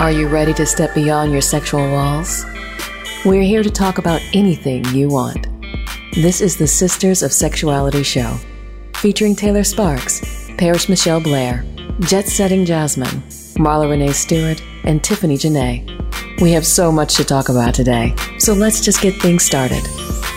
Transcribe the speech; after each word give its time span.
Are 0.00 0.12
you 0.12 0.28
ready 0.28 0.54
to 0.54 0.64
step 0.64 0.94
beyond 0.94 1.32
your 1.32 1.40
sexual 1.40 1.90
walls? 1.90 2.46
We're 3.24 3.42
here 3.42 3.64
to 3.64 3.70
talk 3.70 3.98
about 3.98 4.22
anything 4.32 4.84
you 4.94 5.08
want. 5.08 5.48
This 6.12 6.40
is 6.40 6.56
the 6.56 6.68
Sisters 6.68 7.20
of 7.24 7.32
Sexuality 7.32 8.04
show, 8.04 8.38
featuring 8.94 9.34
Taylor 9.34 9.64
Sparks, 9.64 10.48
Parrish 10.56 10.88
Michelle 10.88 11.20
Blair, 11.20 11.64
Jet 11.98 12.28
Setting 12.28 12.64
Jasmine, 12.64 13.22
Marla 13.58 13.90
Renee 13.90 14.12
Stewart, 14.12 14.62
and 14.84 15.02
Tiffany 15.02 15.36
Janae. 15.36 16.40
We 16.40 16.52
have 16.52 16.64
so 16.64 16.92
much 16.92 17.16
to 17.16 17.24
talk 17.24 17.48
about 17.48 17.74
today, 17.74 18.14
so 18.38 18.52
let's 18.52 18.80
just 18.80 19.02
get 19.02 19.20
things 19.20 19.42
started. 19.42 19.84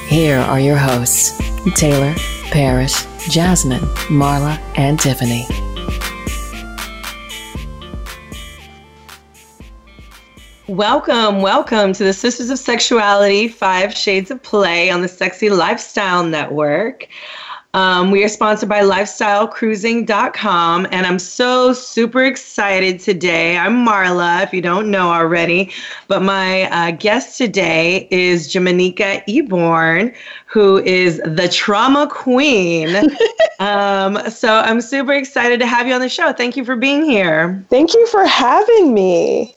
Here 0.08 0.40
are 0.40 0.60
your 0.60 0.78
hosts 0.78 1.40
Taylor, 1.76 2.16
Parrish, 2.46 3.06
Jasmine, 3.30 3.86
Marla, 4.10 4.60
and 4.76 5.00
Tiffany. 5.00 5.46
Welcome, 10.72 11.42
welcome 11.42 11.92
to 11.92 12.06
the 12.06 12.14
Sisters 12.14 12.50
of 12.50 12.58
Sexuality 12.58 13.50
Five 13.50 13.94
Shades 13.94 14.32
of 14.32 14.42
Play 14.42 14.90
on 14.90 15.02
the 15.02 15.10
Sexy 15.10 15.50
Lifestyle 15.50 16.24
Network. 16.24 17.10
Um, 17.74 18.10
we 18.10 18.24
are 18.24 18.30
sponsored 18.30 18.70
by 18.70 18.80
lifestylecruising.com, 18.80 20.88
and 20.90 21.06
I'm 21.06 21.20
so 21.20 21.74
super 21.74 22.24
excited 22.24 23.02
today. 23.02 23.58
I'm 23.58 23.86
Marla, 23.86 24.44
if 24.44 24.54
you 24.54 24.62
don't 24.62 24.90
know 24.90 25.12
already, 25.12 25.74
but 26.08 26.22
my 26.22 26.72
uh, 26.72 26.92
guest 26.92 27.38
today 27.38 28.08
is 28.10 28.48
Jimanekia 28.48 29.26
Eborn, 29.28 30.16
who 30.46 30.78
is 30.78 31.18
the 31.26 31.50
trauma 31.50 32.08
queen. 32.08 32.96
um, 33.60 34.18
so 34.30 34.60
I'm 34.60 34.80
super 34.80 35.12
excited 35.12 35.60
to 35.60 35.68
have 35.68 35.86
you 35.86 35.94
on 35.94 36.00
the 36.00 36.08
show. 36.08 36.32
Thank 36.32 36.56
you 36.56 36.64
for 36.64 36.78
being 36.78 37.04
here. 37.04 37.62
Thank 37.70 37.94
you 37.94 38.08
for 38.08 38.26
having 38.26 38.94
me. 38.94 39.54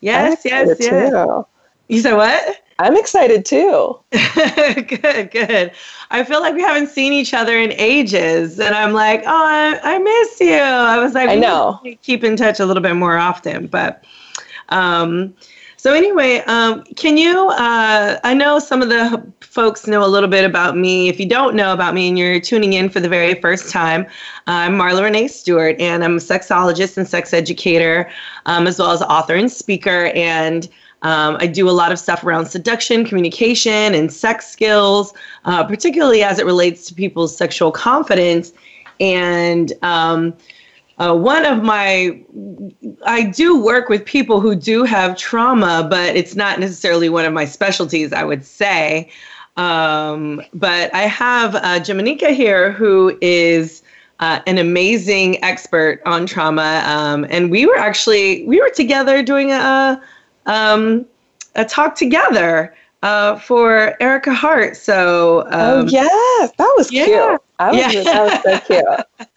Yes, 0.00 0.42
yes, 0.44 0.76
yes. 0.78 1.10
Too. 1.10 1.46
You 1.88 2.00
said 2.00 2.14
what? 2.14 2.62
I'm 2.80 2.96
excited 2.96 3.44
too. 3.44 3.98
good, 4.12 5.30
good. 5.32 5.72
I 6.10 6.22
feel 6.22 6.40
like 6.40 6.54
we 6.54 6.62
haven't 6.62 6.88
seen 6.88 7.12
each 7.12 7.34
other 7.34 7.58
in 7.58 7.72
ages, 7.72 8.60
and 8.60 8.74
I'm 8.74 8.92
like, 8.92 9.22
oh, 9.22 9.26
I, 9.26 9.80
I 9.82 9.98
miss 9.98 10.40
you. 10.40 10.52
I 10.52 10.98
was 10.98 11.14
like, 11.14 11.28
I 11.28 11.34
know. 11.34 11.80
Keep 12.02 12.22
in 12.22 12.36
touch 12.36 12.60
a 12.60 12.66
little 12.66 12.82
bit 12.82 12.94
more 12.94 13.16
often, 13.16 13.66
but 13.66 14.04
um, 14.68 15.34
so 15.76 15.92
anyway, 15.92 16.38
um, 16.46 16.84
can 16.96 17.16
you? 17.16 17.48
Uh, 17.48 18.18
I 18.22 18.34
know 18.34 18.58
some 18.58 18.82
of 18.82 18.88
the 18.88 19.26
folks 19.58 19.88
know 19.88 20.04
a 20.04 20.06
little 20.06 20.28
bit 20.28 20.44
about 20.44 20.76
me. 20.76 21.08
If 21.08 21.18
you 21.18 21.26
don't 21.26 21.56
know 21.56 21.72
about 21.72 21.92
me 21.92 22.06
and 22.06 22.16
you're 22.16 22.38
tuning 22.38 22.74
in 22.74 22.88
for 22.88 23.00
the 23.00 23.08
very 23.08 23.34
first 23.40 23.72
time, 23.72 24.06
I'm 24.46 24.74
Marla 24.74 25.02
Renee 25.02 25.26
Stewart, 25.26 25.74
and 25.80 26.04
I'm 26.04 26.18
a 26.18 26.20
sexologist 26.20 26.96
and 26.96 27.08
sex 27.08 27.34
educator, 27.34 28.08
um, 28.46 28.68
as 28.68 28.78
well 28.78 28.92
as 28.92 29.02
author 29.02 29.34
and 29.34 29.50
speaker. 29.50 30.12
And 30.14 30.68
um, 31.02 31.38
I 31.40 31.48
do 31.48 31.68
a 31.68 31.72
lot 31.72 31.90
of 31.90 31.98
stuff 31.98 32.22
around 32.22 32.46
seduction, 32.46 33.04
communication, 33.04 33.96
and 33.96 34.12
sex 34.12 34.46
skills, 34.46 35.12
uh, 35.44 35.64
particularly 35.64 36.22
as 36.22 36.38
it 36.38 36.46
relates 36.46 36.86
to 36.86 36.94
people's 36.94 37.36
sexual 37.36 37.72
confidence. 37.72 38.52
And 39.00 39.72
um, 39.82 40.36
uh, 40.98 41.16
one 41.16 41.44
of 41.44 41.64
my, 41.64 42.22
I 43.04 43.24
do 43.24 43.60
work 43.60 43.88
with 43.88 44.04
people 44.04 44.40
who 44.40 44.54
do 44.54 44.84
have 44.84 45.16
trauma, 45.16 45.84
but 45.90 46.14
it's 46.14 46.36
not 46.36 46.60
necessarily 46.60 47.08
one 47.08 47.24
of 47.24 47.32
my 47.32 47.44
specialties, 47.44 48.12
I 48.12 48.22
would 48.22 48.46
say. 48.46 49.10
Um, 49.58 50.40
but 50.54 50.94
I 50.94 51.02
have 51.02 51.56
uh, 51.56 51.80
here, 51.80 52.72
who 52.72 53.18
is 53.20 53.82
uh, 54.20 54.40
an 54.46 54.56
amazing 54.56 55.42
expert 55.44 56.00
on 56.06 56.26
trauma, 56.26 56.82
um, 56.86 57.26
and 57.28 57.50
we 57.50 57.66
were 57.66 57.76
actually 57.76 58.44
we 58.44 58.60
were 58.60 58.70
together 58.70 59.22
doing 59.22 59.50
a 59.50 60.00
um, 60.46 61.04
a 61.56 61.64
talk 61.64 61.96
together 61.96 62.74
uh, 63.02 63.36
for 63.38 63.96
Ericka 64.00 64.34
Hart. 64.34 64.76
So 64.76 65.46
oh 65.50 65.80
um, 65.80 65.88
yes, 65.88 66.52
that 66.56 66.74
was 66.76 66.92
yeah. 66.92 67.04
cute. 67.04 67.40
I 67.58 67.72
was, 67.72 67.94
Yeah. 67.94 68.02
That 68.04 68.44
was 68.44 68.66
so 68.66 69.06
cute. 69.18 69.28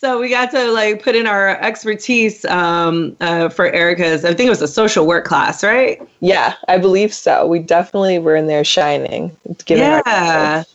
So 0.00 0.20
we 0.20 0.28
got 0.28 0.52
to 0.52 0.70
like 0.70 1.02
put 1.02 1.16
in 1.16 1.26
our 1.26 1.60
expertise 1.60 2.44
um, 2.44 3.16
uh, 3.20 3.48
for 3.48 3.68
Ericka's. 3.72 4.24
I 4.24 4.32
think 4.32 4.46
it 4.46 4.50
was 4.50 4.62
a 4.62 4.68
social 4.68 5.08
work 5.08 5.24
class, 5.24 5.64
right? 5.64 6.00
Yeah, 6.20 6.54
I 6.68 6.78
believe 6.78 7.12
so. 7.12 7.48
We 7.48 7.58
definitely 7.58 8.20
were 8.20 8.36
in 8.36 8.46
there 8.46 8.62
shining. 8.62 9.36
Yeah, 9.66 10.02
that 10.04 10.66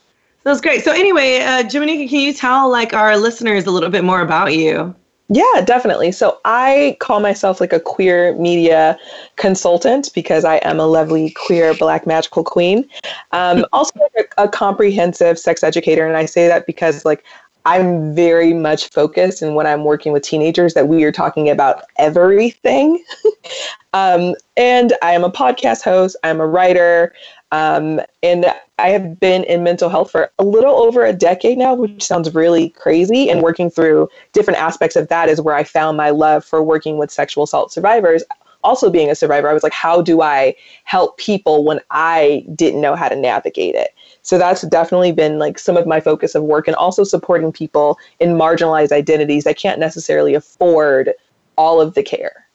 was 0.43 0.59
great. 0.59 0.83
So 0.83 0.91
anyway, 0.91 1.37
uh, 1.37 1.63
Jimanekia, 1.63 2.09
can 2.09 2.19
you 2.19 2.33
tell 2.33 2.69
like 2.69 2.93
our 2.93 3.15
listeners 3.15 3.65
a 3.65 3.71
little 3.71 3.89
bit 3.89 4.03
more 4.03 4.19
about 4.19 4.55
you? 4.55 4.93
Yeah, 5.29 5.61
definitely. 5.63 6.11
So 6.11 6.39
I 6.43 6.97
call 6.99 7.21
myself 7.21 7.61
like 7.61 7.71
a 7.71 7.79
queer 7.79 8.35
media 8.35 8.99
consultant 9.37 10.09
because 10.13 10.43
I 10.43 10.57
am 10.57 10.81
a 10.81 10.85
lovely 10.85 11.31
queer 11.31 11.73
black 11.73 12.05
magical 12.05 12.43
queen. 12.43 12.87
Um, 13.31 13.65
also, 13.73 13.97
like 13.99 14.33
a, 14.37 14.43
a 14.43 14.49
comprehensive 14.49 15.39
sex 15.39 15.63
educator, 15.63 16.05
and 16.05 16.17
I 16.17 16.25
say 16.25 16.49
that 16.49 16.67
because 16.67 17.05
like 17.05 17.23
I'm 17.65 18.13
very 18.13 18.53
much 18.53 18.89
focused 18.89 19.41
in 19.41 19.53
when 19.53 19.65
I'm 19.65 19.85
working 19.85 20.11
with 20.11 20.23
teenagers 20.23 20.73
that 20.73 20.87
we 20.87 21.03
are 21.05 21.11
talking 21.11 21.49
about 21.49 21.85
everything. 21.97 23.03
um, 23.93 24.35
and 24.57 24.93
I 25.01 25.13
am 25.13 25.23
a 25.23 25.31
podcast 25.31 25.81
host. 25.81 26.17
I'm 26.23 26.41
a 26.41 26.47
writer. 26.47 27.13
Um, 27.53 28.01
and 28.21 28.47
I 28.79 28.89
have 28.89 29.19
been 29.19 29.43
in 29.45 29.63
mental 29.63 29.87
health 29.87 30.11
for 30.11 30.31
a 30.39 30.43
little 30.43 30.75
over 30.75 31.05
a 31.05 31.13
decade 31.13 31.57
now, 31.57 31.73
which 31.73 32.03
sounds 32.03 32.33
really 32.33 32.69
crazy. 32.69 33.29
And 33.29 33.41
working 33.41 33.69
through 33.69 34.09
different 34.33 34.59
aspects 34.59 34.95
of 34.95 35.07
that 35.07 35.29
is 35.29 35.39
where 35.39 35.55
I 35.55 35.63
found 35.63 35.95
my 35.95 36.09
love 36.09 36.43
for 36.43 36.61
working 36.61 36.97
with 36.97 37.11
sexual 37.11 37.45
assault 37.45 37.71
survivors. 37.71 38.23
Also, 38.63 38.89
being 38.89 39.09
a 39.09 39.15
survivor, 39.15 39.49
I 39.49 39.53
was 39.53 39.63
like, 39.63 39.73
how 39.73 40.01
do 40.01 40.21
I 40.21 40.55
help 40.85 41.17
people 41.17 41.63
when 41.63 41.79
I 41.91 42.45
didn't 42.55 42.81
know 42.81 42.95
how 42.95 43.07
to 43.07 43.15
navigate 43.15 43.75
it? 43.75 43.93
So 44.23 44.37
that's 44.37 44.61
definitely 44.63 45.11
been 45.11 45.37
like 45.37 45.59
some 45.59 45.77
of 45.77 45.85
my 45.85 45.99
focus 45.99 46.33
of 46.33 46.43
work 46.43 46.67
and 46.67 46.75
also 46.75 47.03
supporting 47.03 47.51
people 47.51 47.99
in 48.19 48.29
marginalized 48.29 48.91
identities 48.91 49.43
that 49.43 49.57
can't 49.57 49.79
necessarily 49.79 50.33
afford 50.33 51.13
all 51.57 51.79
of 51.79 51.93
the 51.93 52.03
care. 52.03 52.47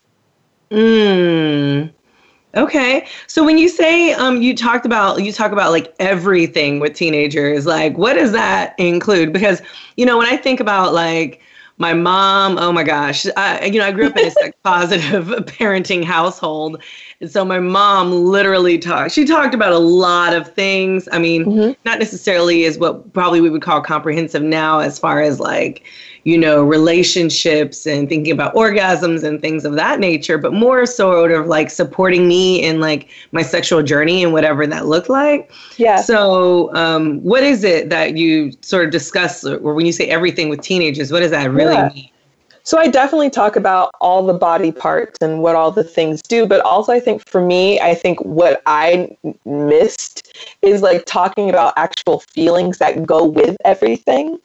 Mm. 0.70 1.90
Okay. 2.56 3.06
So 3.26 3.44
when 3.44 3.58
you 3.58 3.68
say 3.68 4.12
um, 4.14 4.40
you 4.40 4.56
talked 4.56 4.86
about 4.86 5.22
you 5.22 5.32
talk 5.32 5.52
about 5.52 5.70
like 5.70 5.94
everything 5.98 6.80
with 6.80 6.94
teenagers, 6.94 7.66
like 7.66 7.96
what 7.98 8.14
does 8.14 8.32
that 8.32 8.74
include? 8.78 9.32
Because 9.32 9.60
you 9.96 10.06
know 10.06 10.16
when 10.16 10.26
I 10.26 10.36
think 10.36 10.60
about 10.60 10.94
like 10.94 11.42
my 11.78 11.94
mom, 11.94 12.58
oh 12.58 12.72
my 12.72 12.82
gosh, 12.82 13.26
I, 13.36 13.64
you 13.66 13.78
know 13.78 13.86
I 13.86 13.92
grew 13.92 14.06
up 14.06 14.16
in 14.16 14.26
a 14.26 14.30
sex 14.30 14.56
positive 14.64 15.26
parenting 15.46 16.04
household, 16.04 16.82
and 17.20 17.30
so 17.30 17.44
my 17.44 17.60
mom 17.60 18.12
literally 18.12 18.78
talked. 18.78 19.12
She 19.12 19.24
talked 19.24 19.54
about 19.54 19.72
a 19.72 19.78
lot 19.78 20.34
of 20.34 20.52
things. 20.52 21.08
I 21.12 21.18
mean, 21.18 21.44
Mhm. 21.44 21.76
not 21.84 21.98
necessarily 21.98 22.64
is 22.64 22.78
what 22.78 23.12
probably 23.12 23.40
we 23.40 23.50
would 23.50 23.62
call 23.62 23.80
comprehensive 23.80 24.42
now, 24.42 24.80
as 24.80 24.98
far 24.98 25.22
as 25.22 25.38
like 25.40 25.84
you 26.28 26.36
know, 26.36 26.62
relationships 26.62 27.86
and 27.86 28.06
thinking 28.06 28.34
about 28.34 28.54
orgasms 28.54 29.24
and 29.24 29.40
things 29.40 29.64
of 29.64 29.72
that 29.76 29.98
nature, 29.98 30.36
but 30.36 30.52
more 30.52 30.84
sort 30.84 31.32
of 31.32 31.46
like 31.46 31.70
supporting 31.70 32.28
me 32.28 32.62
in 32.62 32.80
like 32.80 33.08
my 33.32 33.40
sexual 33.40 33.82
journey 33.82 34.22
and 34.22 34.30
whatever 34.34 34.66
that 34.66 34.84
looked 34.84 35.08
like. 35.08 35.50
Yeah. 35.78 35.96
So, 35.96 36.74
um, 36.74 37.22
what 37.22 37.42
is 37.42 37.64
it 37.64 37.88
that 37.88 38.18
you 38.18 38.52
sort 38.60 38.84
of 38.84 38.90
discuss, 38.90 39.42
or 39.42 39.72
when 39.72 39.86
you 39.86 39.92
say 39.92 40.08
everything 40.08 40.50
with 40.50 40.60
teenagers, 40.60 41.10
what 41.10 41.20
does 41.20 41.30
that 41.30 41.50
really 41.50 41.72
Yeah. 41.72 41.88
mean? 41.94 42.10
So 42.62 42.76
I 42.76 42.88
definitely 42.88 43.30
talk 43.30 43.56
about 43.56 43.90
all 44.02 44.26
the 44.26 44.34
body 44.34 44.70
parts 44.70 45.16
and 45.22 45.40
what 45.40 45.56
all 45.56 45.70
the 45.70 45.82
things 45.82 46.20
do, 46.20 46.44
but 46.46 46.60
also 46.60 46.92
I 46.92 47.00
think 47.00 47.26
for 47.26 47.40
me, 47.40 47.80
I 47.80 47.94
think 47.94 48.20
what 48.20 48.60
I 48.66 49.16
missed 49.46 50.36
is 50.60 50.82
like 50.82 51.06
talking 51.06 51.48
about 51.48 51.72
actual 51.78 52.20
feelings 52.34 52.76
that 52.76 53.06
go 53.06 53.24
with 53.24 53.56
everything. 53.64 54.38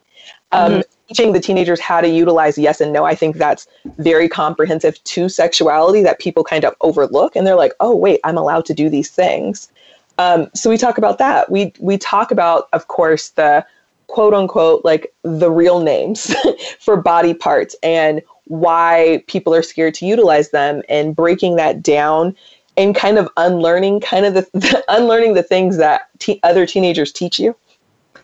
Um, 0.54 0.84
Teaching 1.08 1.34
the 1.34 1.40
teenagers 1.40 1.80
how 1.80 2.02
to 2.02 2.08
utilize 2.08 2.58
yes 2.58 2.80
and 2.80 2.94
no, 2.94 3.04
I 3.04 3.14
think 3.14 3.38
that's 3.38 3.68
very 3.98 4.30
comprehensive 4.30 5.04
to 5.04 5.28
sexuality 5.28 6.02
that 6.04 6.20
people 6.20 6.44
kind 6.44 6.64
of 6.64 6.76
overlook, 6.82 7.36
and 7.36 7.46
they're 7.46 7.56
like, 7.56 7.74
"Oh, 7.80 7.96
wait, 7.96 8.20
I'm 8.24 8.38
allowed 8.38 8.66
to 8.66 8.74
do 8.74 8.90
these 8.90 9.10
things." 9.12 9.70
Um, 10.18 10.50
so 10.54 10.70
we 10.70 10.78
talk 10.78 10.98
about 10.98 11.18
that. 11.18 11.52
We 11.52 11.74
we 11.80 11.98
talk 11.98 12.32
about, 12.32 12.70
of 12.72 12.88
course, 12.88 13.30
the 13.32 13.66
quote 14.08 14.34
unquote 14.34 14.86
like 14.86 15.14
the 15.24 15.50
real 15.50 15.82
names 15.82 16.34
for 16.80 16.96
body 16.96 17.34
parts 17.34 17.76
and 17.82 18.22
why 18.46 19.24
people 19.28 19.56
are 19.56 19.64
scared 19.64 19.94
to 19.96 20.06
utilize 20.06 20.52
them 20.52 20.84
and 20.90 21.16
breaking 21.16 21.56
that 21.56 21.82
down 21.82 22.36
and 22.78 22.96
kind 22.96 23.18
of 23.18 23.30
unlearning 23.38 24.00
kind 24.02 24.26
of 24.26 24.34
the, 24.34 24.84
unlearning 24.90 25.34
the 25.34 25.44
things 25.44 25.78
that 25.78 26.10
te- 26.20 26.40
other 26.44 26.66
teenagers 26.66 27.12
teach 27.12 27.40
you 27.40 27.56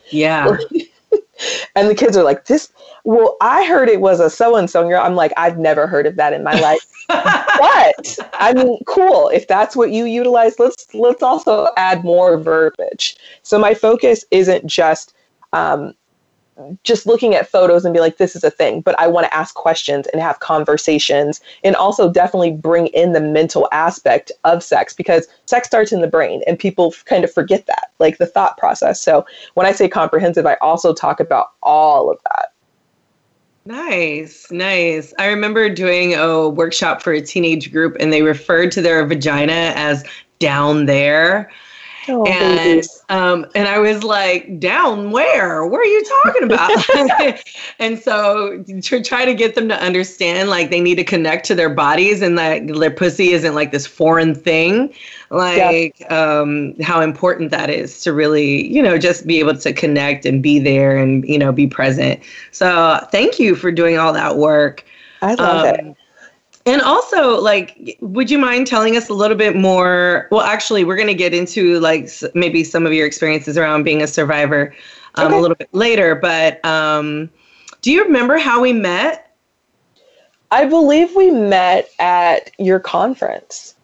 Yeah. 0.10 0.58
and 1.76 1.90
the 1.90 1.96
kids 1.96 2.18
are 2.18 2.24
like 2.24 2.46
this 2.46 2.72
well 3.06 3.38
i 3.42 3.64
heard 3.66 3.90
it 3.90 4.02
was 4.02 4.20
a 4.20 4.30
so 4.30 4.56
and 4.56 4.70
so 4.70 4.86
and 4.86 4.96
i'm 4.96 5.16
like 5.16 5.32
i've 5.38 5.58
never 5.58 5.88
heard 5.88 6.06
of 6.06 6.16
that 6.16 6.34
in 6.34 6.44
my 6.44 6.60
life. 6.60 6.86
But 7.10 8.18
i 8.34 8.54
mean 8.54 8.80
cool 8.86 9.30
if 9.30 9.48
that's 9.48 9.76
what 9.76 9.92
you 9.92 10.06
utilize 10.06 10.60
let's 10.60 10.94
let's 10.94 11.24
also 11.24 11.68
add 11.76 12.04
more 12.04 12.38
verbiage. 12.38 13.18
So 13.44 13.58
my 13.58 13.74
focus 13.74 14.24
isn't 14.32 14.66
just 14.68 15.14
um, 15.54 15.94
just 16.84 17.06
looking 17.06 17.36
at 17.36 17.50
photos 17.50 17.86
and 17.86 17.94
be 17.94 18.00
like, 18.00 18.18
this 18.18 18.36
is 18.36 18.44
a 18.44 18.52
thing, 18.52 18.82
but 18.82 19.00
I 19.00 19.08
want 19.08 19.26
to 19.28 19.34
ask 19.34 19.56
questions 19.56 20.08
and 20.08 20.22
have 20.22 20.40
conversations 20.40 21.42
and 21.64 21.76
also 21.76 22.12
definitely 22.12 22.52
bring 22.52 22.88
in 22.88 23.14
the 23.14 23.22
mental 23.22 23.68
aspect 23.72 24.32
of 24.44 24.64
sex 24.64 24.94
because 24.94 25.28
sex 25.46 25.68
starts 25.68 25.92
in 25.92 26.02
the 26.02 26.08
brain 26.08 26.42
and 26.48 26.58
people 26.58 26.94
kind 27.06 27.24
of 27.24 27.32
forget 27.32 27.66
that, 27.68 27.92
like 28.00 28.18
the 28.18 28.26
thought 28.26 28.58
process. 28.58 29.02
So 29.02 29.26
when 29.54 29.66
I 29.66 29.72
say 29.72 29.88
comprehensive, 29.88 30.46
I 30.46 30.56
also 30.56 30.94
talk 30.94 31.20
about 31.20 31.52
all 31.64 32.12
of 32.12 32.20
that. 32.24 32.54
Nice, 33.66 34.50
nice. 34.50 35.14
I 35.20 35.28
remember 35.28 35.70
doing 35.70 36.16
a 36.16 36.50
workshop 36.50 37.02
for 37.02 37.14
a 37.14 37.22
teenage 37.22 37.72
group 37.72 37.96
and 38.00 38.12
they 38.12 38.24
referred 38.24 38.72
to 38.72 38.82
their 38.82 39.06
vagina 39.06 39.74
as 39.76 40.04
down 40.40 40.86
there. 40.86 41.52
Oh, 42.12 42.26
and 42.26 42.84
um, 43.10 43.46
and 43.54 43.68
I 43.68 43.78
was 43.78 44.04
like, 44.04 44.60
down 44.60 45.12
where? 45.12 45.66
What 45.66 45.80
are 45.80 45.86
you 45.86 46.04
talking 46.24 46.44
about? 46.44 47.40
and 47.80 48.00
so 48.00 48.64
to 48.64 49.04
try 49.04 49.26
to 49.26 49.34
get 49.36 49.54
them 49.54 49.70
to 49.70 49.76
understand, 49.76 50.50
like 50.50 50.72
they 50.72 50.82
need 50.82 50.96
to 50.96 51.04
connect 51.04 51.46
to 51.48 51.56
their 51.56 51.70
bodies 51.70 52.24
and 52.24 52.36
that 52.40 52.68
their 52.68 52.90
pussy 52.90 53.30
isn't 53.30 53.54
like 53.54 53.72
this 53.72 53.86
foreign 53.86 54.34
thing, 54.34 54.92
like 55.30 56.00
yeah. 56.00 56.08
um, 56.08 56.74
how 56.82 57.00
important 57.00 57.52
that 57.52 57.70
is 57.70 58.02
to 58.02 58.12
really, 58.12 58.68
you 58.68 58.82
know, 58.82 58.98
just 58.98 59.28
be 59.28 59.38
able 59.40 59.56
to 59.56 59.72
connect 59.72 60.26
and 60.26 60.42
be 60.42 60.58
there 60.58 60.98
and 60.98 61.28
you 61.28 61.38
know 61.38 61.52
be 61.52 61.68
present. 61.68 62.20
So 62.52 63.06
thank 63.12 63.40
you 63.40 63.56
for 63.56 63.72
doing 63.72 64.00
all 64.00 64.14
that 64.14 64.38
work. 64.38 64.84
I 65.22 65.36
love 65.36 65.66
um, 65.66 65.76
it. 65.76 65.98
And 66.70 66.82
also, 66.82 67.42
like, 67.42 67.98
would 68.02 68.30
you 68.30 68.38
mind 68.38 68.68
telling 68.68 68.96
us 68.96 69.10
a 69.10 69.14
little 69.14 69.38
bit 69.38 69.56
more? 69.56 70.28
Well, 70.32 70.42
actually, 70.42 70.84
we're 70.84 70.96
going 70.96 71.08
to 71.08 71.16
get 71.16 71.34
into 71.34 71.80
like 71.80 72.10
maybe 72.36 72.64
some 72.64 72.86
of 72.86 72.94
your 72.94 73.08
experiences 73.08 73.58
around 73.58 73.84
being 73.84 74.02
a 74.02 74.08
survivor 74.08 74.74
um, 75.16 75.28
okay. 75.28 75.38
a 75.38 75.40
little 75.40 75.56
bit 75.56 75.70
later. 75.74 76.16
But 76.16 76.64
um, 76.64 77.30
do 77.82 77.92
you 77.92 78.04
remember 78.04 78.38
how 78.38 78.62
we 78.62 78.74
met? 78.74 79.36
I 80.52 80.66
believe 80.66 81.16
we 81.16 81.32
met 81.32 81.90
at 82.00 82.52
your 82.60 82.80
conference. 82.80 83.76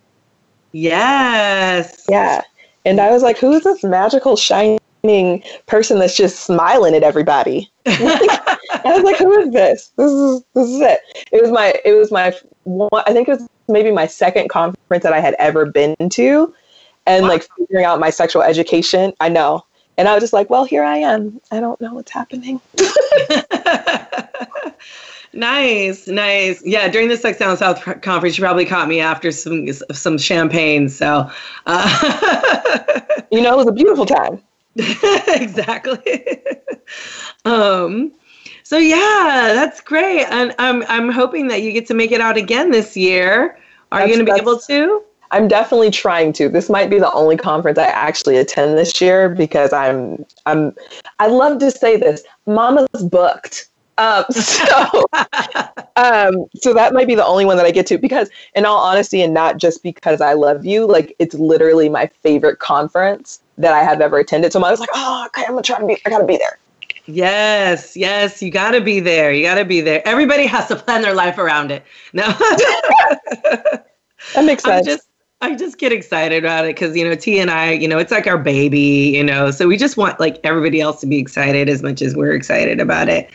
Yes. 0.71 2.05
Yeah. 2.09 2.41
And 2.85 2.99
I 2.99 3.11
was 3.11 3.23
like, 3.23 3.37
who 3.37 3.51
is 3.53 3.63
this 3.63 3.83
magical, 3.83 4.35
shining 4.35 5.43
person 5.65 5.99
that's 5.99 6.15
just 6.15 6.41
smiling 6.41 6.93
at 6.93 7.03
everybody? 7.03 7.71
I 8.85 8.95
was 8.95 9.03
like, 9.03 9.17
who 9.17 9.31
is 9.39 9.51
this? 9.51 9.91
This 9.97 10.11
is 10.11 10.43
this 10.53 10.69
is 10.69 10.81
it. 10.81 10.99
It 11.31 11.41
was 11.41 11.51
my 11.51 11.73
it 11.83 11.93
was 11.93 12.11
my 12.11 12.33
one, 12.63 12.89
I 12.93 13.13
think 13.13 13.27
it 13.27 13.31
was 13.31 13.47
maybe 13.67 13.91
my 13.91 14.07
second 14.07 14.49
conference 14.49 15.03
that 15.03 15.13
I 15.13 15.19
had 15.19 15.35
ever 15.39 15.65
been 15.65 15.95
to, 16.09 16.53
and 17.07 17.23
wow. 17.23 17.29
like 17.29 17.47
figuring 17.57 17.85
out 17.85 17.99
my 17.99 18.09
sexual 18.09 18.43
education. 18.43 19.13
I 19.19 19.29
know, 19.29 19.65
and 19.97 20.07
I 20.07 20.13
was 20.13 20.21
just 20.21 20.33
like, 20.33 20.49
well, 20.49 20.65
here 20.65 20.83
I 20.83 20.97
am. 20.97 21.39
I 21.51 21.59
don't 21.59 21.79
know 21.81 21.93
what's 21.93 22.11
happening. 22.11 22.61
nice, 25.33 26.07
nice. 26.07 26.65
Yeah, 26.65 26.87
during 26.87 27.07
the 27.07 27.17
Sex 27.17 27.39
Down 27.39 27.57
South 27.57 27.83
conference, 28.01 28.37
you 28.37 28.43
probably 28.43 28.65
caught 28.65 28.87
me 28.87 28.99
after 28.99 29.31
some 29.31 29.71
some 29.71 30.17
champagne. 30.17 30.89
So, 30.89 31.29
uh, 31.65 33.01
you 33.31 33.41
know, 33.41 33.53
it 33.53 33.57
was 33.57 33.67
a 33.67 33.73
beautiful 33.73 34.05
time. 34.05 34.41
exactly. 35.27 36.43
um, 37.45 38.11
so 38.65 38.79
yeah, 38.79 39.51
that's 39.53 39.79
great, 39.79 40.25
and 40.25 40.55
I'm 40.57 40.83
I'm 40.87 41.11
hoping 41.11 41.49
that 41.49 41.61
you 41.61 41.71
get 41.71 41.85
to 41.85 41.93
make 41.93 42.11
it 42.11 42.19
out 42.19 42.35
again 42.35 42.71
this 42.71 42.97
year. 42.97 43.59
Are 43.91 43.99
that's, 43.99 44.09
you 44.09 44.15
going 44.15 44.25
to 44.25 44.33
be 44.33 44.41
able 44.41 44.59
to? 44.61 45.03
I'm 45.29 45.47
definitely 45.47 45.91
trying 45.91 46.33
to. 46.33 46.49
This 46.49 46.67
might 46.67 46.89
be 46.89 46.97
the 46.97 47.11
only 47.13 47.37
conference 47.37 47.77
I 47.77 47.85
actually 47.85 48.37
attend 48.37 48.75
this 48.75 48.99
year 48.99 49.29
because 49.29 49.71
I'm 49.71 50.25
I'm 50.47 50.75
I 51.19 51.27
love 51.27 51.59
to 51.59 51.69
say 51.69 51.95
this. 51.95 52.23
Mama's 52.47 53.03
booked. 53.03 53.69
Um, 53.99 54.25
so, 54.31 55.05
um, 55.95 56.47
so 56.55 56.73
that 56.73 56.91
might 56.91 57.05
be 57.05 57.13
the 57.13 57.25
only 57.25 57.45
one 57.45 57.57
that 57.57 57.67
I 57.67 57.71
get 57.71 57.85
to 57.87 57.99
because, 57.99 58.31
in 58.55 58.65
all 58.65 58.79
honesty, 58.79 59.21
and 59.21 59.31
not 59.31 59.57
just 59.57 59.83
because 59.83 60.21
I 60.21 60.33
love 60.33 60.65
you, 60.65 60.87
like 60.87 61.15
it's 61.19 61.35
literally 61.35 61.87
my 61.87 62.07
favorite 62.07 62.57
conference 62.57 63.41
that 63.59 63.73
I 63.73 63.83
have 63.83 64.01
ever 64.01 64.17
attended. 64.17 64.53
So 64.53 64.63
I 64.63 64.71
was 64.71 64.79
like, 64.79 64.89
oh, 64.95 65.25
okay, 65.27 65.43
I'm 65.43 65.51
gonna 65.51 65.61
try 65.61 65.79
to 65.79 65.85
be. 65.85 65.99
I 66.03 66.09
gotta 66.09 66.25
be 66.25 66.37
there. 66.37 66.57
Yes, 67.07 67.95
yes, 67.95 68.41
you 68.41 68.51
got 68.51 68.71
to 68.71 68.81
be 68.81 68.99
there. 68.99 69.31
You 69.31 69.43
got 69.43 69.55
to 69.55 69.65
be 69.65 69.81
there. 69.81 70.05
Everybody 70.07 70.45
has 70.47 70.67
to 70.69 70.75
plan 70.77 71.01
their 71.01 71.13
life 71.13 71.37
around 71.37 71.71
it. 71.71 71.83
No, 72.13 72.23
that 72.31 73.85
makes 74.43 74.63
sense. 74.63 74.87
I 74.87 74.91
just, 74.91 75.07
I 75.41 75.55
just 75.55 75.77
get 75.77 75.91
excited 75.91 76.43
about 76.43 76.65
it 76.65 76.75
because 76.75 76.95
you 76.95 77.07
know 77.07 77.15
T 77.15 77.39
and 77.39 77.51
I, 77.51 77.71
you 77.71 77.87
know, 77.87 77.99
it's 77.99 78.11
like 78.11 78.25
our 78.25 78.37
baby, 78.37 79.13
you 79.15 79.23
know. 79.23 79.51
So 79.51 79.67
we 79.67 79.77
just 79.77 79.97
want 79.97 80.19
like 80.19 80.39
everybody 80.43 80.81
else 80.81 80.99
to 81.01 81.07
be 81.07 81.19
excited 81.19 81.69
as 81.69 81.83
much 81.83 82.01
as 82.01 82.15
we're 82.15 82.33
excited 82.33 82.79
about 82.79 83.09
it. 83.09 83.29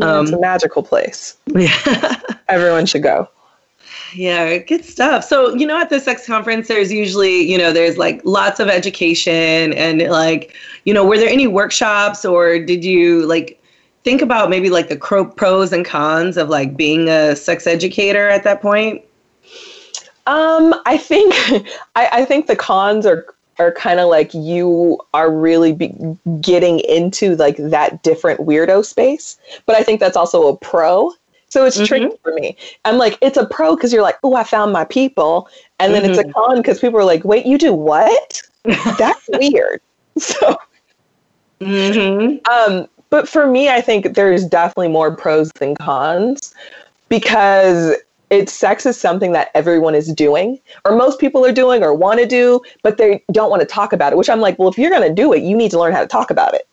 Um, 0.00 0.24
it's 0.24 0.32
a 0.32 0.40
magical 0.40 0.82
place. 0.82 1.36
Yeah, 1.54 2.20
everyone 2.48 2.86
should 2.86 3.02
go 3.02 3.28
yeah, 4.14 4.58
good 4.58 4.84
stuff. 4.84 5.24
So, 5.24 5.54
you 5.54 5.66
know, 5.66 5.80
at 5.80 5.90
the 5.90 6.00
sex 6.00 6.26
conference, 6.26 6.68
there's 6.68 6.92
usually, 6.92 7.40
you 7.50 7.58
know, 7.58 7.72
there's 7.72 7.98
like 7.98 8.20
lots 8.24 8.60
of 8.60 8.68
education 8.68 9.72
and 9.74 10.02
like, 10.02 10.54
you 10.84 10.94
know, 10.94 11.04
were 11.04 11.18
there 11.18 11.28
any 11.28 11.46
workshops 11.46 12.24
or 12.24 12.58
did 12.58 12.84
you 12.84 13.26
like 13.26 13.60
think 14.04 14.22
about 14.22 14.50
maybe 14.50 14.70
like 14.70 14.88
the 14.88 14.96
pros 15.36 15.72
and 15.72 15.84
cons 15.84 16.36
of 16.36 16.48
like 16.48 16.76
being 16.76 17.08
a 17.08 17.36
sex 17.36 17.66
educator 17.66 18.28
at 18.28 18.44
that 18.44 18.60
point? 18.60 19.02
Um, 20.26 20.74
I 20.86 20.96
think, 20.96 21.34
I, 21.96 22.08
I 22.12 22.24
think 22.24 22.46
the 22.46 22.56
cons 22.56 23.06
are 23.06 23.26
are 23.60 23.72
kind 23.72 24.00
of 24.00 24.08
like 24.08 24.32
you 24.32 24.98
are 25.12 25.30
really 25.30 25.72
getting 26.40 26.80
into 26.80 27.36
like 27.36 27.56
that 27.58 28.02
different 28.02 28.40
weirdo 28.40 28.82
space. 28.84 29.38
But 29.66 29.76
I 29.76 29.82
think 29.82 30.00
that's 30.00 30.16
also 30.16 30.48
a 30.48 30.56
pro 30.56 31.12
so 31.50 31.64
it's 31.64 31.76
mm-hmm. 31.76 31.84
tricky 31.84 32.16
for 32.22 32.32
me. 32.32 32.56
I'm 32.84 32.96
like, 32.96 33.18
it's 33.20 33.36
a 33.36 33.44
pro 33.44 33.74
because 33.74 33.92
you're 33.92 34.02
like, 34.02 34.18
oh, 34.22 34.34
I 34.34 34.44
found 34.44 34.72
my 34.72 34.84
people. 34.84 35.48
And 35.80 35.92
then 35.92 36.02
mm-hmm. 36.02 36.12
it's 36.12 36.20
a 36.20 36.22
mm-hmm. 36.22 36.32
con 36.32 36.56
because 36.56 36.78
people 36.78 36.98
are 36.98 37.04
like, 37.04 37.24
wait, 37.24 37.44
you 37.44 37.58
do 37.58 37.74
what? 37.74 38.40
That's 38.64 39.28
weird. 39.28 39.82
So, 40.16 40.58
mm-hmm. 41.60 42.38
um, 42.50 42.86
but 43.10 43.26
for 43.26 43.46
me, 43.46 43.70
I 43.70 43.80
think 43.80 44.16
there's 44.16 44.44
definitely 44.44 44.88
more 44.88 45.14
pros 45.14 45.50
than 45.52 45.76
cons 45.76 46.52
because 47.08 47.94
it's 48.28 48.52
sex 48.52 48.84
is 48.84 49.00
something 49.00 49.32
that 49.32 49.50
everyone 49.54 49.94
is 49.94 50.12
doing 50.12 50.58
or 50.84 50.96
most 50.96 51.20
people 51.20 51.46
are 51.46 51.52
doing 51.52 51.82
or 51.82 51.94
want 51.94 52.18
to 52.18 52.26
do, 52.26 52.60
but 52.82 52.98
they 52.98 53.24
don't 53.32 53.50
want 53.50 53.60
to 53.60 53.66
talk 53.66 53.92
about 53.92 54.12
it, 54.12 54.16
which 54.16 54.28
I'm 54.28 54.40
like, 54.40 54.58
well, 54.58 54.68
if 54.68 54.76
you're 54.76 54.90
going 54.90 55.08
to 55.08 55.14
do 55.14 55.32
it, 55.32 55.42
you 55.42 55.56
need 55.56 55.70
to 55.70 55.78
learn 55.78 55.92
how 55.92 56.00
to 56.00 56.08
talk 56.08 56.30
about 56.30 56.52
it. 56.52 56.68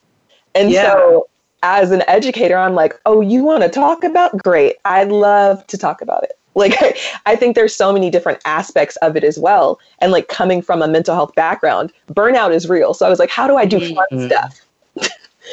And 0.55 0.71
yeah. 0.71 0.91
so 0.91 1.29
as 1.63 1.91
an 1.91 2.03
educator, 2.07 2.57
I'm 2.57 2.75
like, 2.75 2.99
oh, 3.05 3.21
you 3.21 3.43
want 3.43 3.63
to 3.63 3.69
talk 3.69 4.03
about? 4.03 4.37
Great. 4.37 4.77
I'd 4.85 5.09
love 5.11 5.65
to 5.67 5.77
talk 5.77 6.01
about 6.01 6.23
it. 6.23 6.33
Like, 6.57 6.97
I 7.27 7.35
think 7.35 7.53
there's 7.53 7.75
so 7.75 7.93
many 7.93 8.09
different 8.09 8.39
aspects 8.43 8.95
of 9.03 9.15
it 9.15 9.23
as 9.23 9.37
well. 9.37 9.79
And 9.99 10.11
like 10.11 10.27
coming 10.27 10.63
from 10.63 10.81
a 10.81 10.87
mental 10.87 11.13
health 11.13 11.35
background, 11.35 11.93
burnout 12.11 12.51
is 12.51 12.67
real. 12.67 12.95
So 12.95 13.05
I 13.05 13.09
was 13.09 13.19
like, 13.19 13.29
how 13.29 13.45
do 13.45 13.57
I 13.57 13.65
do 13.65 13.79
fun 13.93 14.07
mm-hmm. 14.11 14.25
stuff? 14.25 14.59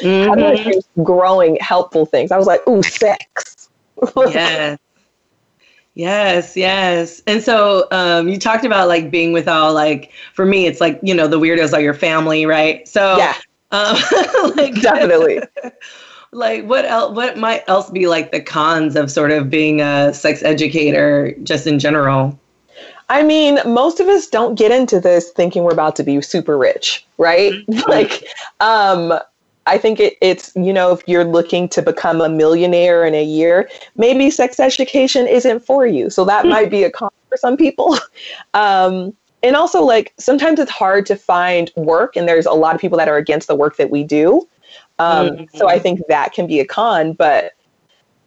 Mm-hmm. 0.01 0.27
how 0.27 0.33
do 0.33 0.45
I 0.45 0.63
do 0.63 0.81
growing, 1.03 1.57
helpful 1.57 2.07
things? 2.07 2.31
I 2.31 2.37
was 2.37 2.47
like, 2.47 2.67
ooh, 2.67 2.81
sex. 2.81 3.69
yes. 4.17 4.79
Yes, 5.95 6.57
yes. 6.57 7.21
And 7.25 7.41
so 7.41 7.87
um, 7.91 8.27
you 8.27 8.37
talked 8.37 8.65
about 8.65 8.89
like 8.89 9.09
being 9.09 9.31
with 9.31 9.47
all 9.47 9.73
like 9.73 10.11
for 10.33 10.45
me, 10.45 10.65
it's 10.65 10.81
like 10.81 10.99
you 11.01 11.13
know 11.13 11.27
the 11.27 11.39
weirdos 11.39 11.71
are 11.71 11.79
your 11.79 11.93
family, 11.93 12.45
right? 12.45 12.85
So 12.85 13.17
yeah, 13.17 13.35
um, 13.71 13.97
like 14.55 14.79
definitely. 14.81 15.41
like 16.31 16.65
what 16.65 16.85
else 16.85 17.15
what 17.15 17.37
might 17.37 17.63
else 17.67 17.89
be 17.89 18.07
like 18.07 18.31
the 18.31 18.41
cons 18.41 18.95
of 18.95 19.09
sort 19.09 19.31
of 19.31 19.49
being 19.49 19.81
a 19.81 20.13
sex 20.13 20.43
educator 20.43 21.33
just 21.43 21.65
in 21.65 21.79
general 21.79 22.37
i 23.07 23.23
mean 23.23 23.57
most 23.65 24.01
of 24.01 24.07
us 24.07 24.27
don't 24.27 24.55
get 24.55 24.69
into 24.69 24.99
this 24.99 25.31
thinking 25.31 25.63
we're 25.63 25.71
about 25.71 25.95
to 25.95 26.03
be 26.03 26.21
super 26.21 26.57
rich 26.57 27.05
right 27.17 27.53
mm-hmm. 27.53 27.79
like 27.89 28.25
um 28.59 29.17
I 29.67 29.77
think 29.79 29.99
it, 29.99 30.15
it's, 30.21 30.51
you 30.55 30.71
know, 30.71 30.91
if 30.91 31.01
you're 31.07 31.23
looking 31.23 31.67
to 31.69 31.81
become 31.81 32.21
a 32.21 32.29
millionaire 32.29 33.03
in 33.03 33.15
a 33.15 33.23
year, 33.23 33.67
maybe 33.95 34.29
sex 34.29 34.59
education 34.59 35.27
isn't 35.27 35.61
for 35.61 35.87
you. 35.87 36.09
So 36.11 36.23
that 36.25 36.41
mm-hmm. 36.41 36.49
might 36.49 36.69
be 36.69 36.83
a 36.83 36.91
con 36.91 37.09
for 37.29 37.37
some 37.37 37.57
people. 37.57 37.97
Um, 38.53 39.15
and 39.45 39.55
also, 39.55 39.83
like, 39.83 40.11
sometimes 40.17 40.59
it's 40.59 40.71
hard 40.71 41.05
to 41.05 41.15
find 41.15 41.71
work, 41.75 42.15
and 42.15 42.27
there's 42.27 42.47
a 42.47 42.51
lot 42.51 42.73
of 42.73 42.81
people 42.81 42.97
that 42.97 43.07
are 43.07 43.17
against 43.17 43.47
the 43.47 43.55
work 43.55 43.77
that 43.77 43.91
we 43.91 44.03
do. 44.03 44.47
Um, 44.97 45.29
mm-hmm. 45.29 45.57
So 45.57 45.69
I 45.69 45.77
think 45.77 46.01
that 46.07 46.33
can 46.33 46.47
be 46.47 46.59
a 46.59 46.65
con. 46.65 47.13
But 47.13 47.53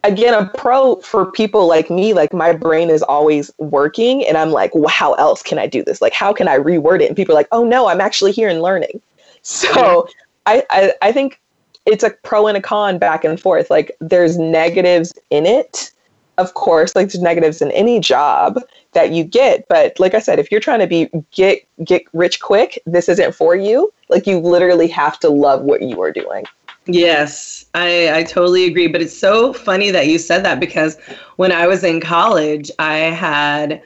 again, 0.05 0.33
a 0.33 0.49
pro 0.57 0.95
for 1.01 1.29
people 1.29 1.67
like 1.67 1.89
me, 1.89 2.13
like 2.13 2.31
my 2.31 2.53
brain 2.53 2.89
is 2.89 3.03
always 3.03 3.51
working, 3.57 4.25
and 4.25 4.37
I'm 4.37 4.51
like, 4.51 4.73
well, 4.73 4.87
how 4.87 5.13
else 5.15 5.43
can 5.43 5.59
I 5.59 5.67
do 5.67 5.83
this? 5.83 6.01
Like, 6.01 6.13
how 6.13 6.31
can 6.31 6.47
I 6.47 6.57
reword 6.57 7.01
it? 7.01 7.07
And 7.07 7.17
people 7.17 7.35
are 7.35 7.39
like, 7.39 7.49
oh 7.51 7.65
no, 7.65 7.89
I'm 7.89 7.99
actually 7.99 8.31
here 8.31 8.49
and 8.49 8.61
learning. 8.61 9.01
So 9.41 10.07
I, 10.45 10.63
I, 10.69 10.93
I 11.01 11.11
think 11.13 11.39
it's 11.85 12.03
a 12.03 12.09
pro 12.23 12.47
and 12.47 12.57
a 12.57 12.61
con 12.61 12.97
back 12.99 13.23
and 13.23 13.39
forth. 13.39 13.69
Like, 13.69 13.95
there's 14.01 14.37
negatives 14.37 15.13
in 15.29 15.45
it. 15.45 15.91
Of 16.39 16.53
course, 16.53 16.95
like 16.95 17.07
there's 17.07 17.21
negatives 17.21 17.61
in 17.61 17.69
any 17.71 17.99
job 17.99 18.61
that 18.93 19.11
you 19.11 19.25
get, 19.25 19.67
but 19.67 19.99
like 19.99 20.13
I 20.13 20.19
said, 20.19 20.39
if 20.39 20.49
you're 20.51 20.61
trying 20.61 20.79
to 20.79 20.87
be 20.87 21.09
get 21.31 21.67
get 21.83 22.03
rich 22.13 22.39
quick, 22.39 22.81
this 22.85 23.09
isn't 23.09 23.35
for 23.35 23.57
you. 23.57 23.93
Like 24.07 24.25
you 24.25 24.39
literally 24.39 24.87
have 24.87 25.19
to 25.19 25.29
love 25.29 25.63
what 25.63 25.81
you 25.81 26.01
are 26.01 26.13
doing. 26.13 26.45
Yes, 26.85 27.65
I, 27.75 28.19
I 28.19 28.23
totally 28.23 28.65
agree. 28.65 28.87
But 28.87 29.01
it's 29.01 29.17
so 29.17 29.51
funny 29.51 29.91
that 29.91 30.07
you 30.07 30.17
said 30.17 30.45
that 30.45 30.61
because 30.61 30.97
when 31.35 31.51
I 31.51 31.67
was 31.67 31.83
in 31.83 31.99
college, 31.99 32.71
I 32.79 32.95
had 32.95 33.83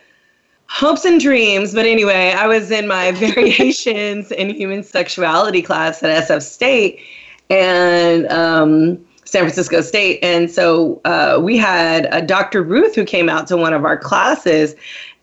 hopes 0.67 1.05
and 1.05 1.19
dreams. 1.19 1.73
But 1.73 1.87
anyway, 1.87 2.35
I 2.37 2.45
was 2.45 2.69
in 2.69 2.87
my 2.87 3.11
variations 3.25 4.31
in 4.31 4.51
human 4.51 4.83
sexuality 4.83 5.63
class 5.63 6.03
at 6.03 6.27
SF 6.27 6.43
State 6.43 7.01
and 7.49 8.27
um, 8.31 9.05
San 9.33 9.41
Francisco 9.41 9.81
State. 9.81 10.19
And 10.21 10.51
so 10.51 11.01
uh, 11.05 11.39
we 11.41 11.57
had 11.57 12.07
a 12.11 12.21
Dr. 12.21 12.61
Ruth 12.61 12.93
who 12.93 13.03
came 13.03 13.29
out 13.29 13.47
to 13.47 13.57
one 13.57 13.73
of 13.73 13.83
our 13.83 13.97
classes. 13.97 14.75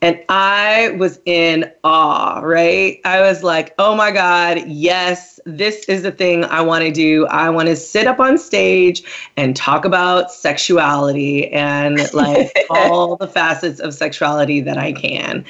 And 0.02 0.20
I 0.28 0.96
was 0.98 1.20
in 1.26 1.70
awe, 1.84 2.40
right? 2.40 3.00
I 3.04 3.20
was 3.20 3.44
like, 3.44 3.72
oh 3.78 3.94
my 3.94 4.10
God, 4.10 4.66
yes, 4.66 5.38
this 5.46 5.84
is 5.84 6.02
the 6.02 6.10
thing 6.10 6.44
I 6.46 6.60
want 6.60 6.82
to 6.84 6.90
do. 6.90 7.26
I 7.26 7.50
want 7.50 7.68
to 7.68 7.76
sit 7.76 8.08
up 8.08 8.18
on 8.18 8.36
stage 8.36 9.04
and 9.36 9.54
talk 9.54 9.84
about 9.84 10.32
sexuality 10.32 11.48
and 11.52 12.12
like 12.12 12.52
all 12.70 13.14
the 13.14 13.28
facets 13.28 13.78
of 13.78 13.94
sexuality 13.94 14.60
that 14.60 14.76
I 14.76 14.90
can. 14.92 15.44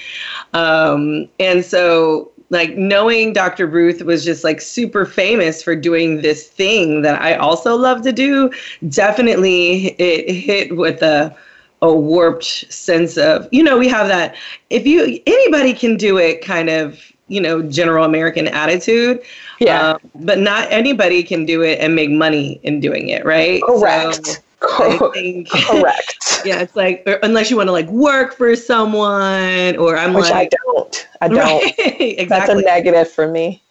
Um, 0.52 1.30
and 1.38 1.64
so, 1.64 2.30
like, 2.50 2.76
knowing 2.76 3.32
Dr. 3.32 3.66
Ruth 3.66 4.02
was 4.02 4.24
just 4.24 4.44
like 4.44 4.60
super 4.60 5.06
famous 5.06 5.62
for 5.62 5.74
doing 5.74 6.20
this 6.20 6.48
thing 6.48 7.02
that 7.02 7.20
I 7.22 7.34
also 7.34 7.76
love 7.76 8.02
to 8.02 8.12
do, 8.12 8.50
definitely 8.88 9.94
it 9.98 10.30
hit 10.32 10.76
with 10.76 11.02
a 11.02 11.34
a 11.82 11.94
warped 11.94 12.70
sense 12.70 13.16
of 13.16 13.48
you 13.52 13.62
know 13.62 13.78
we 13.78 13.88
have 13.88 14.08
that 14.08 14.34
if 14.68 14.86
you 14.86 15.18
anybody 15.26 15.72
can 15.72 15.96
do 15.96 16.18
it 16.18 16.44
kind 16.44 16.68
of 16.68 17.00
you 17.28 17.40
know 17.40 17.62
general 17.62 18.04
american 18.04 18.46
attitude 18.48 19.20
yeah 19.60 19.92
uh, 19.92 19.98
but 20.16 20.38
not 20.38 20.70
anybody 20.70 21.22
can 21.22 21.46
do 21.46 21.62
it 21.62 21.78
and 21.80 21.94
make 21.94 22.10
money 22.10 22.60
in 22.64 22.80
doing 22.80 23.08
it 23.08 23.24
right 23.24 23.62
correct 23.62 24.26
so 24.26 24.34
Co- 24.60 25.10
think, 25.12 25.48
correct 25.66 26.42
yeah 26.44 26.60
it's 26.60 26.76
like 26.76 27.02
unless 27.22 27.50
you 27.50 27.56
want 27.56 27.68
to 27.68 27.72
like 27.72 27.88
work 27.88 28.34
for 28.34 28.54
someone 28.54 29.76
or 29.76 29.96
i'm 29.96 30.12
which 30.12 30.30
like 30.30 30.34
i 30.34 30.48
don't 30.64 31.08
i 31.20 31.28
don't 31.28 31.38
right, 31.38 31.74
exactly 31.78 32.26
that's 32.28 32.50
a 32.50 32.60
negative 32.60 33.10
for 33.10 33.28
me 33.28 33.62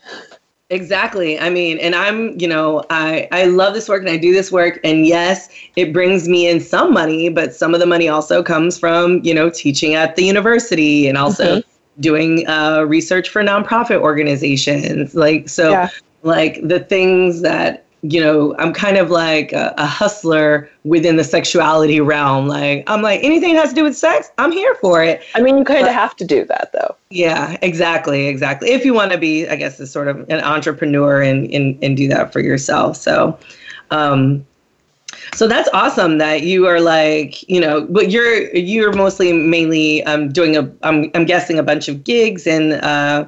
Exactly. 0.71 1.39
I 1.39 1.49
mean, 1.49 1.79
and 1.79 1.95
I'm, 1.95 2.39
you 2.39 2.47
know, 2.47 2.83
I 2.91 3.27
I 3.31 3.45
love 3.45 3.73
this 3.73 3.89
work 3.89 4.01
and 4.01 4.09
I 4.09 4.17
do 4.17 4.31
this 4.31 4.51
work 4.51 4.79
and 4.83 5.07
yes, 5.07 5.49
it 5.75 5.91
brings 5.91 6.29
me 6.29 6.47
in 6.47 6.59
some 6.59 6.93
money, 6.93 7.27
but 7.29 7.55
some 7.55 7.73
of 7.73 7.79
the 7.79 7.87
money 7.87 8.07
also 8.07 8.43
comes 8.43 8.77
from, 8.77 9.19
you 9.23 9.33
know, 9.33 9.49
teaching 9.49 9.95
at 9.95 10.15
the 10.15 10.23
university 10.23 11.07
and 11.07 11.17
also 11.17 11.57
mm-hmm. 11.57 12.01
doing 12.01 12.47
uh, 12.47 12.83
research 12.83 13.29
for 13.29 13.41
nonprofit 13.41 13.99
organizations. 13.99 15.15
Like 15.15 15.49
so 15.49 15.71
yeah. 15.71 15.89
like 16.21 16.59
the 16.61 16.81
things 16.81 17.41
that 17.41 17.85
you 18.01 18.21
know, 18.21 18.55
I'm 18.57 18.73
kind 18.73 18.97
of 18.97 19.09
like 19.09 19.51
a, 19.51 19.73
a, 19.77 19.85
hustler 19.85 20.69
within 20.85 21.17
the 21.17 21.23
sexuality 21.23 21.99
realm. 21.99 22.47
Like, 22.47 22.83
I'm 22.87 23.01
like, 23.01 23.21
anything 23.23 23.53
that 23.53 23.61
has 23.61 23.69
to 23.69 23.75
do 23.75 23.83
with 23.83 23.97
sex, 23.97 24.31
I'm 24.37 24.51
here 24.53 24.73
for 24.75 25.03
it. 25.03 25.21
I 25.35 25.41
mean, 25.41 25.57
you 25.57 25.65
kind 25.65 25.85
of 25.85 25.93
have 25.93 26.15
to 26.17 26.25
do 26.25 26.45
that 26.45 26.71
though. 26.71 26.95
Yeah, 27.09 27.57
exactly. 27.61 28.27
Exactly. 28.27 28.71
If 28.71 28.85
you 28.85 28.93
want 28.93 29.11
to 29.11 29.17
be, 29.17 29.47
I 29.49 29.55
guess, 29.57 29.79
a 29.79 29.87
sort 29.87 30.07
of 30.07 30.17
an 30.29 30.41
entrepreneur 30.41 31.21
and, 31.21 31.51
and, 31.53 31.77
and 31.83 31.97
do 31.97 32.07
that 32.07 32.31
for 32.31 32.39
yourself. 32.39 32.95
So, 32.95 33.37
um, 33.91 34.45
so 35.33 35.47
that's 35.47 35.67
awesome 35.73 36.19
that 36.19 36.43
you 36.43 36.67
are 36.67 36.79
like, 36.79 37.47
you 37.49 37.59
know, 37.59 37.85
but 37.89 38.11
you're, 38.11 38.55
you're 38.55 38.93
mostly 38.93 39.33
mainly 39.33 40.03
um, 40.03 40.29
doing 40.31 40.55
a, 40.55 40.71
I'm, 40.83 41.11
I'm 41.15 41.25
guessing 41.25 41.59
a 41.59 41.63
bunch 41.63 41.89
of 41.89 42.03
gigs 42.05 42.47
and, 42.47 42.73
uh, 42.73 43.25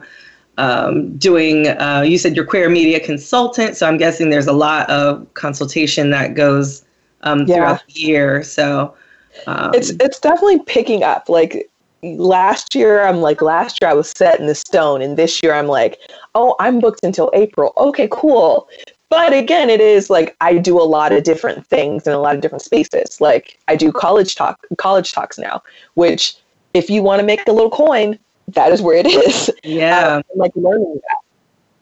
um, 0.58 1.18
doing, 1.18 1.68
uh, 1.68 2.04
you 2.06 2.18
said 2.18 2.36
you're 2.36 2.46
queer 2.46 2.70
media 2.70 3.00
consultant. 3.00 3.78
So 3.78 3.88
I'm 3.88 3.98
guessing 3.98 4.30
there's 4.30 4.48
a 4.48 4.54
lot 4.54 4.90
of 4.90 5.32
consultation 5.34 6.10
that 6.12 6.36
goes 6.36 6.86
um, 7.22 7.46
yeah. 7.46 7.56
throughout 7.56 7.84
the 7.88 8.00
year. 8.00 8.44
So 8.44 8.94
um, 9.48 9.74
it's, 9.74 9.92
it's 10.00 10.20
definitely 10.20 10.60
picking 10.60 11.04
up. 11.04 11.30
Like 11.30 11.70
last 12.04 12.76
year, 12.76 13.04
I'm 13.04 13.22
like, 13.22 13.42
last 13.42 13.80
year 13.82 13.90
I 13.90 13.94
was 13.94 14.12
set 14.16 14.40
in 14.40 14.48
the 14.48 14.56
stone. 14.56 15.02
And 15.02 15.18
this 15.18 15.42
year 15.42 15.54
I'm 15.54 15.68
like, 15.68 16.00
oh, 16.36 16.56
I'm 16.60 16.80
booked 16.80 17.04
until 17.04 17.32
April. 17.34 17.74
Okay, 17.78 18.08
cool. 18.12 18.68
But 19.10 19.34
again, 19.34 19.70
it 19.70 19.82
is 19.82 20.10
like 20.10 20.38
I 20.40 20.58
do 20.58 20.80
a 20.80 20.84
lot 20.84 21.12
of 21.12 21.24
different 21.24 21.68
things 21.68 22.08
in 22.08 22.14
a 22.14 22.20
lot 22.20 22.34
of 22.34 22.42
different 22.42 22.62
spaces. 22.62 23.20
Like 23.20 23.60
I 23.68 23.76
do 23.76 23.92
college 23.92 24.36
talk, 24.36 24.66
college 24.78 25.12
talks 25.12 25.38
now, 25.38 25.62
which 25.96 26.38
if 26.74 26.90
you 26.90 27.04
want 27.04 27.20
to 27.20 27.26
make 27.26 27.46
a 27.46 27.52
little 27.52 27.70
coin, 27.70 28.18
that 28.50 28.72
is 28.72 28.82
where 28.82 28.96
it 28.96 29.08
is. 29.08 29.50
Yeah. 29.64 30.16
Um, 30.18 30.24
like 30.36 30.52
learning 30.56 31.00
that. 31.08 31.18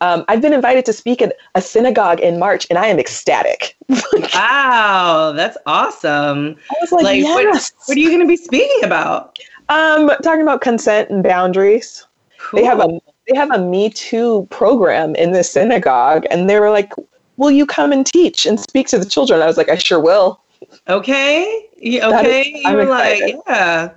Um, 0.02 0.24
I've 0.28 0.40
been 0.40 0.52
invited 0.52 0.86
to 0.86 0.92
speak 0.92 1.20
at 1.20 1.36
a 1.54 1.60
synagogue 1.60 2.20
in 2.20 2.38
March, 2.38 2.66
and 2.70 2.78
I 2.78 2.86
am 2.86 2.98
ecstatic. 2.98 3.76
wow, 4.34 5.32
that's 5.36 5.58
awesome! 5.66 6.56
I 6.70 6.74
was 6.80 6.92
like, 6.92 7.04
like 7.04 7.20
yes. 7.20 7.72
what, 7.72 7.88
what 7.88 7.96
are 7.96 8.00
you 8.00 8.08
going 8.08 8.20
to 8.20 8.26
be 8.26 8.36
speaking 8.36 8.84
about? 8.84 9.38
Um, 9.68 10.10
talking 10.22 10.40
about 10.40 10.62
consent 10.62 11.10
and 11.10 11.22
boundaries. 11.22 12.06
Cool. 12.38 12.60
They 12.60 12.66
have 12.66 12.80
a 12.80 12.98
they 13.28 13.36
have 13.36 13.50
a 13.50 13.58
Me 13.58 13.90
Too 13.90 14.46
program 14.50 15.14
in 15.16 15.32
the 15.32 15.44
synagogue, 15.44 16.24
and 16.30 16.48
they 16.48 16.58
were 16.58 16.70
like, 16.70 16.92
"Will 17.36 17.50
you 17.50 17.66
come 17.66 17.92
and 17.92 18.06
teach 18.06 18.46
and 18.46 18.58
speak 18.58 18.88
to 18.88 18.98
the 18.98 19.04
children?" 19.04 19.42
I 19.42 19.46
was 19.46 19.58
like, 19.58 19.68
"I 19.68 19.76
sure 19.76 20.00
will." 20.00 20.40
Okay. 20.88 21.68
Okay. 21.82 22.40
Is, 22.40 22.64
you 22.64 22.76
were 22.76 22.84
like, 22.84 23.34
yeah. 23.46 23.90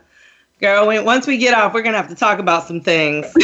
Girl, 0.60 0.88
when, 0.88 1.04
once 1.04 1.28
we 1.28 1.38
get 1.38 1.54
off, 1.54 1.74
we're 1.74 1.82
gonna 1.82 1.98
have 1.98 2.10
to 2.10 2.16
talk 2.16 2.40
about 2.40 2.68
some 2.68 2.82
things. 2.82 3.26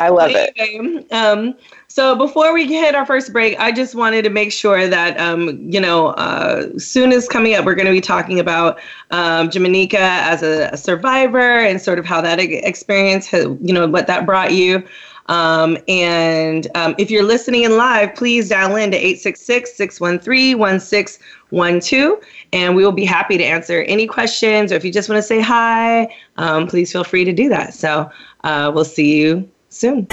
I 0.00 0.08
love 0.10 0.30
anyway, 0.30 0.52
it. 0.56 1.12
Um, 1.12 1.54
so 1.88 2.14
before 2.14 2.52
we 2.52 2.66
hit 2.66 2.94
our 2.94 3.06
first 3.06 3.32
break, 3.32 3.58
I 3.58 3.72
just 3.72 3.94
wanted 3.94 4.22
to 4.22 4.30
make 4.30 4.52
sure 4.52 4.86
that 4.86 5.18
um, 5.18 5.58
you 5.60 5.80
know, 5.80 6.08
uh, 6.08 6.78
soon 6.78 7.12
as 7.12 7.28
coming 7.28 7.54
up, 7.54 7.64
we're 7.64 7.74
going 7.74 7.86
to 7.86 7.92
be 7.92 8.00
talking 8.00 8.38
about 8.38 8.78
um, 9.10 9.48
Jimanekia 9.48 9.94
as 9.94 10.42
a, 10.42 10.68
a, 10.72 10.76
survivor 10.76 11.58
and 11.58 11.80
sort 11.80 11.98
of 11.98 12.04
how 12.04 12.20
that 12.20 12.38
experience, 12.38 13.26
has, 13.28 13.44
you 13.60 13.72
know, 13.72 13.88
what 13.88 14.06
that 14.06 14.26
brought 14.26 14.52
you. 14.52 14.84
Um, 15.26 15.76
and 15.88 16.68
um, 16.74 16.94
if 16.98 17.10
you're 17.10 17.24
listening 17.24 17.64
in 17.64 17.76
live, 17.76 18.14
please 18.14 18.48
dial 18.48 18.76
in 18.76 18.90
to 18.92 18.96
866 18.96 19.76
613 19.76 20.58
1612, 20.58 22.20
and 22.52 22.74
we 22.74 22.84
will 22.84 22.92
be 22.92 23.04
happy 23.04 23.36
to 23.38 23.44
answer 23.44 23.82
any 23.82 24.06
questions. 24.06 24.72
Or 24.72 24.76
if 24.76 24.84
you 24.84 24.92
just 24.92 25.08
want 25.08 25.18
to 25.18 25.22
say 25.22 25.40
hi, 25.40 26.14
um, 26.36 26.66
please 26.66 26.92
feel 26.92 27.04
free 27.04 27.24
to 27.24 27.32
do 27.32 27.48
that. 27.48 27.74
So 27.74 28.10
uh, 28.44 28.70
we'll 28.74 28.84
see 28.84 29.16
you 29.16 29.48
soon. 29.68 30.06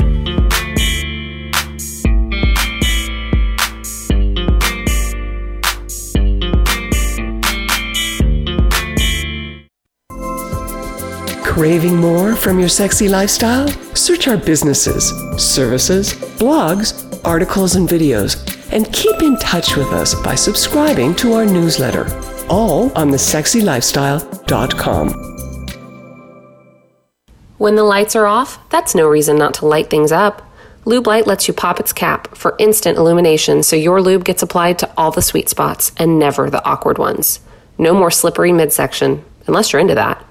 Craving 11.56 11.96
more 11.96 12.36
from 12.36 12.60
your 12.60 12.68
sexy 12.68 13.08
lifestyle? 13.08 13.70
Search 13.96 14.27
our 14.27 14.36
businesses, 14.36 15.10
services, 15.42 16.13
blogs, 16.38 17.01
articles, 17.24 17.77
and 17.77 17.88
videos, 17.88 18.54
and 18.72 18.91
keep 18.93 19.22
in 19.22 19.38
touch 19.38 19.75
with 19.75 19.88
us 19.88 20.15
by 20.15 20.36
subscribing 20.36 21.15
to 21.15 21.34
our 21.34 21.45
newsletter, 21.45 22.05
all 22.50 22.91
on 22.98 23.12
thesexylifestyle.com. 23.12 25.36
When 27.57 27.75
the 27.75 27.84
lights 27.84 28.15
are 28.15 28.25
off, 28.25 28.60
that's 28.69 28.95
no 28.95 29.07
reason 29.07 29.38
not 29.38 29.55
to 29.55 29.65
light 29.65 29.89
things 29.89 30.12
up. 30.12 30.41
Lube 30.84 31.07
Light 31.07 31.25
lets 31.25 31.48
you 31.48 31.53
pop 31.53 31.79
its 31.79 31.93
cap 31.93 32.36
for 32.36 32.55
instant 32.60 32.98
illumination 32.98 33.63
so 33.63 33.75
your 33.75 34.01
lube 34.01 34.25
gets 34.25 34.43
applied 34.43 34.77
to 34.79 34.91
all 34.98 35.10
the 35.10 35.22
sweet 35.22 35.50
spots 35.50 35.91
and 35.98 36.19
never 36.19 36.50
the 36.50 36.63
awkward 36.63 36.98
ones. 36.98 37.39
No 37.77 37.93
more 37.93 38.12
slippery 38.12 38.51
midsection, 38.51 39.24
unless 39.48 39.74
you're 39.74 39.79
into 39.79 39.95
that. 39.95 40.24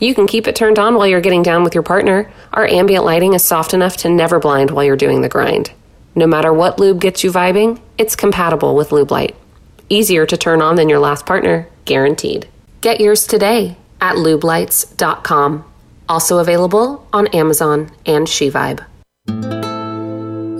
You 0.00 0.14
can 0.14 0.26
keep 0.26 0.48
it 0.48 0.56
turned 0.56 0.78
on 0.78 0.96
while 0.96 1.06
you're 1.06 1.20
getting 1.20 1.42
down 1.42 1.64
with 1.64 1.74
your 1.74 1.84
partner. 1.84 2.32
Our 2.52 2.66
ambient 2.66 3.04
lighting 3.04 3.34
is 3.34 3.44
soft 3.44 3.74
enough 3.74 3.98
to 3.98 4.08
never 4.08 4.40
blind 4.40 4.70
while 4.70 4.84
you're 4.84 4.96
doing 4.96 5.20
the 5.20 5.28
grind. 5.28 5.70
No 6.14 6.26
matter 6.26 6.52
what 6.52 6.78
lube 6.78 7.00
gets 7.00 7.24
you 7.24 7.32
vibing, 7.32 7.80
it's 7.98 8.14
compatible 8.14 8.76
with 8.76 8.92
Lube 8.92 9.10
Light. 9.10 9.34
Easier 9.88 10.26
to 10.26 10.36
turn 10.36 10.62
on 10.62 10.76
than 10.76 10.88
your 10.88 11.00
last 11.00 11.26
partner, 11.26 11.68
guaranteed. 11.84 12.48
Get 12.80 13.00
yours 13.00 13.26
today 13.26 13.76
at 14.00 14.16
lubelights.com. 14.16 15.64
Also 16.08 16.38
available 16.38 17.06
on 17.12 17.26
Amazon 17.28 17.90
and 18.06 18.26
SheVibe. 18.26 18.84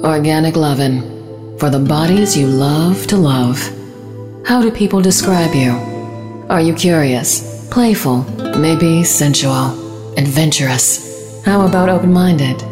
Organic 0.05 0.57
Lovin' 0.57 1.59
for 1.59 1.71
the 1.71 1.79
bodies 1.79 2.37
you 2.37 2.47
love 2.47 3.07
to 3.07 3.17
love. 3.17 3.59
How 4.47 4.61
do 4.61 4.71
people 4.71 5.01
describe 5.01 5.55
you? 5.55 5.71
Are 6.51 6.61
you 6.61 6.75
curious? 6.75 7.69
Playful, 7.71 8.25
maybe 8.59 9.05
sensual, 9.05 10.19
adventurous. 10.19 11.43
How 11.45 11.67
about 11.67 11.89
open 11.89 12.13
minded? 12.13 12.63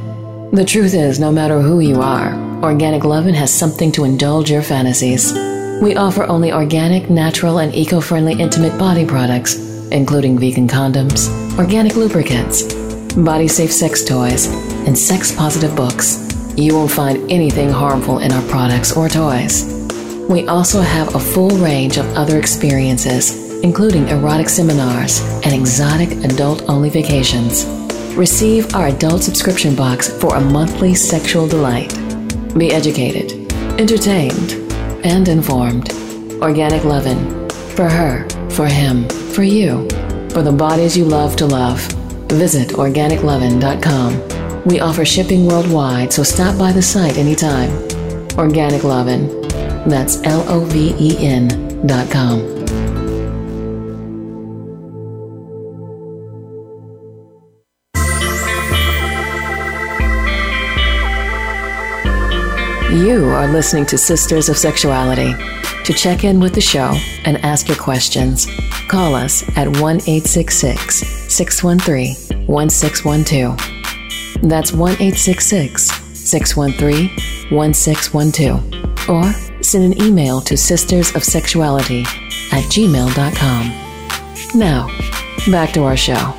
The 0.53 0.67
truth 0.67 0.93
is, 0.93 1.19
no 1.19 1.33
matter 1.33 1.63
who 1.63 1.81
you 1.81 2.03
are, 2.03 2.35
Organic 2.63 3.05
Lovin' 3.05 3.33
has 3.33 3.51
something 3.51 3.91
to 3.93 4.05
indulge 4.05 4.51
your 4.51 4.61
fantasies. 4.61 5.33
We 5.81 5.97
offer 5.97 6.25
only 6.25 6.53
organic, 6.53 7.09
natural, 7.09 7.61
and 7.61 7.75
eco 7.75 8.03
friendly 8.03 8.35
intimate 8.35 8.79
body 8.79 9.07
products, 9.07 9.57
including 9.91 10.39
vegan 10.39 10.69
condoms, 10.69 11.31
organic 11.59 11.97
lubricants, 11.97 12.65
body 13.15 13.49
safe 13.49 13.73
sex 13.73 14.05
toys, 14.05 14.49
and 14.87 14.97
sex 14.97 15.35
positive 15.35 15.75
books. 15.75 16.19
you 16.55 16.75
won't 16.75 16.91
find 16.91 17.31
anything 17.33 17.71
harmful 17.71 18.19
in 18.19 18.31
our 18.31 18.43
products 18.51 18.95
or 18.95 19.09
toys. 19.09 19.65
We 20.29 20.47
also 20.49 20.83
have 20.83 21.15
a 21.15 21.19
full 21.19 21.57
range 21.57 21.97
of 21.97 22.05
other 22.15 22.39
experiences, 22.39 23.59
including 23.63 24.07
erotic 24.09 24.51
seminars 24.51 25.23
and 25.47 25.55
exotic 25.55 26.11
adult 26.25 26.69
only 26.69 26.91
vacations. 26.91 27.65
Receive 28.17 28.75
our 28.75 28.89
adult 28.89 29.23
subscription 29.23 29.75
box 29.75 30.09
for 30.21 30.37
a 30.37 30.41
monthly 30.41 30.95
sexual 30.95 31.49
delight. 31.49 31.99
Be 32.57 32.71
educated, 32.71 33.51
entertained, 33.81 34.53
and 35.05 35.27
informed. 35.29 35.91
Organic 36.43 36.85
Lovin'. 36.85 37.49
For 37.75 37.89
her, 37.89 38.29
for 38.51 38.67
him, 38.67 39.09
for 39.09 39.43
you, 39.43 39.89
for 40.29 40.43
the 40.43 40.53
bodies 40.53 40.95
you 40.95 41.07
love 41.07 41.37
to 41.37 41.47
love. 41.47 41.81
Visit 42.29 42.71
organiclovin.com. 42.71 44.65
We 44.67 44.81
offer 44.81 45.07
shipping 45.07 45.47
worldwide, 45.47 46.13
so 46.13 46.23
stop 46.23 46.59
by 46.59 46.71
the 46.73 46.83
site 46.83 47.17
anytime. 47.17 47.71
Organic 48.37 48.85
Lovin'. 48.85 49.41
That's 49.89 50.23
L 50.25 50.45
O 50.49 50.61
V 50.67 50.95
E 50.99 51.17
N 51.19 51.87
dot 51.87 52.11
com. 52.11 52.62
You 62.93 63.25
are 63.31 63.49
listening 63.49 63.87
to 63.87 63.97
Sisters 63.97 64.51
of 64.51 64.59
Sexuality. 64.59 65.33
To 65.85 65.95
check 65.95 66.25
in 66.25 66.39
with 66.39 66.55
the 66.55 66.61
show 66.61 66.95
and 67.25 67.39
ask 67.39 67.67
your 67.67 67.79
questions, 67.79 68.47
call 68.87 69.15
us 69.15 69.43
at 69.57 69.67
1 69.67 69.97
866 70.07 70.97
613 71.33 72.47
1612. 72.47 74.43
That's 74.43 74.73
1 74.75 74.93
866 74.93 75.85
613 76.13 77.09
1612. 77.51 79.09
Or 79.09 79.33
send 79.63 79.85
an 79.85 80.03
email 80.03 80.43
to 80.43 80.53
sistersofsexuality 80.53 82.05
at 82.53 82.65
gmail.com. 82.65 83.73
Now, 84.55 84.89
back 85.51 85.73
to 85.73 85.85
our 85.85 85.97
show. 85.97 86.35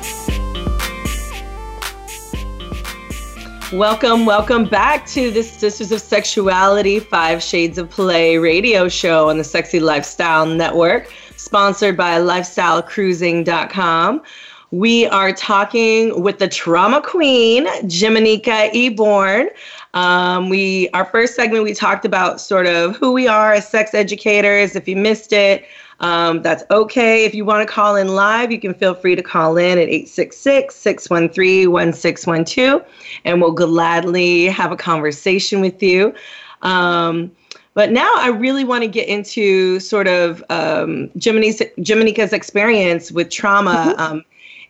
Welcome, 3.74 4.24
welcome 4.24 4.64
back 4.66 5.04
to 5.08 5.30
the 5.32 5.42
Sisters 5.42 5.90
of 5.90 6.00
Sexuality 6.00 7.00
Five 7.00 7.42
Shades 7.42 7.76
of 7.76 7.90
Play 7.90 8.38
radio 8.38 8.88
show 8.88 9.28
on 9.28 9.36
the 9.36 9.42
Sexy 9.42 9.80
Lifestyle 9.80 10.46
Network, 10.46 11.12
sponsored 11.34 11.96
by 11.96 12.20
lifestylecruising.com. 12.20 14.22
We 14.70 15.06
are 15.06 15.32
talking 15.32 16.22
with 16.22 16.38
the 16.38 16.46
trauma 16.46 17.02
queen, 17.02 17.66
Jimanekia 17.86 18.72
Eborn. 18.72 19.48
Um, 19.92 20.50
we 20.50 20.88
our 20.90 21.06
first 21.06 21.34
segment 21.34 21.64
we 21.64 21.74
talked 21.74 22.04
about 22.04 22.40
sort 22.40 22.68
of 22.68 22.96
who 22.96 23.10
we 23.10 23.26
are 23.26 23.54
as 23.54 23.68
sex 23.68 23.92
educators. 23.92 24.76
If 24.76 24.86
you 24.86 24.94
missed 24.94 25.32
it, 25.32 25.64
um, 26.00 26.42
that's 26.42 26.64
okay. 26.70 27.24
If 27.24 27.34
you 27.34 27.44
want 27.44 27.66
to 27.66 27.72
call 27.72 27.96
in 27.96 28.08
live, 28.08 28.50
you 28.50 28.60
can 28.60 28.74
feel 28.74 28.94
free 28.94 29.14
to 29.16 29.22
call 29.22 29.56
in 29.56 29.78
at 29.78 29.88
866 29.88 30.74
613 30.74 31.70
1612, 31.70 32.84
and 33.24 33.40
we'll 33.40 33.52
gladly 33.52 34.46
have 34.46 34.72
a 34.72 34.76
conversation 34.76 35.60
with 35.60 35.82
you. 35.82 36.14
Um, 36.62 37.30
but 37.74 37.90
now 37.90 38.12
I 38.16 38.28
really 38.28 38.64
want 38.64 38.82
to 38.82 38.88
get 38.88 39.08
into 39.08 39.80
sort 39.80 40.06
of 40.06 40.44
um, 40.48 41.10
Jimini's, 41.18 41.60
Jimanekia's 41.78 42.32
experience 42.32 43.10
with 43.10 43.30
trauma. 43.30 43.94
Mm-hmm. 43.96 44.00
Um, 44.00 44.24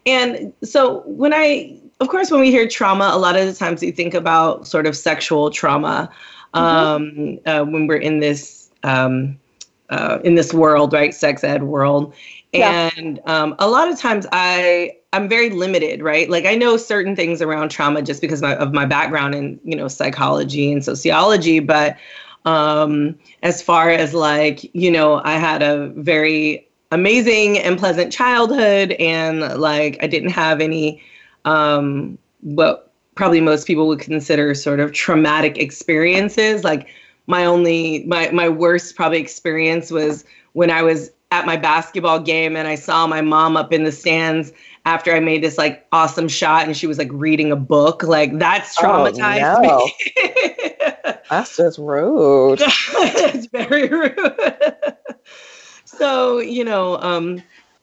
and 0.07 0.53
so 0.63 1.01
when 1.07 1.33
I 1.35 1.79
of 2.01 2.09
course, 2.09 2.31
when 2.31 2.41
we 2.41 2.51
hear 2.51 2.69
trauma, 2.69 3.11
a 3.13 3.19
lot 3.19 3.37
of 3.37 3.47
the 3.47 3.55
times 3.55 3.81
we 3.81 3.91
think 3.91 4.15
about 4.15 4.67
sort 4.67 4.87
of 4.87 4.97
sexual 4.97 5.51
trauma 5.51 6.11
mm-hmm. 6.53 6.65
um, 6.65 7.39
uh, 7.47 7.65
when 7.65 7.87
we're 7.87 7.97
in 7.97 8.21
this 8.21 8.71
um, 8.83 9.39
uh, 9.91 10.19
in 10.25 10.35
this 10.35 10.53
world, 10.53 10.93
right? 10.93 11.15
Sex 11.15 11.45
ed 11.45 11.65
world, 11.65 12.15
yeah. 12.53 12.91
and 12.97 13.21
um, 13.27 13.55
a 13.59 13.69
lot 13.69 13.91
of 13.91 13.99
times 13.99 14.27
I 14.33 14.97
I'm 15.13 15.29
very 15.29 15.51
limited, 15.51 16.03
right? 16.03 16.29
Like 16.29 16.47
I 16.47 16.55
know 16.55 16.77
certain 16.77 17.15
things 17.15 17.41
around 17.41 17.71
trauma 17.71 18.03
just 18.03 18.21
because 18.21 18.41
of 18.41 18.49
my, 18.49 18.57
of 18.57 18.73
my 18.73 18.87
background 18.87 19.35
in 19.35 19.61
you 19.65 19.77
know 19.77 19.89
psychology 19.89 20.73
and 20.73 20.85
sociology, 20.85 21.61
but 21.61 21.97
um, 22.45 23.19
as 23.43 23.63
far 23.63 23.91
as 23.91 24.15
like 24.15 24.75
you 24.75 24.91
know, 24.91 25.21
I 25.25 25.35
had 25.35 25.63
a 25.63 25.89
very 25.97 26.69
amazing 26.91 27.59
and 27.59 27.79
pleasant 27.79 28.13
childhood, 28.13 28.93
and 28.93 29.41
like 29.61 29.99
I 30.03 30.07
didn't 30.07 30.31
have 30.31 30.61
any 30.61 31.03
um, 31.45 32.19
what 32.41 32.93
probably 33.15 33.41
most 33.41 33.67
people 33.67 33.87
would 33.87 34.01
consider 34.01 34.55
sort 34.55 34.81
of 34.81 34.93
traumatic 34.93 35.59
experiences. 35.59 36.65
Like 36.65 36.89
my 37.27 37.45
only, 37.45 38.05
my, 38.05 38.31
my 38.31 38.49
worst 38.49 38.97
probably 38.97 39.21
experience 39.21 39.91
was 39.91 40.25
when 40.53 40.71
I 40.71 40.83
was 40.83 41.11
at 41.31 41.47
my 41.47 41.57
basketball 41.57 42.21
game 42.21 42.57
and 42.57 42.69
I 42.69 42.77
saw 42.77 43.07
my 43.07 43.21
mom 43.21 43.57
up 43.57 43.73
in 43.73 43.85
the 43.85 43.93
stands 43.93 44.53
after 44.87 45.15
I 45.15 45.21
made 45.21 45.43
this 45.43 45.59
like 45.59 45.87
awesome 45.93 46.29
shot 46.29 46.67
and 46.67 46.77
she 46.77 46.87
was 46.87 46.99
like 46.99 47.09
reading 47.13 47.51
a 47.51 47.57
book. 47.57 48.03
Like 48.03 48.39
that's 48.39 48.77
oh, 48.79 48.83
traumatized 48.83 49.57
oh, 49.57 49.63
no. 49.63 49.85
me. 49.85 51.15
that's 51.31 51.57
just 51.57 51.79
rude. 51.79 52.61
it's 52.63 53.47
very 53.47 53.89
rude. 53.89 54.97
so, 55.85 56.39
you 56.39 56.65
know, 56.65 56.99
um, 57.01 57.43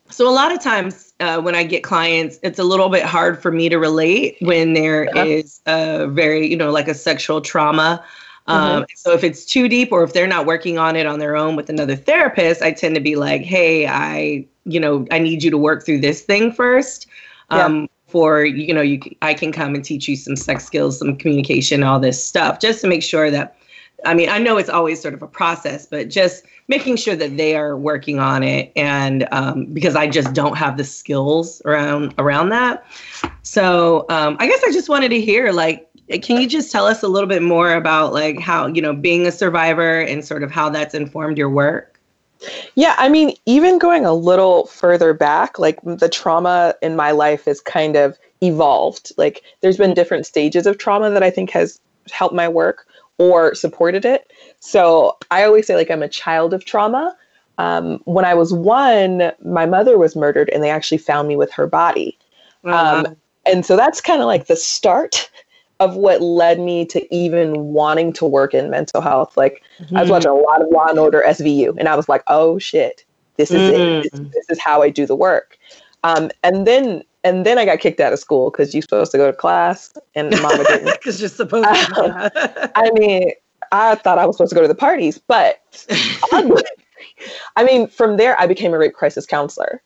so 0.10 0.30
a 0.30 0.32
lot 0.32 0.52
of 0.52 0.62
times 0.62 1.14
uh, 1.20 1.42
when 1.42 1.56
I 1.56 1.64
get 1.64 1.84
clients, 1.84 2.40
it's 2.44 2.60
a 2.60 2.64
little 2.64 2.90
bit 2.90 3.04
hard 3.04 3.42
for 3.42 3.52
me 3.52 3.70
to 3.70 3.78
relate 3.78 4.38
when 4.42 4.74
there 4.74 5.10
yeah. 5.16 5.24
is 5.24 5.62
a 5.66 6.08
very, 6.08 6.48
you 6.48 6.58
know, 6.58 6.72
like 6.72 6.88
a 6.88 6.94
sexual 6.94 7.42
trauma. 7.42 8.04
Um, 8.48 8.84
mm-hmm. 8.84 8.84
So 8.96 9.14
if 9.14 9.24
it's 9.24 9.46
too 9.46 9.70
deep 9.70 9.92
or 9.92 10.04
if 10.04 10.14
they're 10.14 10.28
not 10.28 10.46
working 10.46 10.78
on 10.78 10.96
it 10.96 11.06
on 11.06 11.20
their 11.20 11.36
own 11.36 11.56
with 11.56 11.70
another 11.70 11.96
therapist, 11.96 12.62
I 12.62 12.72
tend 12.72 12.96
to 12.96 13.02
be 13.02 13.16
like, 13.16 13.44
hey, 13.44 13.88
I, 13.88 14.46
you 14.66 14.80
know, 14.80 15.06
I 15.12 15.20
need 15.20 15.44
you 15.44 15.52
to 15.52 15.58
work 15.58 15.86
through 15.86 16.02
this 16.02 16.22
thing 16.22 16.52
first. 16.52 17.08
Um, 17.50 17.82
yeah. 17.82 17.88
For 18.08 18.44
you 18.44 18.74
know, 18.74 18.82
you 18.82 19.00
I 19.22 19.34
can 19.34 19.54
come 19.54 19.74
and 19.74 19.86
teach 19.86 20.10
you 20.10 20.18
some 20.18 20.36
sex 20.36 20.66
skills, 20.66 21.00
some 21.00 21.16
communication, 21.16 21.82
all 21.82 21.98
this 21.98 22.22
stuff, 22.22 22.60
just 22.60 22.82
to 22.82 22.88
make 22.88 23.04
sure 23.04 23.32
that 23.32 23.56
I 24.06 24.14
mean, 24.14 24.30
I 24.30 24.38
know 24.38 24.58
it's 24.58 24.70
always 24.70 25.02
sort 25.02 25.14
of 25.14 25.22
a 25.22 25.28
process, 25.28 25.86
but 25.86 26.10
just 26.10 26.44
making 26.68 26.96
sure 26.96 27.16
that 27.16 27.38
they 27.38 27.56
are 27.56 27.78
working 27.78 28.20
on 28.20 28.44
it, 28.44 28.72
and 28.76 29.28
um, 29.32 29.66
because 29.66 29.96
I 29.96 30.08
just 30.08 30.34
don't 30.34 30.58
have 30.58 30.78
the 30.78 30.84
skills 30.84 31.62
around 31.66 32.14
around 32.18 32.50
that. 32.50 32.84
So 33.44 34.06
um, 34.10 34.38
I 34.40 34.48
guess 34.48 34.62
I 34.66 34.72
just 34.72 34.90
wanted 34.90 35.10
to 35.10 35.22
hear, 35.22 35.52
like, 35.52 35.88
can 36.22 36.42
you 36.42 36.48
just 36.48 36.72
tell 36.72 36.86
us 36.86 37.04
a 37.04 37.08
little 37.08 37.30
bit 37.30 37.42
more 37.42 37.74
about 37.74 38.14
like 38.14 38.40
how 38.40 38.68
you 38.68 38.82
know 38.82 38.94
being 38.94 39.26
a 39.26 39.32
survivor 39.32 40.02
and 40.02 40.26
sort 40.26 40.44
of 40.44 40.52
how 40.52 40.70
that's 40.70 40.94
informed 40.94 41.38
your 41.38 41.50
work? 41.50 42.00
Yeah, 42.76 42.96
I 42.98 43.10
mean, 43.10 43.36
even 43.46 43.78
going 43.78 44.06
a 44.06 44.14
little 44.14 44.66
further 44.68 45.14
back, 45.14 45.60
like 45.60 45.80
the 45.84 46.10
trauma 46.10 46.74
in 46.82 46.96
my 46.96 47.12
life 47.12 47.46
has 47.46 47.62
kind 47.62 47.96
of 47.96 48.18
evolved. 48.42 49.12
Like, 49.18 49.44
there's 49.62 49.78
been 49.78 49.94
different 49.94 50.26
stages 50.26 50.66
of 50.66 50.78
trauma 50.78 51.12
that 51.12 51.24
I 51.24 51.30
think 51.30 51.52
has 51.52 51.80
helped 52.12 52.34
my 52.34 52.48
work 52.48 52.88
or 53.20 53.54
supported 53.54 54.06
it. 54.06 54.32
So 54.60 55.18
I 55.30 55.44
always 55.44 55.68
say, 55.68 55.76
like, 55.76 55.92
I'm 55.92 56.02
a 56.02 56.10
child 56.10 56.54
of 56.54 56.66
trauma. 56.66 57.16
Um, 57.58 58.00
when 58.06 58.26
I 58.26 58.34
was 58.34 58.52
one, 58.52 59.32
my 59.44 59.68
mother 59.68 59.98
was 59.98 60.16
murdered 60.16 60.50
and 60.50 60.64
they 60.64 60.72
actually 60.72 60.98
found 60.98 61.28
me 61.28 61.36
with 61.36 61.52
her 61.52 61.68
body. 61.68 62.18
Uh-huh. 62.64 63.04
Um, 63.06 63.16
and 63.46 63.66
so 63.66 63.76
that's 63.76 64.02
kind 64.02 64.22
of 64.22 64.26
like 64.26 64.48
the 64.48 64.56
start 64.56 65.30
of 65.82 65.96
what 65.96 66.22
led 66.22 66.60
me 66.60 66.86
to 66.86 67.14
even 67.14 67.74
wanting 67.74 68.14
to 68.14 68.24
work 68.24 68.54
in 68.54 68.70
mental 68.70 69.02
health. 69.02 69.36
Like, 69.36 69.64
mm-hmm. 69.80 69.98
I 69.98 70.02
was 70.02 70.12
watching 70.12 70.30
a 70.30 70.36
lot 70.36 70.62
of 70.62 70.70
Law 70.70 70.86
and 70.86 71.00
Order 71.00 71.24
SVU, 71.28 71.76
and 71.78 71.90
I 71.90 71.96
was 71.96 72.08
like, 72.08 72.24
oh 72.28 72.60
shit, 72.60 73.04
this 73.38 73.50
is 73.50 73.60
mm-hmm. 73.60 73.82
it. 73.82 74.12
This, 74.12 74.20
this, 74.32 74.50
is 74.52 74.60
how 74.60 74.84
I 74.84 74.92
do 74.92 75.08
the 75.08 75.16
work. 75.16 75.58
Um, 76.04 76.30
and 76.44 76.68
then 76.68 77.04
and 77.24 77.48
then 77.48 77.58
I 77.58 77.66
got 77.66 77.80
kicked 77.80 78.00
out 78.00 78.14
of 78.14 78.20
school 78.20 78.52
because 78.52 78.74
you're 78.76 78.84
supposed 78.84 79.12
to 79.12 79.18
go 79.18 79.32
to 79.32 79.36
class, 79.36 79.92
and 80.14 80.30
mama 80.42 80.64
didn't. 80.64 80.86
Because 81.02 81.20
you're 81.20 81.30
supposed 81.30 81.68
to. 81.68 82.04
Um, 82.04 82.70
I 82.76 82.92
mean, 82.94 83.32
I 83.72 83.96
thought 83.96 84.20
I 84.20 84.26
was 84.28 84.38
supposed 84.38 84.52
to 84.52 84.56
go 84.56 84.62
to 84.62 84.68
the 84.68 84.76
parties, 84.76 85.18
but 85.18 85.62
I 87.56 87.64
mean, 87.64 87.88
from 87.88 88.18
there, 88.18 88.40
I 88.40 88.46
became 88.46 88.74
a 88.74 88.78
rape 88.78 88.94
crisis 88.94 89.26
counselor, 89.26 89.82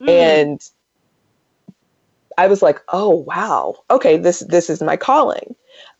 mm. 0.00 0.08
and 0.08 0.60
I 2.40 2.46
was 2.46 2.62
like, 2.62 2.80
"Oh 2.88 3.10
wow, 3.10 3.76
okay, 3.90 4.16
this 4.16 4.40
this 4.40 4.70
is 4.70 4.82
my 4.82 4.96
calling," 4.96 5.54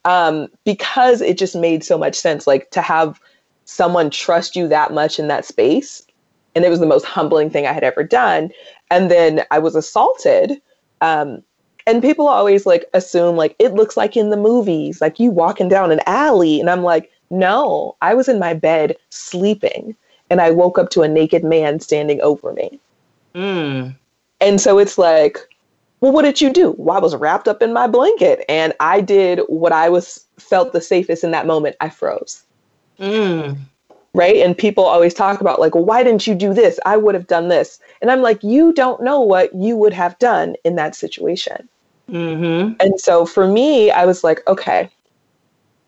um, 0.05 0.49
because 0.65 1.21
it 1.21 1.39
just 1.39 1.55
made 1.55 1.85
so 1.85 1.99
much 1.99 2.17
sense. 2.17 2.47
Like 2.47 2.71
to 2.71 2.83
have 2.83 3.21
someone 3.65 4.11
trust 4.11 4.57
you 4.57 4.67
that 4.69 4.93
much 4.93 5.19
in 5.19 5.29
that 5.29 5.45
space, 5.45 6.03
and 6.55 6.65
it 6.65 6.71
was 6.71 6.81
the 6.81 6.87
most 6.87 7.05
humbling 7.05 7.51
thing 7.51 7.67
I 7.67 7.73
had 7.73 7.85
ever 7.85 8.03
done. 8.03 8.51
And 8.91 9.11
then 9.11 9.45
I 9.53 9.61
was 9.61 9.77
assaulted 9.77 10.61
um, 11.01 11.43
and 11.87 12.03
people 12.03 12.29
always 12.29 12.67
like 12.67 12.85
assume 12.95 13.37
like 13.37 13.57
it 13.59 13.75
looks 13.75 13.97
like 13.97 14.17
in 14.17 14.31
the 14.31 14.37
movies, 14.37 15.01
like 15.01 15.19
you 15.19 15.31
walking 15.31 15.69
down 15.69 15.91
an 15.91 16.01
alley. 16.07 16.61
And 16.61 16.71
I'm 16.71 16.83
like, 16.83 17.11
no, 17.31 17.97
I 18.03 18.15
was 18.15 18.29
in 18.29 18.39
my 18.39 18.55
bed 18.55 18.97
sleeping 19.11 19.97
and 20.29 20.41
I 20.41 20.51
woke 20.51 20.79
up 20.79 20.91
to 20.91 21.03
a 21.03 21.09
naked 21.09 21.45
man 21.45 21.81
standing 21.81 22.21
over 22.21 22.53
me. 22.53 22.79
Mm. 23.35 23.97
And 24.41 24.61
so 24.61 24.79
it's 24.79 24.99
like, 24.99 25.39
well, 26.01 26.13
what 26.13 26.23
did 26.23 26.41
you 26.41 26.53
do? 26.53 26.75
Well, 26.79 26.97
I 26.97 27.01
was 27.01 27.15
wrapped 27.15 27.49
up 27.49 27.63
in 27.63 27.73
my 27.73 27.87
blanket 27.87 28.45
and 28.49 28.73
I 28.81 29.01
did 29.01 29.41
what 29.49 29.73
I 29.73 29.89
was 29.89 30.25
felt 30.39 30.73
the 30.73 30.81
safest 30.81 31.25
in 31.25 31.31
that 31.33 31.47
moment. 31.47 31.77
I 31.81 31.91
froze. 31.91 32.43
Mm. 32.99 33.59
Right. 34.13 34.37
And 34.37 34.59
people 34.59 34.85
always 34.85 35.15
talk 35.15 35.41
about, 35.41 35.61
like, 35.61 35.75
well, 35.75 35.85
why 35.85 36.03
didn't 36.03 36.27
you 36.27 36.35
do 36.35 36.53
this? 36.53 36.81
I 36.85 36.97
would 36.97 37.15
have 37.15 37.29
done 37.29 37.49
this. 37.49 37.79
And 38.03 38.11
I'm 38.11 38.23
like, 38.23 38.43
you 38.43 38.73
don't 38.73 39.03
know 39.03 39.21
what 39.21 39.55
you 39.55 39.77
would 39.77 39.93
have 39.93 40.19
done 40.19 40.57
in 40.65 40.75
that 40.77 40.97
situation. 40.97 41.69
Mm-hmm. 42.11 42.75
And 42.81 43.01
so 43.01 43.25
for 43.25 43.47
me, 43.47 43.91
I 43.93 44.05
was 44.07 44.25
like, 44.25 44.41
okay, 44.49 44.91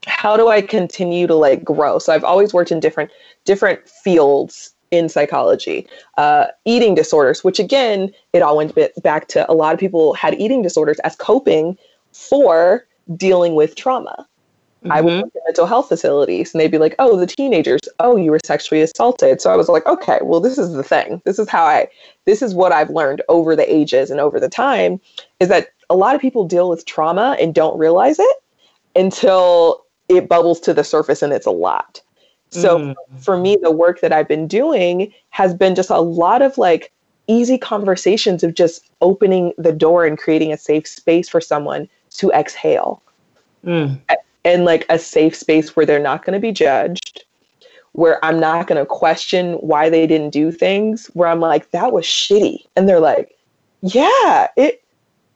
how 0.07 0.37
do 0.37 0.49
I 0.49 0.63
continue 0.63 1.27
to 1.27 1.35
like 1.35 1.65
grow? 1.65 1.99
So 1.99 2.13
I've 2.13 2.25
always 2.25 2.53
worked 2.53 2.71
in 2.71 2.81
different 2.81 3.11
different 3.45 3.89
fields 3.89 4.72
in 4.93 5.09
psychology, 5.09 5.89
uh, 6.19 6.47
eating 6.65 6.95
disorders, 6.95 7.43
which 7.43 7.59
again, 7.59 8.13
it 8.33 8.43
all 8.43 8.57
went 8.57 8.75
back 9.03 9.27
to 9.29 9.51
a 9.51 9.55
lot 9.55 9.75
of 9.75 9.81
people 9.81 10.13
had 10.13 10.39
eating 10.39 10.63
disorders 10.63 11.01
as 11.01 11.17
coping 11.17 11.77
for 12.13 12.87
dealing 13.17 13.57
with 13.57 13.75
trauma. 13.75 14.29
Mm-hmm. 14.83 14.93
I 14.93 15.01
would 15.01 15.15
work 15.15 15.33
in 15.35 15.41
mental 15.47 15.67
health 15.67 15.89
facilities 15.89 16.53
and 16.53 16.61
they'd 16.61 16.71
be 16.71 16.79
like, 16.79 16.95
oh, 16.99 17.19
the 17.19 17.27
teenagers, 17.27 17.81
oh, 18.01 18.17
you 18.17 18.31
were 18.31 18.41
sexually 18.45 18.83
assaulted. 18.83 19.41
So 19.41 19.51
I 19.51 19.57
was 19.57 19.69
like, 19.69 19.87
okay, 19.87 20.19
well, 20.23 20.41
this 20.41 20.59
is 20.59 20.73
the 20.75 20.83
thing. 20.83 21.23
This 21.25 21.39
is 21.39 21.49
how 21.49 21.65
I, 21.65 21.89
this 22.27 22.43
is 22.43 22.55
what 22.55 22.73
I've 22.73 22.91
learned 22.91 23.23
over 23.29 23.57
the 23.57 23.73
ages 23.73 24.11
and 24.11 24.21
over 24.21 24.39
the 24.39 24.49
time 24.49 25.01
is 25.41 25.49
that 25.49 25.69
a 25.89 25.97
lot 25.97 26.15
of 26.15 26.21
people 26.21 26.47
deal 26.47 26.69
with 26.69 26.85
trauma 26.85 27.37
and 27.41 27.55
don't 27.55 27.79
realize 27.79 28.19
it 28.19 28.37
until 28.95 29.85
it 30.09 30.29
bubbles 30.29 30.61
to 30.61 30.75
the 30.75 30.85
surface 30.85 31.23
and 31.23 31.33
it's 31.33 31.47
a 31.47 31.51
lot. 31.51 32.03
So 32.53 32.79
mm. 32.79 32.95
for 33.19 33.37
me, 33.39 33.57
the 33.61 33.71
work 33.71 34.01
that 34.01 34.13
I've 34.13 34.29
been 34.29 34.47
doing 34.47 35.13
has 35.31 35.55
been 35.55 35.75
just 35.75 35.91
a 35.91 36.01
lot 36.01 36.43
of 36.43 36.59
like 36.59 36.93
easy 37.27 37.57
conversations 37.57 38.43
of 38.43 38.55
just 38.55 38.91
opening 39.01 39.53
the 39.57 39.73
door 39.73 40.05
and 40.05 40.19
creating 40.19 40.53
a 40.53 40.59
safe 40.59 40.87
space 40.87 41.29
for 41.29 41.41
someone 41.41 41.89
to 42.11 42.31
exhale. 42.33 43.03
Mm. 43.65 44.01
And 44.45 44.65
like 44.65 44.85
a 44.91 44.99
safe 44.99 45.35
space 45.35 45.75
where 45.75 45.87
they're 45.87 45.99
not 45.99 46.25
going 46.25 46.35
to 46.35 46.41
be 46.41 46.53
judged, 46.53 47.25
where 47.93 48.23
I'm 48.25 48.39
not 48.39 48.67
going 48.67 48.79
to 48.79 48.87
question 48.87 49.55
why 49.55 49.89
they 49.89 50.07
didn't 50.07 50.31
do 50.31 50.53
things, 50.53 51.07
where 51.15 51.29
I'm 51.29 51.41
like, 51.41 51.71
that 51.71 51.93
was 51.93 52.05
shitty. 52.05 52.67
And 52.77 52.89
they're 52.89 53.01
like, 53.01 53.35
yeah, 53.81 54.49
it, 54.57 54.83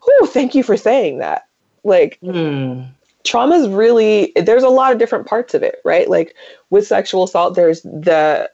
whew, 0.05 0.27
thank 0.27 0.55
you 0.55 0.63
for 0.63 0.77
saying 0.77 1.19
that. 1.19 1.47
Like, 1.83 2.19
mm 2.23 2.89
trauma 3.27 3.57
is 3.57 3.69
really 3.69 4.33
there's 4.37 4.63
a 4.63 4.69
lot 4.69 4.93
of 4.93 4.99
different 4.99 5.27
parts 5.27 5.55
of 5.55 5.63
it 5.63 5.77
right? 5.85 6.09
Like 6.09 6.35
with 6.71 6.87
sexual 6.87 7.25
assault 7.25 7.55
there's 7.55 7.83
the 7.83 8.51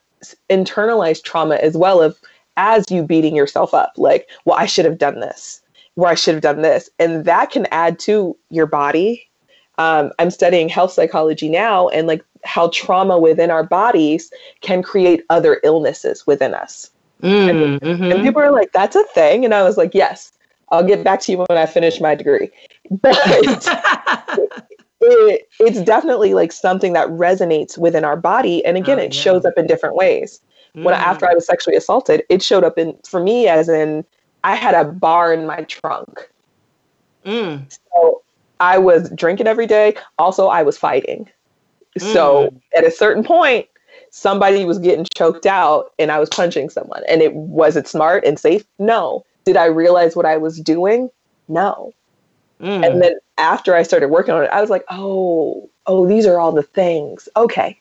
internalized 0.50 1.22
trauma 1.24 1.56
as 1.56 1.76
well 1.76 2.00
of 2.00 2.18
as 2.56 2.90
you 2.90 3.02
beating 3.02 3.34
yourself 3.34 3.72
up 3.74 3.92
like 3.96 4.28
well 4.44 4.58
i 4.58 4.66
should 4.66 4.84
have 4.84 4.98
done 4.98 5.20
this 5.20 5.62
where 5.94 6.10
i 6.10 6.14
should 6.14 6.34
have 6.34 6.42
done 6.42 6.62
this 6.62 6.90
and 6.98 7.24
that 7.24 7.50
can 7.50 7.66
add 7.70 7.98
to 7.98 8.36
your 8.50 8.66
body. 8.66 9.26
Um, 9.78 10.12
i'm 10.18 10.30
studying 10.30 10.68
health 10.68 10.92
psychology 10.92 11.48
now 11.48 11.88
and 11.88 12.06
like 12.06 12.24
how 12.44 12.68
trauma 12.68 13.18
within 13.18 13.50
our 13.50 13.64
bodies 13.64 14.30
can 14.60 14.82
create 14.82 15.24
other 15.30 15.60
illnesses 15.62 16.26
within 16.26 16.54
us. 16.54 16.90
Mm, 17.22 17.50
and, 17.50 17.80
mm-hmm. 17.80 18.12
and 18.12 18.22
people 18.22 18.42
are 18.42 18.50
like 18.50 18.72
that's 18.72 18.96
a 18.96 19.04
thing 19.04 19.44
and 19.44 19.54
i 19.54 19.62
was 19.62 19.76
like 19.76 19.94
yes 19.94 20.32
I'll 20.72 20.82
get 20.82 21.04
back 21.04 21.20
to 21.20 21.32
you 21.32 21.38
when 21.38 21.58
I 21.58 21.66
finish 21.66 22.00
my 22.00 22.14
degree. 22.14 22.50
But 22.90 23.16
it, 25.00 25.48
it's 25.60 25.82
definitely 25.82 26.32
like 26.34 26.50
something 26.50 26.94
that 26.94 27.06
resonates 27.08 27.76
within 27.76 28.04
our 28.04 28.16
body. 28.16 28.64
And 28.64 28.76
again, 28.76 28.98
oh, 28.98 29.02
it 29.02 29.14
yeah. 29.14 29.20
shows 29.20 29.44
up 29.44 29.54
in 29.56 29.66
different 29.66 29.96
ways. 29.96 30.40
Mm. 30.74 30.84
When 30.84 30.94
after 30.94 31.28
I 31.28 31.34
was 31.34 31.46
sexually 31.46 31.76
assaulted, 31.76 32.24
it 32.30 32.42
showed 32.42 32.64
up 32.64 32.78
in 32.78 32.96
for 33.06 33.22
me 33.22 33.46
as 33.48 33.68
in 33.68 34.04
I 34.44 34.54
had 34.54 34.74
a 34.74 34.84
bar 34.84 35.32
in 35.32 35.46
my 35.46 35.62
trunk. 35.64 36.28
Mm. 37.26 37.70
So 37.70 38.22
I 38.58 38.78
was 38.78 39.10
drinking 39.10 39.46
every 39.46 39.66
day. 39.66 39.94
Also, 40.18 40.48
I 40.48 40.62
was 40.62 40.78
fighting. 40.78 41.28
Mm. 41.98 42.12
So 42.14 42.54
at 42.74 42.84
a 42.84 42.90
certain 42.90 43.22
point, 43.22 43.68
somebody 44.10 44.64
was 44.64 44.78
getting 44.78 45.06
choked 45.14 45.44
out 45.44 45.92
and 45.98 46.10
I 46.10 46.18
was 46.18 46.30
punching 46.30 46.70
someone. 46.70 47.02
And 47.08 47.20
it 47.20 47.34
was 47.34 47.76
it 47.76 47.86
smart 47.86 48.24
and 48.24 48.38
safe? 48.38 48.64
No. 48.78 49.24
Did 49.44 49.56
I 49.56 49.66
realize 49.66 50.14
what 50.14 50.26
I 50.26 50.36
was 50.36 50.60
doing? 50.60 51.10
No. 51.48 51.92
Mm. 52.60 52.86
And 52.86 53.02
then 53.02 53.14
after 53.38 53.74
I 53.74 53.82
started 53.82 54.08
working 54.08 54.34
on 54.34 54.44
it, 54.44 54.50
I 54.52 54.60
was 54.60 54.70
like, 54.70 54.84
oh, 54.90 55.68
oh, 55.86 56.06
these 56.06 56.26
are 56.26 56.38
all 56.38 56.52
the 56.52 56.62
things. 56.62 57.28
Okay. 57.36 57.78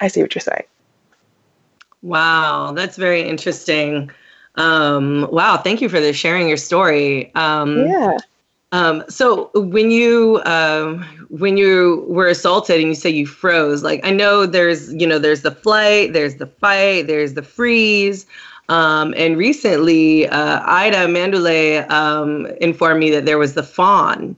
I 0.00 0.08
see 0.08 0.22
what 0.22 0.34
you're 0.34 0.40
saying. 0.40 0.64
Wow, 2.02 2.72
that's 2.72 2.96
very 2.96 3.22
interesting. 3.22 4.10
Um, 4.56 5.28
wow, 5.30 5.56
thank 5.56 5.80
you 5.80 5.88
for 5.88 6.00
the 6.00 6.12
sharing 6.12 6.48
your 6.48 6.56
story. 6.56 7.32
Um, 7.34 7.86
yeah. 7.86 8.18
Um, 8.72 9.04
so 9.08 9.50
when 9.54 9.90
you 9.90 10.40
um, 10.46 11.02
when 11.28 11.58
you 11.58 12.04
were 12.08 12.26
assaulted 12.26 12.80
and 12.80 12.88
you 12.88 12.94
say 12.94 13.10
you 13.10 13.26
froze, 13.26 13.82
like 13.82 14.00
I 14.02 14.10
know 14.10 14.46
there's 14.46 14.92
you 14.94 15.06
know 15.06 15.18
there's 15.18 15.42
the 15.42 15.50
flight, 15.50 16.14
there's 16.14 16.36
the 16.36 16.46
fight, 16.46 17.06
there's 17.06 17.34
the 17.34 17.42
freeze. 17.42 18.26
Um, 18.72 19.12
and 19.18 19.36
recently, 19.36 20.26
uh, 20.28 20.62
Aida 20.64 21.06
Manduley 21.06 21.88
um, 21.90 22.46
informed 22.58 23.00
me 23.00 23.10
that 23.10 23.26
there 23.26 23.36
was 23.36 23.52
the 23.52 23.62
fawn. 23.62 24.34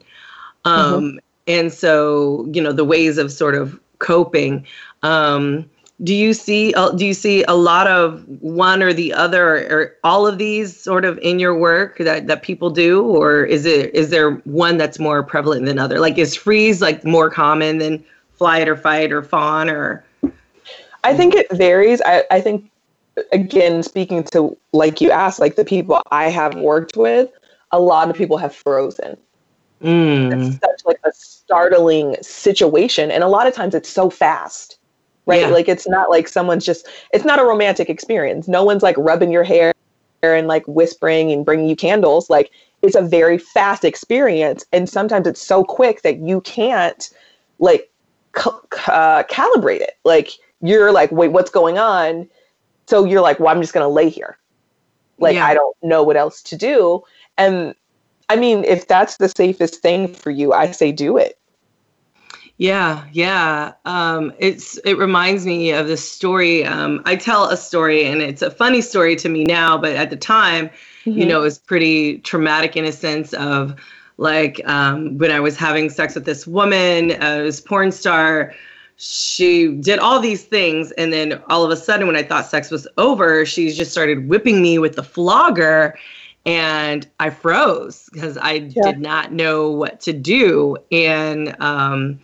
Um, 0.64 1.03
mm-hmm. 1.03 1.18
And 1.47 1.73
so, 1.73 2.49
you 2.53 2.61
know, 2.61 2.73
the 2.73 2.85
ways 2.85 3.16
of 3.16 3.31
sort 3.31 3.55
of 3.55 3.79
coping. 4.01 4.66
Um, 5.05 5.70
do 6.03 6.12
you 6.12 6.35
see 6.35 6.75
uh, 6.75 6.90
do 6.90 7.07
you 7.07 7.14
see 7.14 7.44
a 7.44 7.55
lot 7.55 7.87
of 7.87 8.25
one 8.40 8.83
or 8.83 8.92
the 8.92 9.12
other 9.12 9.73
or 9.73 9.97
all 10.03 10.27
of 10.27 10.38
these 10.38 10.77
sort 10.77 11.05
of 11.05 11.16
in 11.18 11.38
your 11.38 11.57
work 11.57 11.99
that, 11.99 12.27
that 12.27 12.42
people 12.42 12.70
do 12.70 13.05
or 13.05 13.44
is 13.44 13.64
it 13.64 13.94
is 13.94 14.11
there 14.11 14.33
one 14.42 14.77
that's 14.77 14.99
more 14.99 15.23
prevalent 15.23 15.66
than 15.66 15.79
other 15.79 16.01
like 16.01 16.18
is 16.18 16.35
freeze 16.35 16.83
like 16.83 17.05
more 17.05 17.31
common 17.31 17.79
than 17.79 18.05
flight 18.33 18.68
or 18.68 18.77
fight 18.77 19.12
or 19.12 19.23
fawn 19.23 19.70
or 19.70 20.05
i 21.05 21.14
think 21.14 21.33
it 21.33 21.47
varies 21.53 22.03
i, 22.05 22.25
I 22.29 22.40
think 22.40 22.68
again, 23.33 23.83
speaking 23.83 24.24
to 24.24 24.57
like 24.72 25.00
you 25.00 25.11
asked, 25.11 25.40
like 25.40 25.57
the 25.57 25.64
people 25.64 26.00
I 26.11 26.31
have 26.31 26.55
worked 26.55 26.96
with, 26.96 27.31
a 27.70 27.81
lot 27.81 28.11
of 28.11 28.16
people 28.16 28.37
have 28.38 28.55
frozen. 28.55 29.16
Mm. 29.83 30.48
It's 30.48 30.59
such 30.61 30.81
like 30.87 31.00
a 31.05 31.12
startling 31.12 32.16
situation, 32.22 33.11
and 33.11 33.22
a 33.22 33.29
lot 33.29 33.46
of 33.46 33.55
times 33.55 33.74
it's 33.74 33.88
so 33.88 34.09
fast, 34.11 34.79
right? 35.27 35.42
Yeah. 35.42 35.48
Like 35.48 35.68
it's 35.68 35.88
not 35.88 36.11
like 36.11 36.29
someone's 36.29 36.64
just. 36.64 36.88
It's 37.12 37.24
not 37.24 37.38
a 37.38 37.44
romantic 37.44 37.90
experience. 37.90 38.48
No 38.48 38.64
one's 38.64 38.83
like 38.83 38.96
rubbing 38.98 39.31
your 39.31 39.44
hair 39.44 39.74
and 40.22 40.46
like 40.46 40.66
whispering 40.66 41.31
and 41.31 41.44
bringing 41.44 41.68
you 41.68 41.77
candles. 41.77 42.31
Like 42.31 42.50
it's 42.83 42.96
a 42.96 43.03
very 43.03 43.38
fast 43.38 43.85
experience, 43.85 44.64
and 44.72 44.88
sometimes 44.88 45.27
it's 45.27 45.42
so 45.42 45.64
quick 45.64 46.03
that 46.03 46.18
you 46.18 46.40
can't 46.42 47.11
like 47.59 47.90
uh, 48.37 49.22
calibrate 49.24 49.81
it. 49.81 49.98
Like 50.05 50.31
you're 50.62 50.92
like, 50.92 51.12
wait, 51.12 51.29
what's 51.29 51.50
going 51.50 51.79
on? 51.79 52.29
So 52.87 53.05
you're 53.05 53.20
like, 53.20 53.40
well, 53.40 53.55
I'm 53.55 53.61
just 53.61 53.75
going 53.75 53.85
to 53.85 53.88
lay 53.88 54.09
here. 54.09 54.38
Like, 55.18 55.37
yeah. 55.37 55.47
I 55.47 55.55
don't 55.55 55.77
know 55.83 56.03
what 56.03 56.16
else 56.16 56.42
to 56.42 56.57
do. 56.57 57.03
And 57.38 57.75
I 58.29 58.37
mean, 58.37 58.64
if 58.64 58.88
that's 58.88 59.16
the 59.16 59.29
safest 59.29 59.77
thing 59.77 60.09
for 60.09 60.31
you, 60.31 60.53
I 60.53 60.70
say 60.70 60.92
do 60.92 61.16
it. 61.16 61.38
Yeah, 62.57 63.05
yeah. 63.12 63.73
Um, 63.85 64.33
it's 64.38 64.77
it 64.79 64.97
reminds 64.97 65.44
me 65.44 65.73
of 65.73 65.88
this 65.88 66.09
story. 66.09 66.64
Um, 66.64 67.03
I 67.05 67.16
tell 67.16 67.49
a 67.49 67.57
story, 67.57 68.05
and 68.05 68.23
it's 68.23 68.42
a 68.42 68.51
funny 68.51 68.81
story 68.81 69.16
to 69.16 69.29
me 69.29 69.42
now, 69.42 69.77
but 69.77 69.97
at 69.97 70.11
the 70.11 70.16
time, 70.16 70.68
mm-hmm. 71.05 71.18
you 71.18 71.27
know, 71.27 71.40
it 71.40 71.42
was 71.42 71.59
pretty 71.59 72.18
traumatic 72.18 72.77
in 72.77 72.85
a 72.85 72.92
sense 72.92 73.33
of 73.35 73.75
like 74.18 74.61
um, 74.68 75.18
when 75.18 75.33
I 75.33 75.40
was 75.40 75.57
having 75.57 75.90
sex 75.90 76.14
with 76.14 76.27
this 76.27 76.47
woman, 76.47 77.20
uh, 77.20 77.38
this 77.38 77.61
porn 77.61 77.90
star 77.90 78.55
she 78.96 79.74
did 79.76 79.98
all 79.98 80.20
these 80.20 80.44
things 80.44 80.92
and 80.92 81.12
then 81.12 81.40
all 81.48 81.64
of 81.64 81.70
a 81.70 81.76
sudden 81.76 82.07
when 82.07 82.16
i 82.16 82.22
thought 82.22 82.46
sex 82.46 82.70
was 82.70 82.87
over 82.96 83.44
she 83.44 83.70
just 83.70 83.90
started 83.90 84.28
whipping 84.28 84.62
me 84.62 84.78
with 84.78 84.94
the 84.94 85.02
flogger 85.02 85.98
and 86.46 87.09
i 87.18 87.28
froze 87.28 88.09
because 88.12 88.37
i 88.38 88.52
yeah. 88.52 88.83
did 88.83 89.00
not 89.00 89.33
know 89.33 89.70
what 89.70 90.00
to 90.00 90.12
do 90.12 90.76
and 90.92 91.61
um 91.61 92.18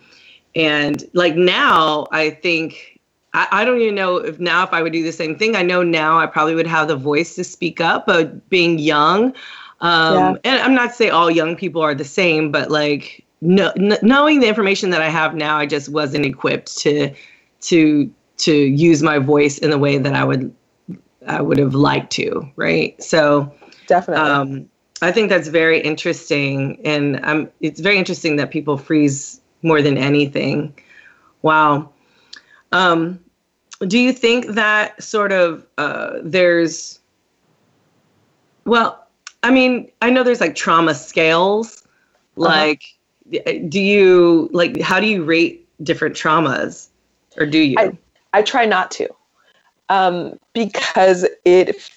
and 0.55 1.03
like 1.13 1.35
now 1.35 2.07
i 2.11 2.29
think 2.29 2.99
I, 3.33 3.47
I 3.51 3.65
don't 3.65 3.79
even 3.81 3.95
know 3.95 4.17
if 4.17 4.39
now 4.39 4.63
if 4.63 4.71
i 4.71 4.81
would 4.81 4.93
do 4.93 5.03
the 5.03 5.11
same 5.11 5.37
thing 5.37 5.57
i 5.57 5.63
know 5.63 5.83
now 5.83 6.19
i 6.19 6.25
probably 6.25 6.55
would 6.55 6.67
have 6.67 6.87
the 6.87 6.95
voice 6.95 7.35
to 7.35 7.43
speak 7.43 7.81
up 7.81 8.05
but 8.05 8.49
being 8.49 8.79
young 8.79 9.33
um 9.81 10.15
yeah. 10.15 10.35
and 10.45 10.61
i'm 10.61 10.73
not 10.73 10.95
saying 10.95 11.11
all 11.11 11.29
young 11.29 11.57
people 11.57 11.81
are 11.81 11.95
the 11.95 12.05
same 12.05 12.49
but 12.49 12.71
like 12.71 13.25
no, 13.41 13.71
n- 13.71 13.97
knowing 14.01 14.39
the 14.39 14.47
information 14.47 14.91
that 14.91 15.01
I 15.01 15.09
have 15.09 15.35
now, 15.35 15.57
I 15.57 15.65
just 15.65 15.89
wasn't 15.89 16.25
equipped 16.25 16.77
to 16.79 17.13
to 17.61 18.11
to 18.37 18.53
use 18.53 19.03
my 19.03 19.19
voice 19.19 19.57
in 19.57 19.69
the 19.69 19.77
way 19.77 19.97
that 19.97 20.13
I 20.13 20.23
would 20.23 20.53
I 21.27 21.41
would 21.41 21.57
have 21.57 21.75
liked 21.75 22.11
to, 22.13 22.49
right? 22.55 23.01
So 23.01 23.53
definitely. 23.87 24.23
Um, 24.23 24.69
I 25.03 25.11
think 25.11 25.29
that's 25.29 25.47
very 25.47 25.79
interesting, 25.81 26.79
and 26.85 27.19
um, 27.25 27.49
it's 27.59 27.79
very 27.79 27.97
interesting 27.97 28.35
that 28.35 28.51
people 28.51 28.77
freeze 28.77 29.41
more 29.63 29.81
than 29.81 29.97
anything. 29.97 30.73
Wow. 31.41 31.89
Um, 32.71 33.19
do 33.87 33.97
you 33.97 34.13
think 34.13 34.47
that 34.47 35.01
sort 35.01 35.31
of 35.31 35.65
uh, 35.77 36.19
there's 36.23 36.99
well 38.65 39.01
I 39.43 39.51
mean, 39.51 39.91
I 40.01 40.09
know 40.09 40.23
there's 40.23 40.41
like 40.41 40.55
trauma 40.55 40.93
scales. 40.93 41.83
Like, 42.35 42.83
uh-huh. 42.83 43.00
Do 43.69 43.79
you 43.79 44.49
like 44.51 44.79
how 44.81 44.99
do 44.99 45.07
you 45.07 45.23
rate 45.23 45.67
different 45.83 46.15
traumas, 46.15 46.87
or 47.37 47.45
do 47.45 47.59
you? 47.59 47.75
I, 47.77 47.97
I 48.33 48.41
try 48.41 48.65
not 48.65 48.91
to, 48.91 49.09
um, 49.89 50.39
because 50.53 51.27
it 51.45 51.89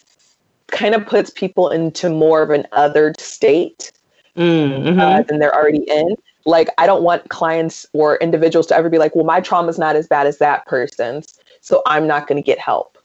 kind 0.68 0.94
of 0.94 1.06
puts 1.06 1.30
people 1.30 1.70
into 1.70 2.10
more 2.10 2.42
of 2.42 2.50
an 2.50 2.66
othered 2.72 3.20
state 3.20 3.92
mm-hmm. 4.36 4.98
uh, 4.98 5.22
than 5.22 5.38
they're 5.38 5.54
already 5.54 5.84
in. 5.88 6.16
Like, 6.46 6.68
I 6.76 6.86
don't 6.86 7.02
want 7.02 7.28
clients 7.30 7.86
or 7.92 8.16
individuals 8.16 8.66
to 8.66 8.76
ever 8.76 8.90
be 8.90 8.98
like, 8.98 9.14
well, 9.14 9.24
my 9.24 9.40
trauma 9.40 9.68
is 9.68 9.78
not 9.78 9.96
as 9.96 10.06
bad 10.06 10.26
as 10.26 10.38
that 10.38 10.66
person's, 10.66 11.38
so 11.60 11.82
I'm 11.86 12.06
not 12.06 12.26
going 12.26 12.36
to 12.36 12.42
get 12.42 12.58
help. 12.58 12.98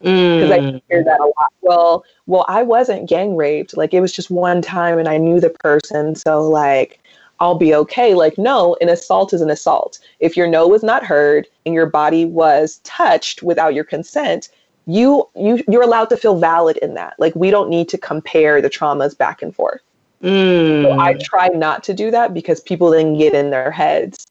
Because 0.00 0.50
mm. 0.50 0.76
I 0.76 0.82
hear 0.88 1.02
that 1.02 1.20
a 1.20 1.24
lot. 1.24 1.52
Well, 1.62 2.04
well, 2.26 2.44
I 2.48 2.62
wasn't 2.62 3.08
gang 3.08 3.34
raped. 3.34 3.78
Like, 3.78 3.94
it 3.94 4.00
was 4.00 4.12
just 4.12 4.30
one 4.30 4.60
time 4.60 4.98
and 4.98 5.08
I 5.08 5.16
knew 5.16 5.40
the 5.40 5.48
person. 5.48 6.14
So, 6.14 6.46
like, 6.46 7.00
I'll 7.40 7.56
be 7.56 7.74
okay. 7.74 8.14
Like, 8.14 8.38
no, 8.38 8.76
an 8.80 8.88
assault 8.88 9.32
is 9.32 9.40
an 9.40 9.50
assault. 9.50 9.98
If 10.20 10.36
your 10.36 10.46
no 10.46 10.66
was 10.66 10.82
not 10.82 11.04
heard 11.04 11.46
and 11.64 11.74
your 11.74 11.86
body 11.86 12.24
was 12.24 12.80
touched 12.84 13.42
without 13.42 13.74
your 13.74 13.84
consent, 13.84 14.48
you 14.86 15.28
you 15.34 15.62
you're 15.68 15.82
allowed 15.82 16.08
to 16.10 16.16
feel 16.16 16.38
valid 16.38 16.76
in 16.78 16.94
that. 16.94 17.14
Like 17.18 17.34
we 17.34 17.50
don't 17.50 17.68
need 17.68 17.88
to 17.90 17.98
compare 17.98 18.62
the 18.62 18.70
traumas 18.70 19.16
back 19.16 19.42
and 19.42 19.54
forth. 19.54 19.82
Mm. 20.22 20.82
So 20.82 20.98
I 20.98 21.14
try 21.14 21.48
not 21.48 21.84
to 21.84 21.94
do 21.94 22.10
that 22.10 22.32
because 22.32 22.60
people 22.60 22.90
then 22.90 23.18
get 23.18 23.34
in 23.34 23.50
their 23.50 23.70
heads 23.70 24.26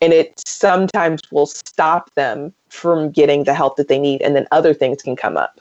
and 0.00 0.12
it 0.12 0.34
sometimes 0.46 1.22
will 1.30 1.46
stop 1.46 2.12
them 2.14 2.52
from 2.68 3.10
getting 3.10 3.44
the 3.44 3.54
help 3.54 3.76
that 3.76 3.88
they 3.88 3.98
need 3.98 4.20
and 4.22 4.34
then 4.36 4.46
other 4.50 4.74
things 4.74 5.02
can 5.02 5.16
come 5.16 5.36
up. 5.36 5.60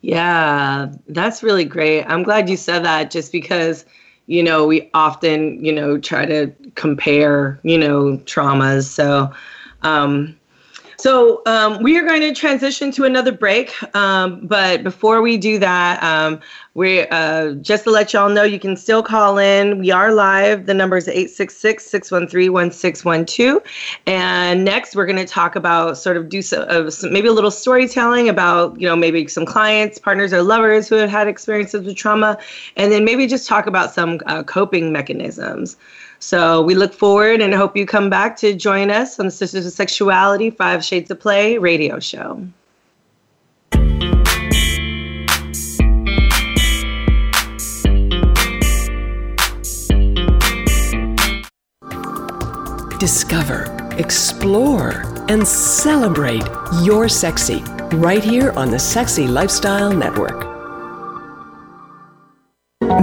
Yeah, 0.00 0.92
that's 1.08 1.44
really 1.44 1.64
great. 1.64 2.04
I'm 2.04 2.24
glad 2.24 2.48
you 2.48 2.56
said 2.56 2.84
that 2.84 3.10
just 3.10 3.30
because 3.30 3.84
you 4.32 4.42
know 4.42 4.66
we 4.66 4.88
often 4.94 5.62
you 5.64 5.72
know 5.72 5.98
try 5.98 6.24
to 6.24 6.50
compare 6.74 7.60
you 7.62 7.78
know 7.78 8.16
traumas. 8.24 8.84
So 8.84 9.30
um 9.82 10.36
so 11.02 11.42
um, 11.46 11.82
we 11.82 11.98
are 11.98 12.06
going 12.06 12.20
to 12.20 12.32
transition 12.32 12.92
to 12.92 13.02
another 13.02 13.32
break. 13.32 13.74
Um, 13.96 14.46
but 14.46 14.84
before 14.84 15.20
we 15.20 15.36
do 15.36 15.58
that, 15.58 16.00
um, 16.00 16.38
we 16.74 17.08
uh, 17.08 17.54
just 17.54 17.82
to 17.84 17.90
let 17.90 18.12
y'all 18.12 18.28
know, 18.28 18.44
you 18.44 18.60
can 18.60 18.76
still 18.76 19.02
call 19.02 19.36
in. 19.36 19.80
We 19.80 19.90
are 19.90 20.12
live. 20.12 20.66
The 20.66 20.74
number 20.74 20.96
is 20.96 21.08
866-613-1612. 21.08 23.66
And 24.06 24.64
next, 24.64 24.94
we're 24.94 25.06
going 25.06 25.18
to 25.18 25.26
talk 25.26 25.56
about 25.56 25.98
sort 25.98 26.16
of 26.16 26.28
do 26.28 26.40
some, 26.40 26.66
uh, 26.68 26.88
some, 26.88 27.12
maybe 27.12 27.26
a 27.26 27.32
little 27.32 27.50
storytelling 27.50 28.28
about, 28.28 28.80
you 28.80 28.86
know, 28.86 28.94
maybe 28.94 29.26
some 29.26 29.44
clients, 29.44 29.98
partners, 29.98 30.32
or 30.32 30.44
lovers 30.44 30.88
who 30.88 30.94
have 30.94 31.10
had 31.10 31.26
experiences 31.26 31.84
with 31.84 31.96
trauma. 31.96 32.38
And 32.76 32.92
then 32.92 33.04
maybe 33.04 33.26
just 33.26 33.48
talk 33.48 33.66
about 33.66 33.92
some 33.92 34.20
uh, 34.26 34.44
coping 34.44 34.92
mechanisms. 34.92 35.76
So 36.22 36.62
we 36.62 36.76
look 36.76 36.94
forward 36.94 37.42
and 37.42 37.52
hope 37.52 37.76
you 37.76 37.84
come 37.84 38.08
back 38.08 38.36
to 38.36 38.54
join 38.54 38.92
us 38.92 39.18
on 39.18 39.26
the 39.26 39.32
Sisters 39.32 39.66
of 39.66 39.72
Sexuality 39.72 40.50
Five 40.50 40.84
Shades 40.84 41.10
of 41.10 41.18
Play 41.18 41.58
radio 41.58 41.98
show. 41.98 42.46
Discover, 53.00 53.96
explore, 53.98 55.02
and 55.28 55.44
celebrate 55.44 56.44
your 56.84 57.08
sexy 57.08 57.64
right 57.94 58.22
here 58.22 58.52
on 58.52 58.70
the 58.70 58.78
Sexy 58.78 59.26
Lifestyle 59.26 59.92
Network. 59.92 60.51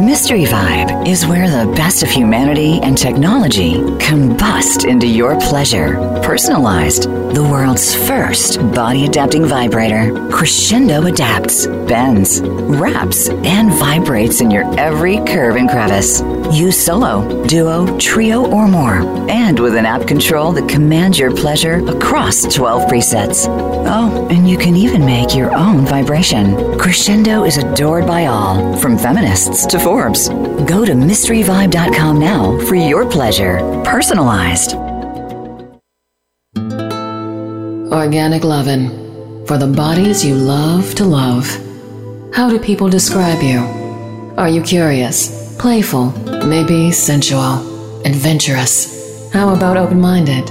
Mystery 0.06 0.46
Vibe 0.46 1.06
is 1.06 1.28
where 1.28 1.50
the 1.50 1.70
best 1.74 2.04
of 2.04 2.10
humanity 2.10 2.80
and 2.82 2.98
technology 2.98 3.74
combust 4.00 4.88
into 4.88 5.06
your 5.06 5.38
pleasure. 5.42 5.98
Personalized, 6.24 7.04
the 7.04 7.44
world's 7.44 7.94
first 8.08 8.60
body 8.74 9.06
adapting 9.06 9.46
vibrator. 9.46 10.30
Crescendo 10.30 11.06
adapts, 11.06 11.68
bends, 11.68 12.42
wraps, 12.42 13.28
and 13.30 13.72
vibrates 13.74 14.40
in 14.40 14.50
your 14.50 14.64
every 14.80 15.18
curve 15.26 15.58
and 15.58 15.70
crevice. 15.70 16.22
Use 16.52 16.78
solo, 16.78 17.46
duo, 17.46 17.98
trio, 18.00 18.50
or 18.50 18.68
more, 18.68 19.02
and 19.30 19.60
with 19.60 19.76
an 19.76 19.86
app 19.86 20.08
control 20.08 20.52
that 20.54 20.70
commands 20.70 21.20
your 21.20 21.36
pleasure 21.36 21.86
across 21.90 22.42
12 22.44 22.90
presets. 22.90 23.48
Oh, 23.48 24.28
and 24.32 24.50
you 24.50 24.58
can 24.58 24.76
even 24.76 25.06
make 25.06 25.36
your 25.36 25.54
own 25.54 25.86
vibration. 25.86 26.78
Crescendo 26.80 27.44
is 27.44 27.58
adored 27.58 28.08
by 28.08 28.28
all, 28.28 28.76
from 28.78 28.98
feminists 28.98 29.66
to 29.68 29.80
Forbes. 29.90 30.30
Go 30.70 30.86
to 30.86 30.92
mysteryvibe.com 30.92 32.20
now 32.20 32.60
for 32.68 32.76
your 32.76 33.10
pleasure, 33.10 33.58
personalized. 33.84 34.76
Organic 37.92 38.44
Lovin' 38.44 39.46
for 39.48 39.58
the 39.58 39.66
bodies 39.66 40.24
you 40.24 40.36
love 40.36 40.94
to 40.94 41.06
love. 41.06 41.48
How 42.36 42.52
do 42.52 42.60
people 42.60 42.88
describe 42.88 43.42
you? 43.42 43.62
Are 44.38 44.48
you 44.48 44.62
curious, 44.62 45.58
playful, 45.58 46.12
maybe 46.46 46.92
sensual, 46.92 48.06
adventurous? 48.06 49.32
How 49.34 49.56
about 49.56 49.76
open 49.76 50.00
minded? 50.00 50.46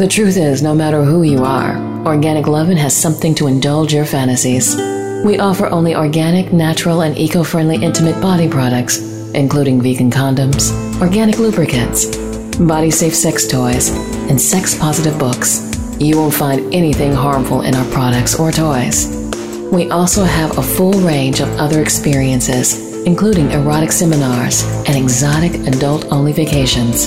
The 0.00 0.08
truth 0.08 0.38
is, 0.38 0.62
no 0.62 0.74
matter 0.74 1.04
who 1.04 1.24
you 1.24 1.44
are, 1.44 1.76
Organic 2.06 2.46
Lovin' 2.46 2.78
has 2.78 2.96
something 2.96 3.34
to 3.34 3.48
indulge 3.48 3.92
your 3.92 4.06
fantasies. 4.06 4.91
We 5.24 5.38
offer 5.38 5.66
only 5.66 5.94
organic, 5.94 6.52
natural, 6.52 7.02
and 7.02 7.16
eco 7.16 7.44
friendly 7.44 7.76
intimate 7.76 8.20
body 8.20 8.48
products, 8.48 8.98
including 9.34 9.80
vegan 9.80 10.10
condoms, 10.10 10.72
organic 11.00 11.38
lubricants, 11.38 12.16
body 12.58 12.90
safe 12.90 13.14
sex 13.14 13.46
toys, 13.46 13.90
and 14.28 14.40
sex 14.40 14.76
positive 14.76 15.16
books. 15.20 15.70
You 16.00 16.16
won't 16.16 16.34
find 16.34 16.74
anything 16.74 17.12
harmful 17.12 17.62
in 17.62 17.76
our 17.76 17.84
products 17.92 18.34
or 18.34 18.50
toys. 18.50 19.30
We 19.70 19.90
also 19.90 20.24
have 20.24 20.58
a 20.58 20.62
full 20.62 20.94
range 20.94 21.38
of 21.38 21.48
other 21.56 21.80
experiences, 21.80 23.04
including 23.06 23.52
erotic 23.52 23.92
seminars 23.92 24.64
and 24.88 24.96
exotic 24.96 25.54
adult 25.68 26.06
only 26.10 26.32
vacations. 26.32 27.06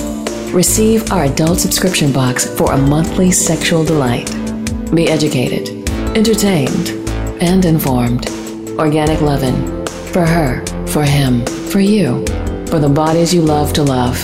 Receive 0.54 1.12
our 1.12 1.24
adult 1.24 1.60
subscription 1.60 2.12
box 2.12 2.46
for 2.56 2.72
a 2.72 2.78
monthly 2.78 3.30
sexual 3.30 3.84
delight. 3.84 4.34
Be 4.94 5.10
educated, 5.10 5.86
entertained, 6.16 7.05
and 7.40 7.64
informed. 7.64 8.28
Organic 8.78 9.20
Lovin'. 9.20 9.86
For 10.12 10.24
her, 10.24 10.64
for 10.86 11.02
him, 11.02 11.44
for 11.46 11.80
you, 11.80 12.24
for 12.66 12.78
the 12.78 12.88
bodies 12.88 13.34
you 13.34 13.42
love 13.42 13.72
to 13.74 13.82
love. 13.82 14.16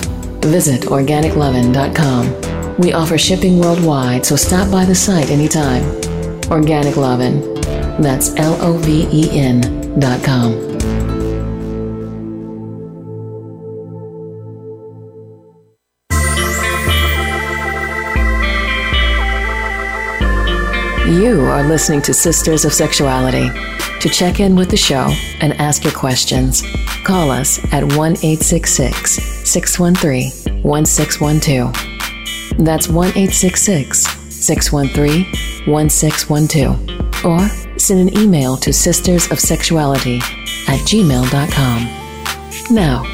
Visit 0.45 0.83
organiclovin.com. 0.83 2.77
We 2.79 2.93
offer 2.93 3.19
shipping 3.19 3.59
worldwide, 3.59 4.25
so 4.25 4.37
stop 4.37 4.71
by 4.71 4.85
the 4.85 4.95
site 4.95 5.31
anytime. 5.31 5.83
Organic 6.51 6.97
Lovin'. 6.97 7.41
That's 8.01 8.35
L 8.37 8.57
O 8.61 8.79
V 8.79 9.07
E 9.13 9.31
N 9.39 10.01
dot 10.01 10.25
com. 10.25 10.72
You 21.23 21.43
are 21.43 21.63
listening 21.63 22.03
to 22.03 22.13
Sisters 22.13 22.65
of 22.65 22.73
Sexuality. 22.73 23.49
To 24.01 24.09
check 24.09 24.41
in 24.41 24.57
with 24.57 24.69
the 24.69 24.77
show 24.77 25.15
and 25.41 25.53
ask 25.53 25.85
your 25.85 25.93
questions, 25.93 26.65
call 27.05 27.31
us 27.31 27.61
at 27.73 27.85
1 27.85 27.95
866 27.95 29.23
613 29.49 30.65
1612. 30.65 32.67
That's 32.67 32.89
1 32.89 33.09
866 33.11 34.01
613 34.35 35.73
1612. 35.73 37.25
Or 37.25 37.49
send 37.79 38.01
an 38.01 38.19
email 38.19 38.57
to 38.57 38.71
sistersofsexuality 38.71 40.21
at 40.69 40.81
gmail.com. 40.81 42.75
Now, 42.75 43.05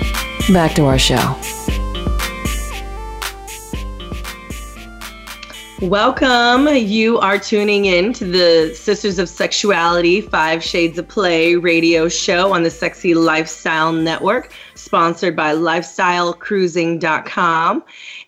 back 0.55 0.75
to 0.77 0.87
our 0.87 0.99
show. 0.99 1.37
Welcome. 5.83 6.67
You 6.75 7.19
are 7.19 7.39
tuning 7.39 7.85
in 7.85 8.13
to 8.15 8.25
the 8.25 8.75
Sisters 8.75 9.21
of 9.21 9.29
Sexuality 9.29 10.21
Five 10.21 10.65
Shades 10.65 10.99
of 10.99 11.07
Play 11.07 11.55
radio 11.55 12.09
show 12.09 12.53
on 12.53 12.65
the 12.65 12.71
Sexy 12.71 13.15
Lifestyle 13.15 13.93
Network, 13.93 14.53
sponsored 14.75 15.37
by 15.37 15.55
lifestylecruising.com. 15.55 17.85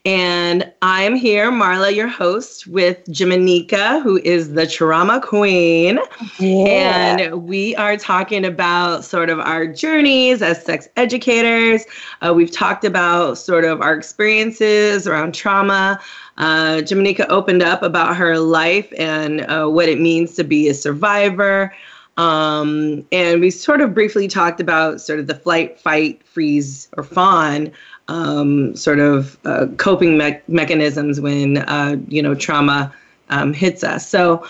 And 0.06 0.72
I 0.80 1.02
am 1.02 1.14
here, 1.14 1.50
Marla, 1.50 1.94
your 1.94 2.08
host, 2.08 2.66
with 2.66 3.04
Jimanekia, 3.08 4.02
who 4.02 4.16
is 4.24 4.54
the 4.54 4.66
trauma 4.66 5.20
queen. 5.20 5.98
Yeah. 6.38 7.18
And 7.18 7.42
we 7.42 7.76
are 7.76 7.98
talking 7.98 8.46
about 8.46 9.04
sort 9.04 9.28
of 9.28 9.38
our 9.40 9.66
journeys 9.66 10.40
as 10.40 10.64
sex 10.64 10.88
educators. 10.96 11.84
Uh, 12.22 12.32
we've 12.34 12.50
talked 12.50 12.84
about 12.84 13.36
sort 13.36 13.64
of 13.64 13.82
our 13.82 13.94
experiences 13.94 15.06
around 15.06 15.34
trauma. 15.34 16.00
Uh, 16.38 16.80
Jimanekia 16.80 17.26
opened 17.28 17.62
up 17.62 17.82
about 17.82 18.16
her 18.16 18.38
life 18.38 18.90
and 18.96 19.42
uh, 19.42 19.66
what 19.66 19.90
it 19.90 20.00
means 20.00 20.34
to 20.36 20.44
be 20.44 20.68
a 20.68 20.74
survivor. 20.74 21.74
Um, 22.16 23.06
and 23.12 23.40
we 23.40 23.50
sort 23.50 23.82
of 23.82 23.92
briefly 23.92 24.28
talked 24.28 24.60
about 24.60 25.00
sort 25.00 25.20
of 25.20 25.26
the 25.26 25.34
flight, 25.34 25.78
fight, 25.78 26.22
freeze, 26.24 26.88
or 26.96 27.02
fawn 27.02 27.70
um, 28.10 28.74
sort 28.74 28.98
of 28.98 29.38
uh, 29.46 29.66
coping 29.76 30.18
me- 30.18 30.40
mechanisms 30.48 31.20
when 31.20 31.58
uh, 31.58 31.96
you 32.08 32.20
know 32.20 32.34
trauma 32.34 32.92
um, 33.30 33.54
hits 33.54 33.82
us. 33.84 34.06
So 34.06 34.46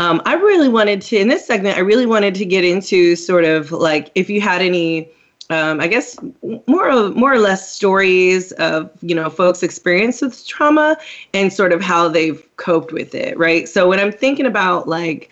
um, 0.00 0.20
I 0.26 0.34
really 0.34 0.68
wanted 0.68 1.00
to 1.02 1.16
in 1.16 1.28
this 1.28 1.46
segment. 1.46 1.78
I 1.78 1.80
really 1.80 2.06
wanted 2.06 2.34
to 2.34 2.44
get 2.44 2.64
into 2.64 3.16
sort 3.16 3.44
of 3.44 3.72
like 3.72 4.10
if 4.14 4.28
you 4.28 4.40
had 4.40 4.60
any. 4.60 5.08
Um, 5.50 5.78
I 5.78 5.88
guess 5.88 6.18
more 6.66 6.88
of 6.88 7.16
more 7.16 7.30
or 7.30 7.38
less 7.38 7.70
stories 7.70 8.52
of 8.52 8.90
you 9.02 9.14
know 9.14 9.28
folks' 9.28 9.62
experience 9.62 10.22
with 10.22 10.46
trauma 10.46 10.96
and 11.34 11.52
sort 11.52 11.70
of 11.70 11.82
how 11.82 12.08
they've 12.08 12.42
coped 12.56 12.92
with 12.92 13.14
it, 13.14 13.36
right? 13.36 13.68
So 13.68 13.86
when 13.86 14.00
I'm 14.00 14.10
thinking 14.10 14.46
about 14.46 14.88
like, 14.88 15.30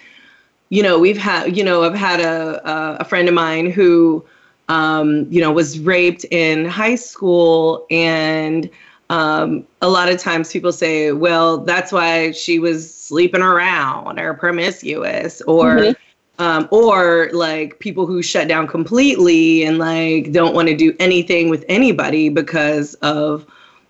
you 0.69 0.83
know, 0.83 0.99
we've 0.99 1.17
had 1.17 1.57
you 1.57 1.65
know 1.65 1.83
I've 1.83 1.95
had 1.95 2.21
a 2.21 3.01
a 3.01 3.05
friend 3.07 3.27
of 3.27 3.33
mine 3.35 3.71
who 3.71 4.23
um, 4.69 5.27
you 5.31 5.41
know, 5.41 5.53
was 5.53 5.79
raped 5.81 6.25
in 6.31 6.65
high 6.65 6.95
school. 6.95 7.87
And 7.91 8.71
um, 9.11 9.67
a 9.81 9.89
lot 9.89 10.09
of 10.09 10.19
times 10.19 10.53
people 10.53 10.73
say, 10.73 11.13
well, 11.13 11.59
that's 11.59 11.93
why 11.93 12.33
she 12.33 12.59
was 12.59 12.93
sleeping 12.93 13.43
around 13.43 14.19
or 14.19 14.35
promiscuous 14.35 15.41
or. 15.43 15.77
Mm-hmm. 15.77 15.93
Um, 16.39 16.67
or 16.73 17.29
like 17.35 17.79
people 17.79 18.05
who 18.05 18.21
shut 18.23 18.49
down 18.49 18.67
completely 18.67 19.63
and 19.65 19.79
like 19.79 20.33
don't 20.33 20.55
want 20.55 20.67
to 20.69 20.75
do 20.75 20.97
anything 20.99 21.51
with 21.51 21.65
anybody 21.69 22.31
because 22.31 22.95
of 22.95 23.47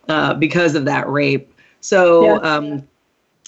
uh, 0.09 0.35
because 0.35 0.75
of 0.75 0.85
that 0.85 1.09
rape. 1.09 1.55
So 1.81 2.25
yeah. 2.25 2.35
um, 2.39 2.87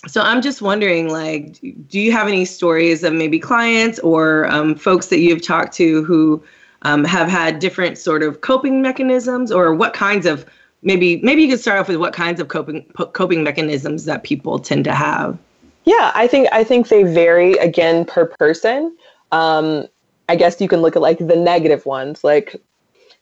so 0.07 0.21
I'm 0.21 0.43
just 0.43 0.61
wondering, 0.61 1.09
like, 1.09 1.61
do 1.89 1.99
you 1.99 2.13
have 2.13 2.29
any 2.29 2.45
stories 2.45 3.05
of 3.05 3.13
maybe 3.13 3.39
clients 3.39 3.99
or 4.01 4.47
um, 4.47 4.75
folks 4.75 5.09
that 5.09 5.19
you've 5.19 5.43
talked 5.43 5.75
to 5.75 6.05
who 6.05 6.43
um, 6.85 7.05
have 7.05 7.29
had 7.29 7.59
different 7.59 7.99
sort 7.99 8.23
of 8.23 8.41
coping 8.41 8.83
mechanisms 8.83 9.51
or 9.51 9.75
what 9.75 9.95
kinds 9.95 10.27
of 10.27 10.47
maybe 10.83 11.17
maybe 11.23 11.43
you 11.43 11.49
could 11.49 11.61
start 11.61 11.81
off 11.81 11.89
with 11.89 11.97
what 11.97 12.13
kinds 12.13 12.41
of 12.41 12.49
coping 12.49 12.85
coping 13.13 13.43
mechanisms 13.43 14.05
that 14.05 14.23
people 14.23 14.59
tend 14.59 14.85
to 14.85 14.95
have. 14.95 15.39
Yeah 15.85 16.13
i 16.15 16.27
think 16.27 16.49
i 16.53 16.65
think 16.65 16.89
they 16.89 17.03
vary 17.03 17.55
again 17.55 18.05
per 18.05 18.27
person. 18.27 18.97
Um, 19.33 19.87
i 20.29 20.37
guess 20.37 20.61
you 20.61 20.69
can 20.69 20.81
look 20.81 20.97
at 20.97 21.03
like 21.03 21.19
the 21.19 21.37
negative 21.37 21.85
ones 21.87 22.23
like 22.23 22.57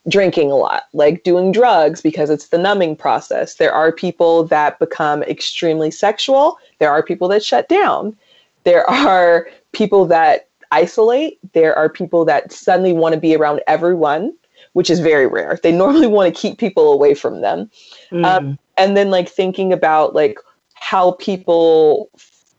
drinking 0.09 0.51
a 0.51 0.57
lot 0.57 0.85
like 0.93 1.23
doing 1.23 1.53
drugs 1.53 2.01
because 2.01 2.29
it's 2.29 2.49
the 2.49 2.59
numbing 2.59 2.97
process. 2.97 3.55
There 3.55 3.73
are 3.73 3.93
people 3.93 4.45
that 4.45 4.79
become 4.81 5.23
extremely 5.23 5.93
sexual. 5.93 6.59
There 6.79 6.91
are 6.91 7.03
people 7.03 7.29
that 7.29 7.45
shut 7.45 7.69
down. 7.69 8.17
There 8.65 8.89
are 8.91 9.49
people 9.73 10.07
that 10.07 10.49
isolate. 10.73 11.39
There 11.53 11.77
are 11.77 11.89
people 11.89 12.25
that 12.25 12.53
suddenly 12.53 12.93
want 12.93 13.15
to 13.15 13.21
be 13.21 13.37
around 13.37 13.61
everyone, 13.67 14.35
which 14.73 14.91
is 14.91 14.99
very 14.99 15.27
rare. 15.27 15.59
They 15.63 15.71
normally 15.73 16.09
want 16.09 16.35
to 16.35 16.41
keep 16.41 16.59
people 16.59 16.93
away 16.93 17.15
from 17.15 17.43
them. 17.43 17.71
Mm. 18.11 18.25
Um, 18.25 18.59
and 18.77 18.97
then 18.97 19.11
like 19.11 19.29
thinking 19.29 19.73
about 19.73 20.15
like 20.15 20.39
how 20.75 21.13
people 21.13 22.11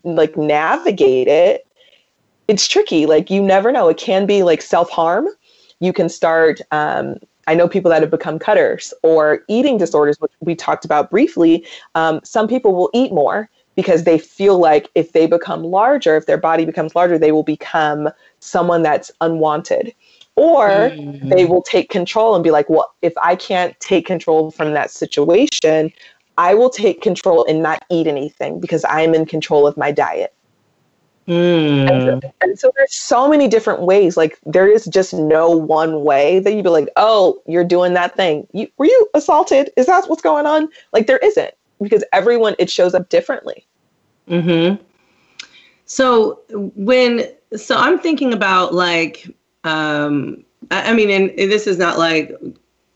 like 0.04 0.38
navigate 0.38 1.28
it, 1.28 1.68
it's 2.48 2.68
tricky. 2.68 3.06
Like 3.06 3.30
you 3.30 3.42
never 3.42 3.72
know. 3.72 3.90
It 3.90 3.98
can 3.98 4.26
be 4.26 4.44
like 4.44 4.62
self 4.62 4.90
harm. 4.90 5.28
You 5.80 5.92
can 5.92 6.08
start. 6.08 6.62
Um, 6.72 7.18
I 7.48 7.56
know 7.56 7.68
people 7.68 7.92
that 7.92 8.02
have 8.02 8.12
become 8.12 8.40
cutters 8.40 8.94
or 9.04 9.44
eating 9.50 9.78
disorders, 9.78 10.16
which 10.20 10.32
we 10.40 10.56
talked 10.56 10.86
about 10.86 11.12
briefly. 11.12 11.66
Um, 11.94 12.22
some 12.24 12.48
people 12.48 12.74
will 12.74 12.90
eat 12.94 13.12
more 13.12 13.50
because 13.76 14.04
they 14.04 14.18
feel 14.18 14.60
like 14.60 14.90
if 14.96 15.14
they 15.14 15.26
become 15.26 15.64
larger, 15.64 16.16
if 16.16 16.26
their 16.26 16.38
body 16.38 16.66
becomes 16.66 16.96
larger, 16.96 17.18
they 17.18 17.32
will 17.32 17.44
become 17.44 18.10
someone 18.40 18.84
that's 18.84 19.12
unwanted. 19.22 19.94
Or 20.36 20.70
mm-hmm. 20.70 21.30
they 21.30 21.46
will 21.46 21.62
take 21.62 21.90
control 21.90 22.34
and 22.34 22.44
be 22.44 22.52
like, 22.52 22.70
well, 22.70 22.94
if 23.02 23.14
I 23.22 23.36
can't 23.36 23.80
take 23.80 24.08
control 24.08 24.50
from 24.50 24.74
that 24.74 24.90
situation, 24.90 25.92
I 26.38 26.56
will 26.56 26.72
take 26.72 27.02
control 27.02 27.46
and 27.48 27.62
not 27.62 27.86
eat 27.92 28.08
anything 28.08 28.60
because 28.60 28.84
I'm 28.90 29.14
in 29.14 29.26
control 29.26 29.68
of 29.68 29.78
my 29.78 29.92
diet. 29.92 30.34
Mm. 31.28 31.90
And, 31.90 32.22
so, 32.24 32.34
and, 32.42 32.60
so, 32.60 32.72
there's 32.76 32.94
so 32.94 33.30
many 33.30 33.48
different 33.48 33.82
ways. 33.82 34.18
Like 34.18 34.40
there 34.46 34.68
is 34.68 34.86
just 34.88 35.14
no 35.14 35.50
one 35.50 36.04
way 36.04 36.40
that 36.40 36.54
you'd 36.54 36.64
be 36.64 36.70
like, 36.70 36.90
oh, 36.98 37.42
you're 37.46 37.64
doing 37.64 37.94
that 37.94 38.18
thing. 38.18 38.46
You, 38.52 38.68
were 38.78 38.88
you 38.88 39.10
assaulted? 39.14 39.72
Is 39.78 39.86
that 39.86 40.10
what's 40.10 40.22
going 40.22 40.46
on? 40.46 40.68
Like 40.92 41.08
there 41.08 41.20
isn't 41.20 41.54
because 41.82 42.04
everyone 42.14 42.56
it 42.60 42.70
shows 42.70 42.94
up 42.94 43.10
differently. 43.10 43.66
Mhm. 44.30 44.80
So 45.86 46.40
when 46.50 47.28
so 47.56 47.76
I'm 47.78 48.00
thinking 48.00 48.34
about 48.34 48.74
like 48.74 49.28
um 49.64 50.44
I, 50.72 50.92
I 50.92 50.94
mean 50.94 51.10
and 51.10 51.30
this 51.38 51.68
is 51.68 51.78
not 51.78 51.98
like 51.98 52.36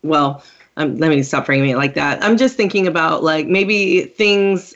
well 0.02 0.42
um, 0.76 0.96
let 0.96 1.10
me 1.10 1.22
stop 1.24 1.44
framing 1.46 1.70
it 1.70 1.76
like 1.76 1.94
that. 1.94 2.22
I'm 2.22 2.36
just 2.36 2.56
thinking 2.56 2.86
about 2.86 3.24
like 3.24 3.46
maybe 3.46 4.02
things 4.02 4.74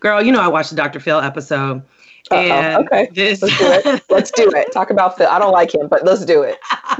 girl, 0.00 0.22
you 0.22 0.32
know 0.32 0.40
I 0.40 0.48
watched 0.48 0.70
the 0.70 0.76
Dr. 0.76 1.00
Phil 1.00 1.18
episode. 1.20 1.82
Uh-oh. 2.30 2.38
And 2.38 2.86
okay. 2.86 3.08
This 3.12 3.42
let's 3.42 3.58
do 3.58 3.66
it. 3.66 4.02
let's 4.08 4.30
do 4.30 4.50
it. 4.54 4.72
Talk 4.72 4.90
about 4.90 5.18
Phil. 5.18 5.28
I 5.28 5.38
don't 5.38 5.52
like 5.52 5.74
him, 5.74 5.88
but 5.88 6.04
let's 6.04 6.24
do 6.24 6.42
it. 6.42 6.58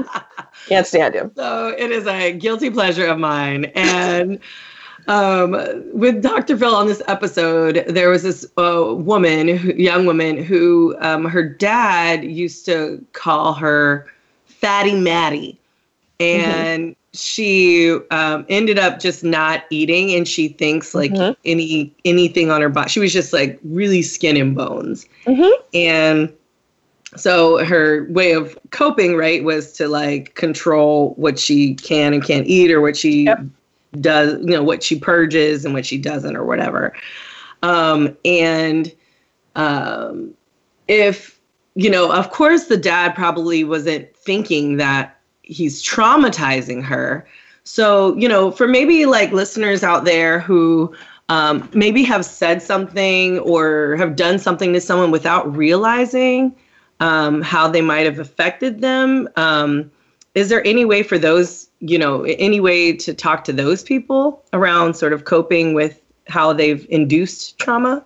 Can't 0.67 0.85
stand 0.85 1.15
him. 1.15 1.31
So 1.35 1.69
it 1.69 1.91
is 1.91 2.05
a 2.07 2.33
guilty 2.33 2.69
pleasure 2.69 3.07
of 3.07 3.17
mine. 3.17 3.65
And 3.75 4.39
um, 5.07 5.51
with 5.93 6.21
Dr. 6.21 6.57
Phil 6.57 6.73
on 6.73 6.87
this 6.87 7.01
episode, 7.07 7.83
there 7.87 8.09
was 8.09 8.23
this 8.23 8.45
uh, 8.57 8.93
woman, 8.95 9.47
young 9.79 10.05
woman, 10.05 10.37
who 10.37 10.95
um, 10.99 11.25
her 11.25 11.43
dad 11.43 12.23
used 12.23 12.65
to 12.65 13.03
call 13.13 13.53
her 13.53 14.07
Fatty 14.45 14.95
Maddie. 14.95 15.59
And 16.19 16.91
mm-hmm. 16.91 16.93
she 17.13 17.97
um, 18.11 18.45
ended 18.47 18.79
up 18.79 18.99
just 18.99 19.23
not 19.23 19.65
eating, 19.69 20.13
and 20.13 20.27
she 20.27 20.49
thinks 20.49 20.95
like 20.95 21.11
mm-hmm. 21.11 21.33
any 21.43 21.93
anything 22.05 22.49
on 22.49 22.61
her 22.61 22.69
body. 22.69 22.89
She 22.89 22.99
was 22.99 23.11
just 23.11 23.33
like 23.33 23.59
really 23.63 24.01
skin 24.03 24.37
and 24.37 24.55
bones. 24.55 25.05
Mm-hmm. 25.25 25.61
And 25.73 26.33
so 27.17 27.63
her 27.65 28.07
way 28.09 28.31
of 28.31 28.57
coping, 28.69 29.17
right, 29.17 29.43
was 29.43 29.73
to 29.73 29.87
like 29.87 30.35
control 30.35 31.13
what 31.15 31.37
she 31.37 31.75
can 31.75 32.13
and 32.13 32.23
can't 32.23 32.47
eat 32.47 32.71
or 32.71 32.79
what 32.79 32.95
she 32.95 33.23
yep 33.23 33.39
does, 33.99 34.39
you 34.41 34.51
know, 34.51 34.63
what 34.63 34.83
she 34.83 34.99
purges 34.99 35.65
and 35.65 35.73
what 35.73 35.85
she 35.85 35.97
doesn't 35.97 36.35
or 36.35 36.43
whatever. 36.43 36.93
Um, 37.61 38.17
and 38.25 38.91
um, 39.55 40.33
if, 40.87 41.39
you 41.75 41.89
know, 41.89 42.11
of 42.11 42.31
course, 42.31 42.65
the 42.65 42.77
dad 42.77 43.15
probably 43.15 43.63
wasn't 43.63 44.15
thinking 44.15 44.77
that 44.77 45.19
he's 45.41 45.83
traumatizing 45.83 46.83
her. 46.83 47.27
So, 47.63 48.15
you 48.17 48.27
know, 48.27 48.51
for 48.51 48.67
maybe 48.67 49.05
like 49.05 49.31
listeners 49.31 49.83
out 49.83 50.05
there 50.05 50.39
who 50.39 50.93
um, 51.29 51.69
maybe 51.73 52.03
have 52.03 52.25
said 52.25 52.61
something 52.61 53.39
or 53.39 53.95
have 53.97 54.15
done 54.15 54.39
something 54.39 54.73
to 54.73 54.81
someone 54.81 55.11
without 55.11 55.55
realizing 55.55 56.55
um, 56.99 57.41
how 57.41 57.67
they 57.67 57.81
might 57.81 58.05
have 58.05 58.19
affected 58.19 58.81
them, 58.81 59.29
um, 59.35 59.89
is 60.35 60.49
there 60.49 60.65
any 60.65 60.83
way 60.83 61.03
for 61.03 61.17
those 61.17 61.69
you 61.85 61.99
know, 61.99 62.23
any 62.23 62.61
way 62.61 62.93
to 62.93 63.13
talk 63.13 63.43
to 63.43 63.53
those 63.53 63.83
people 63.83 64.41
around 64.53 64.93
sort 64.95 65.11
of 65.11 65.25
coping 65.25 65.73
with 65.73 66.01
how 66.27 66.53
they've 66.53 66.87
induced 66.89 67.59
trauma? 67.59 68.03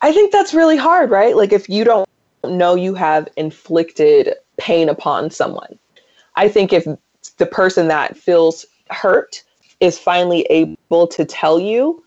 I 0.00 0.12
think 0.12 0.32
that's 0.32 0.52
really 0.52 0.76
hard, 0.76 1.10
right? 1.10 1.36
Like 1.36 1.52
if 1.52 1.68
you 1.68 1.84
don't 1.84 2.08
know 2.42 2.74
you 2.74 2.94
have 2.94 3.28
inflicted 3.36 4.34
pain 4.58 4.88
upon 4.88 5.30
someone. 5.30 5.78
I 6.34 6.48
think 6.48 6.72
if 6.72 6.84
the 7.38 7.46
person 7.46 7.86
that 7.88 8.16
feels 8.16 8.66
hurt 8.90 9.44
is 9.78 9.98
finally 9.98 10.42
able 10.50 11.06
to 11.06 11.24
tell 11.24 11.60
you, 11.60 12.02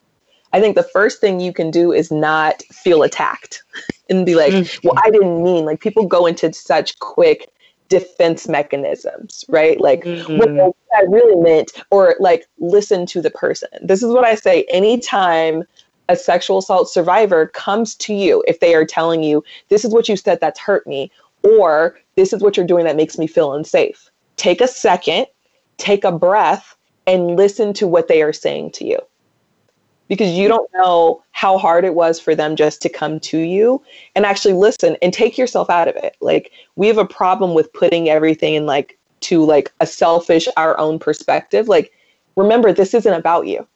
I 0.51 0.59
think 0.59 0.75
the 0.75 0.83
first 0.83 1.21
thing 1.21 1.39
you 1.39 1.53
can 1.53 1.71
do 1.71 1.93
is 1.93 2.11
not 2.11 2.61
feel 2.63 3.03
attacked 3.03 3.63
and 4.09 4.25
be 4.25 4.35
like, 4.35 4.51
mm-hmm. 4.51 4.87
well, 4.87 4.97
I 5.01 5.09
didn't 5.09 5.41
mean 5.41 5.63
like 5.63 5.79
people 5.79 6.05
go 6.05 6.25
into 6.25 6.51
such 6.51 6.99
quick 6.99 7.49
defense 7.89 8.47
mechanisms, 8.47 9.45
right? 9.49 9.79
Like 9.79 10.03
mm-hmm. 10.03 10.37
what 10.37 10.75
I 10.95 11.01
really 11.01 11.41
meant, 11.41 11.71
or 11.91 12.15
like 12.19 12.47
listen 12.59 13.05
to 13.07 13.21
the 13.21 13.29
person. 13.29 13.69
This 13.81 14.01
is 14.01 14.11
what 14.11 14.25
I 14.25 14.35
say 14.35 14.65
anytime 14.69 15.63
a 16.07 16.15
sexual 16.15 16.59
assault 16.59 16.89
survivor 16.89 17.47
comes 17.47 17.95
to 17.95 18.13
you, 18.13 18.43
if 18.47 18.59
they 18.59 18.75
are 18.75 18.85
telling 18.85 19.23
you, 19.23 19.43
this 19.69 19.83
is 19.83 19.91
what 19.91 20.07
you 20.07 20.15
said 20.15 20.39
that's 20.39 20.59
hurt 20.59 20.85
me, 20.85 21.11
or 21.43 21.97
this 22.15 22.31
is 22.31 22.41
what 22.41 22.57
you're 22.57 22.65
doing 22.65 22.85
that 22.85 22.95
makes 22.95 23.17
me 23.17 23.27
feel 23.27 23.53
unsafe. 23.53 24.09
Take 24.37 24.61
a 24.61 24.67
second, 24.67 25.27
take 25.77 26.03
a 26.03 26.11
breath, 26.11 26.75
and 27.07 27.35
listen 27.35 27.73
to 27.73 27.87
what 27.87 28.07
they 28.07 28.21
are 28.21 28.33
saying 28.33 28.71
to 28.71 28.85
you 28.85 28.99
because 30.07 30.31
you 30.31 30.47
don't 30.47 30.69
know 30.73 31.23
how 31.31 31.57
hard 31.57 31.83
it 31.83 31.95
was 31.95 32.19
for 32.19 32.35
them 32.35 32.55
just 32.55 32.81
to 32.81 32.89
come 32.89 33.19
to 33.19 33.39
you 33.39 33.81
and 34.15 34.25
actually 34.25 34.53
listen 34.53 34.97
and 35.01 35.13
take 35.13 35.37
yourself 35.37 35.69
out 35.69 35.87
of 35.87 35.95
it. 35.95 36.15
Like 36.21 36.51
we 36.75 36.87
have 36.87 36.97
a 36.97 37.05
problem 37.05 37.53
with 37.53 37.71
putting 37.73 38.09
everything 38.09 38.53
in 38.53 38.65
like 38.65 38.97
to 39.21 39.43
like 39.43 39.71
a 39.79 39.87
selfish 39.87 40.47
our 40.57 40.77
own 40.77 40.99
perspective. 40.99 41.67
Like 41.67 41.91
remember 42.35 42.71
this 42.71 42.93
isn't 42.93 43.13
about 43.13 43.47
you. 43.47 43.67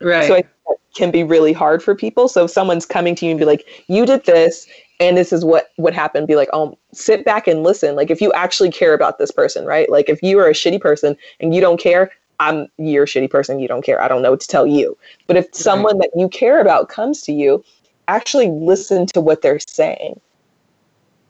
Right. 0.00 0.26
So 0.26 0.34
it 0.34 0.48
can 0.94 1.10
be 1.10 1.22
really 1.22 1.52
hard 1.52 1.82
for 1.82 1.94
people. 1.94 2.28
So 2.28 2.44
if 2.44 2.50
someone's 2.50 2.86
coming 2.86 3.14
to 3.16 3.24
you 3.24 3.32
and 3.32 3.38
be 3.38 3.46
like, 3.46 3.66
you 3.88 4.04
did 4.06 4.24
this 4.24 4.66
and 5.00 5.16
this 5.16 5.32
is 5.32 5.44
what 5.44 5.70
would 5.76 5.94
happen 5.94 6.26
be 6.26 6.36
like 6.36 6.48
oh 6.52 6.76
sit 6.92 7.24
back 7.24 7.46
and 7.46 7.62
listen 7.62 7.94
like 7.94 8.10
if 8.10 8.20
you 8.20 8.32
actually 8.32 8.70
care 8.70 8.94
about 8.94 9.18
this 9.18 9.30
person 9.30 9.64
right 9.64 9.90
like 9.90 10.08
if 10.08 10.22
you 10.22 10.38
are 10.38 10.48
a 10.48 10.52
shitty 10.52 10.80
person 10.80 11.16
and 11.40 11.54
you 11.54 11.60
don't 11.60 11.80
care 11.80 12.10
i'm 12.40 12.66
you're 12.78 13.04
a 13.04 13.06
shitty 13.06 13.30
person 13.30 13.58
you 13.58 13.68
don't 13.68 13.82
care 13.84 14.00
i 14.00 14.08
don't 14.08 14.22
know 14.22 14.30
what 14.30 14.40
to 14.40 14.46
tell 14.48 14.66
you 14.66 14.96
but 15.26 15.36
if 15.36 15.46
someone 15.52 15.98
that 15.98 16.10
you 16.16 16.28
care 16.28 16.60
about 16.60 16.88
comes 16.88 17.22
to 17.22 17.32
you 17.32 17.64
actually 18.08 18.48
listen 18.48 19.06
to 19.06 19.20
what 19.20 19.42
they're 19.42 19.58
saying 19.58 20.20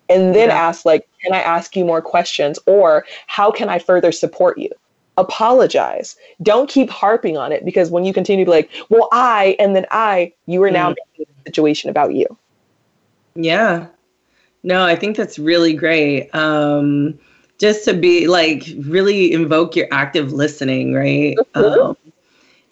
and 0.09 0.35
then 0.35 0.49
Yeah. 0.49 0.55
ask 0.57 0.85
like 0.85 1.09
can 1.23 1.33
i 1.35 1.41
ask 1.41 1.77
you 1.77 1.85
more 1.85 2.01
questions 2.03 2.59
or 2.67 3.05
how 3.27 3.51
can 3.51 3.69
i 3.69 3.79
further 3.79 4.13
support 4.13 4.59
you 4.59 4.71
apologize 5.17 6.15
don't 6.43 6.71
keep 6.71 6.89
harping 6.91 7.37
on 7.37 7.51
it 7.51 7.65
because 7.65 7.91
when 7.91 8.05
you 8.05 8.13
continue 8.13 8.45
to 8.45 8.49
be 8.51 8.55
like 8.57 8.71
well 8.89 9.09
i 9.13 9.57
and 9.59 9.75
then 9.75 9.85
i 9.91 10.33
you 10.47 10.63
are 10.63 10.71
now 10.71 10.91
Mm. 10.91 10.97
making 11.13 11.35
the 11.45 11.49
situation 11.51 11.91
about 11.91 12.15
you 12.15 12.27
Yeah. 13.35 13.87
No, 14.65 14.85
I 14.85 14.97
think 14.97 15.17
that's 15.17 15.39
really 15.39 15.73
great. 15.73 16.35
Um, 16.35 17.19
just 17.59 17.85
to 17.85 17.95
be 17.95 18.27
like 18.27 18.65
really 18.85 19.33
invoke 19.33 19.77
your 19.77 19.89
active 19.91 20.33
listening, 20.33 20.95
right? 20.95 21.37
Um, 21.55 21.97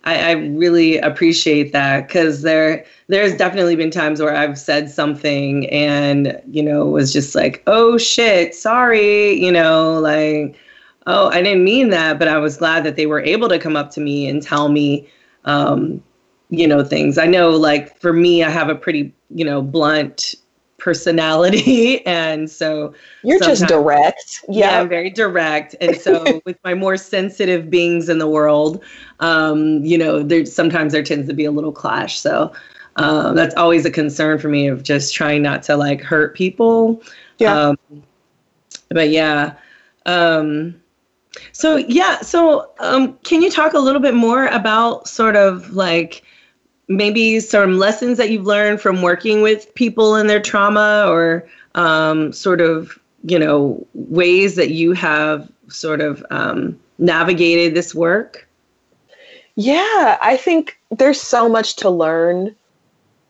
I, 0.05 0.30
I 0.30 0.32
really 0.32 0.99
appreciate 0.99 1.72
that 1.72 2.07
because 2.07 2.43
there 2.43 2.84
there's 3.09 3.37
definitely 3.37 3.74
been 3.74 3.91
times 3.91 4.20
where 4.20 4.34
I've 4.34 4.59
said 4.59 4.89
something 4.89 5.68
and 5.70 6.41
you 6.49 6.62
know 6.62 6.87
was 6.87 7.12
just 7.12 7.34
like, 7.34 7.62
oh 7.66 7.99
shit, 7.99 8.55
sorry, 8.55 9.32
you 9.34 9.51
know, 9.51 9.99
like, 9.99 10.57
oh, 11.09 11.28
I 11.28 11.43
didn't 11.43 11.64
mean 11.64 11.91
that, 11.91 12.18
but 12.20 12.28
I 12.28 12.39
was 12.39 12.57
glad 12.57 12.84
that 12.84 12.95
they 12.95 13.07
were 13.07 13.20
able 13.20 13.49
to 13.49 13.59
come 13.59 13.76
up 13.76 13.91
to 13.93 14.01
me 14.01 14.28
and 14.28 14.41
tell 14.41 14.68
me, 14.68 15.09
um, 15.45 16.01
you 16.51 16.68
know, 16.68 16.84
things. 16.84 17.18
I 17.18 17.26
know, 17.26 17.51
like 17.51 17.99
for 17.99 18.12
me, 18.12 18.45
I 18.45 18.51
have 18.51 18.68
a 18.68 18.76
pretty 18.76 19.12
you 19.30 19.45
know 19.45 19.61
blunt 19.61 20.37
personality. 20.79 22.03
And 22.07 22.51
so 22.51 22.95
you're 23.22 23.41
just 23.41 23.66
direct. 23.66 24.45
Yeah, 24.49 24.70
yeah, 24.72 24.81
I'm 24.81 24.89
very 24.89 25.11
direct. 25.11 25.74
And 25.81 25.97
so 25.97 26.41
with 26.45 26.59
my 26.64 26.74
more 26.74 26.97
sensitive 26.97 27.70
beings 27.70 28.09
in 28.09 28.18
the 28.18 28.29
world 28.29 28.83
um 29.20 29.85
you 29.85 29.97
know 29.97 30.22
there 30.22 30.45
sometimes 30.45 30.93
there 30.93 31.03
tends 31.03 31.27
to 31.29 31.35
be 31.35 31.45
a 31.45 31.51
little 31.51 31.72
clash. 31.72 32.18
So 32.18 32.53
um 32.97 33.35
that's 33.35 33.55
always 33.57 33.85
a 33.85 33.91
concern 33.91 34.39
for 34.39 34.49
me 34.49 34.66
of 34.68 34.83
just 34.83 35.14
trying 35.14 35.43
not 35.43 35.62
to 35.64 35.77
like 35.77 36.01
hurt 36.01 36.35
people. 36.35 37.03
Yeah. 37.39 37.55
um 37.55 37.79
but 38.91 39.11
yeah 39.11 39.55
um 40.07 40.81
so 41.53 41.77
yeah 41.77 42.20
so 42.20 42.70
um 42.79 43.18
can 43.24 43.43
you 43.43 43.51
talk 43.51 43.74
a 43.74 43.79
little 43.79 44.01
bit 44.01 44.14
more 44.14 44.47
about 44.47 45.09
sort 45.09 45.37
of 45.37 45.72
like 45.72 46.22
maybe 46.89 47.41
some 47.41 47.78
lessons 47.78 48.18
that 48.18 48.30
you've 48.30 48.47
learned 48.47 48.80
from 48.80 49.03
working 49.03 49.43
with 49.43 49.74
people 49.74 50.14
and 50.14 50.30
their 50.30 50.41
trauma 50.41 51.07
or 51.09 51.47
um, 51.74 52.32
sort 52.32 52.61
of 52.61 52.99
you 53.24 53.39
know 53.39 53.84
ways 53.95 54.55
that 54.55 54.70
you 54.70 54.93
have 54.93 55.51
sort 55.68 56.01
of 56.01 56.24
um, 56.30 56.78
navigated 56.99 57.74
this 57.74 57.95
work 57.95 58.49
Yeah, 59.57 60.18
I 60.22 60.37
think 60.37 60.78
there's 60.91 61.20
so 61.20 61.49
much 61.49 61.76
to 61.76 61.91
learn 61.91 62.55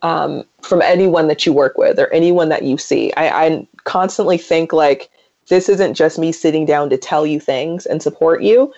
um, 0.03 0.45
from 0.63 0.83
anyone 0.83 1.29
that 1.29 1.47
you 1.47 1.53
work 1.53 1.79
with 1.79 1.99
or 1.99 2.13
anyone 2.13 2.49
that 2.51 2.63
you 2.63 2.79
see. 2.79 3.13
I, 3.15 3.47
I 3.47 3.69
constantly 3.85 4.39
think 4.39 4.73
like 4.73 5.11
this 5.49 5.69
isn't 5.69 5.95
just 5.95 6.19
me 6.19 6.33
sitting 6.33 6.67
down 6.67 6.91
to 6.91 6.97
tell 6.97 7.27
you 7.27 7.41
things 7.41 7.87
and 7.87 8.03
support 8.03 8.43
you. 8.43 8.73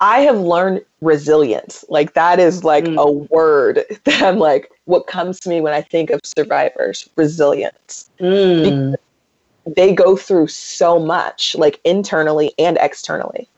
I 0.00 0.20
have 0.20 0.38
learned 0.38 0.82
resilience. 1.00 1.84
Like 1.88 2.14
that 2.14 2.40
is 2.40 2.64
like 2.64 2.84
Mm. 2.86 2.96
a 2.96 3.10
word 3.10 3.84
that 4.04 4.22
I'm 4.22 4.38
like, 4.38 4.70
what 4.86 5.06
comes 5.06 5.38
to 5.40 5.48
me 5.48 5.60
when 5.60 5.74
I 5.74 5.82
think 5.82 6.10
of 6.10 6.20
survivors, 6.24 7.08
resilience. 7.16 8.10
Mm. 8.20 8.96
They 9.76 9.92
go 9.94 10.16
through 10.16 10.48
so 10.48 10.98
much, 10.98 11.54
like 11.56 11.80
internally 11.84 12.52
and 12.58 12.78
externally. 12.80 13.48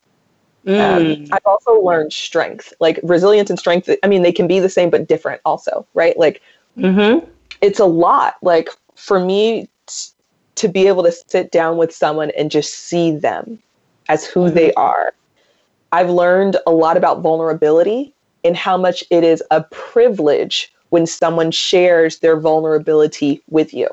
Um, 0.67 1.17
Mm. 1.17 1.29
I've 1.33 1.45
also 1.45 1.81
learned 1.81 2.13
strength, 2.13 2.73
like 2.81 2.99
resilience 3.03 3.51
and 3.51 3.59
strength. 3.59 3.89
I 4.03 4.09
mean, 4.09 4.23
they 4.23 4.33
can 4.33 4.47
be 4.47 4.61
the 4.61 4.69
same 4.69 4.91
but 4.91 5.09
different, 5.09 5.41
also, 5.45 5.87
right? 5.95 6.19
Like 6.19 6.43
Mm-hmm. 6.79 7.27
it's 7.61 7.79
a 7.81 7.85
lot. 7.85 8.35
Like 8.43 8.69
for 8.97 9.21
me 9.25 9.69
t- 9.87 10.11
to 10.57 10.69
be 10.69 10.87
able 10.89 11.03
to 11.03 11.13
sit 11.13 11.51
down 11.53 11.77
with 11.77 11.93
someone 11.95 12.31
and 12.37 12.51
just 12.51 12.75
see 12.75 13.11
them 13.17 13.59
as 14.09 14.25
who 14.25 14.51
they 14.51 14.73
are. 14.75 15.13
I've 15.93 16.11
learned 16.11 16.57
a 16.67 16.73
lot 16.73 16.97
about 16.97 17.21
vulnerability 17.21 18.15
and 18.45 18.57
how 18.57 18.77
much 18.77 19.05
it 19.11 19.23
is 19.23 19.43
a 19.51 19.63
privilege 19.65 20.73
when 20.89 21.07
someone 21.07 21.51
shares 21.51 22.19
their 22.19 22.39
vulnerability 22.39 23.43
with 23.49 23.73
you. 23.73 23.89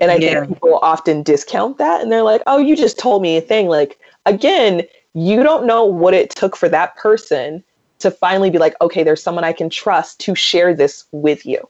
And 0.00 0.10
I 0.10 0.18
Yeah. 0.18 0.44
think 0.44 0.54
people 0.54 0.78
often 0.82 1.22
discount 1.22 1.78
that 1.78 2.02
and 2.02 2.10
they're 2.10 2.22
like, 2.22 2.42
oh, 2.46 2.58
you 2.58 2.76
just 2.76 2.98
told 2.98 3.22
me 3.22 3.36
a 3.36 3.40
thing. 3.40 3.68
Like, 3.68 3.98
again, 4.26 4.82
you 5.14 5.42
don't 5.42 5.66
know 5.66 5.84
what 5.84 6.14
it 6.14 6.30
took 6.30 6.56
for 6.56 6.68
that 6.68 6.96
person 6.96 7.62
to 8.00 8.10
finally 8.10 8.50
be 8.50 8.58
like, 8.58 8.74
okay, 8.80 9.02
there's 9.02 9.22
someone 9.22 9.44
I 9.44 9.52
can 9.52 9.70
trust 9.70 10.20
to 10.20 10.34
share 10.34 10.74
this 10.74 11.04
with 11.12 11.46
you. 11.46 11.66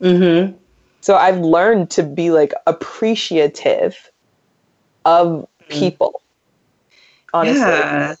Mm-hmm. 0.00 0.56
So 1.02 1.16
I've 1.16 1.38
learned 1.38 1.90
to 1.90 2.02
be 2.02 2.30
like 2.30 2.52
appreciative 2.66 4.10
of 5.04 5.46
people. 5.68 6.21
Honestly. 7.32 7.64
Yeah. 7.64 8.14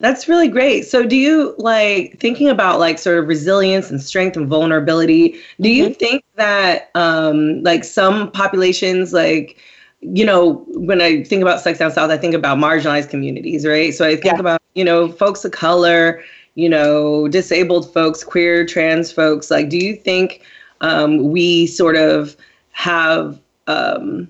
That's 0.00 0.28
really 0.28 0.46
great. 0.48 0.86
So 0.86 1.04
do 1.04 1.16
you 1.16 1.54
like 1.58 2.18
thinking 2.20 2.48
about 2.48 2.78
like 2.78 2.98
sort 2.98 3.18
of 3.18 3.26
resilience 3.26 3.90
and 3.90 4.00
strength 4.00 4.36
and 4.36 4.46
vulnerability, 4.46 5.40
do 5.60 5.68
you 5.68 5.92
think 5.92 6.22
that 6.36 6.90
um 6.94 7.62
like 7.64 7.82
some 7.82 8.30
populations 8.30 9.12
like 9.12 9.56
you 10.00 10.24
know, 10.24 10.64
when 10.68 11.00
I 11.00 11.24
think 11.24 11.42
about 11.42 11.60
sex 11.60 11.80
down 11.80 11.90
south, 11.90 12.10
I 12.10 12.16
think 12.16 12.34
about 12.34 12.58
marginalized 12.58 13.10
communities, 13.10 13.66
right? 13.66 13.92
So 13.92 14.06
I 14.06 14.14
think 14.14 14.34
Yeah. 14.34 14.38
about, 14.38 14.62
you 14.74 14.84
know, 14.84 15.08
folks 15.08 15.44
of 15.44 15.50
color, 15.50 16.22
you 16.54 16.68
know, 16.68 17.26
disabled 17.26 17.92
folks, 17.92 18.22
queer, 18.22 18.64
trans 18.64 19.10
folks. 19.10 19.50
Like, 19.50 19.68
do 19.68 19.76
you 19.76 19.96
think 19.96 20.42
um, 20.80 21.30
we 21.32 21.66
sort 21.66 21.96
of 21.96 22.36
have, 22.70 23.40
um, 23.66 24.28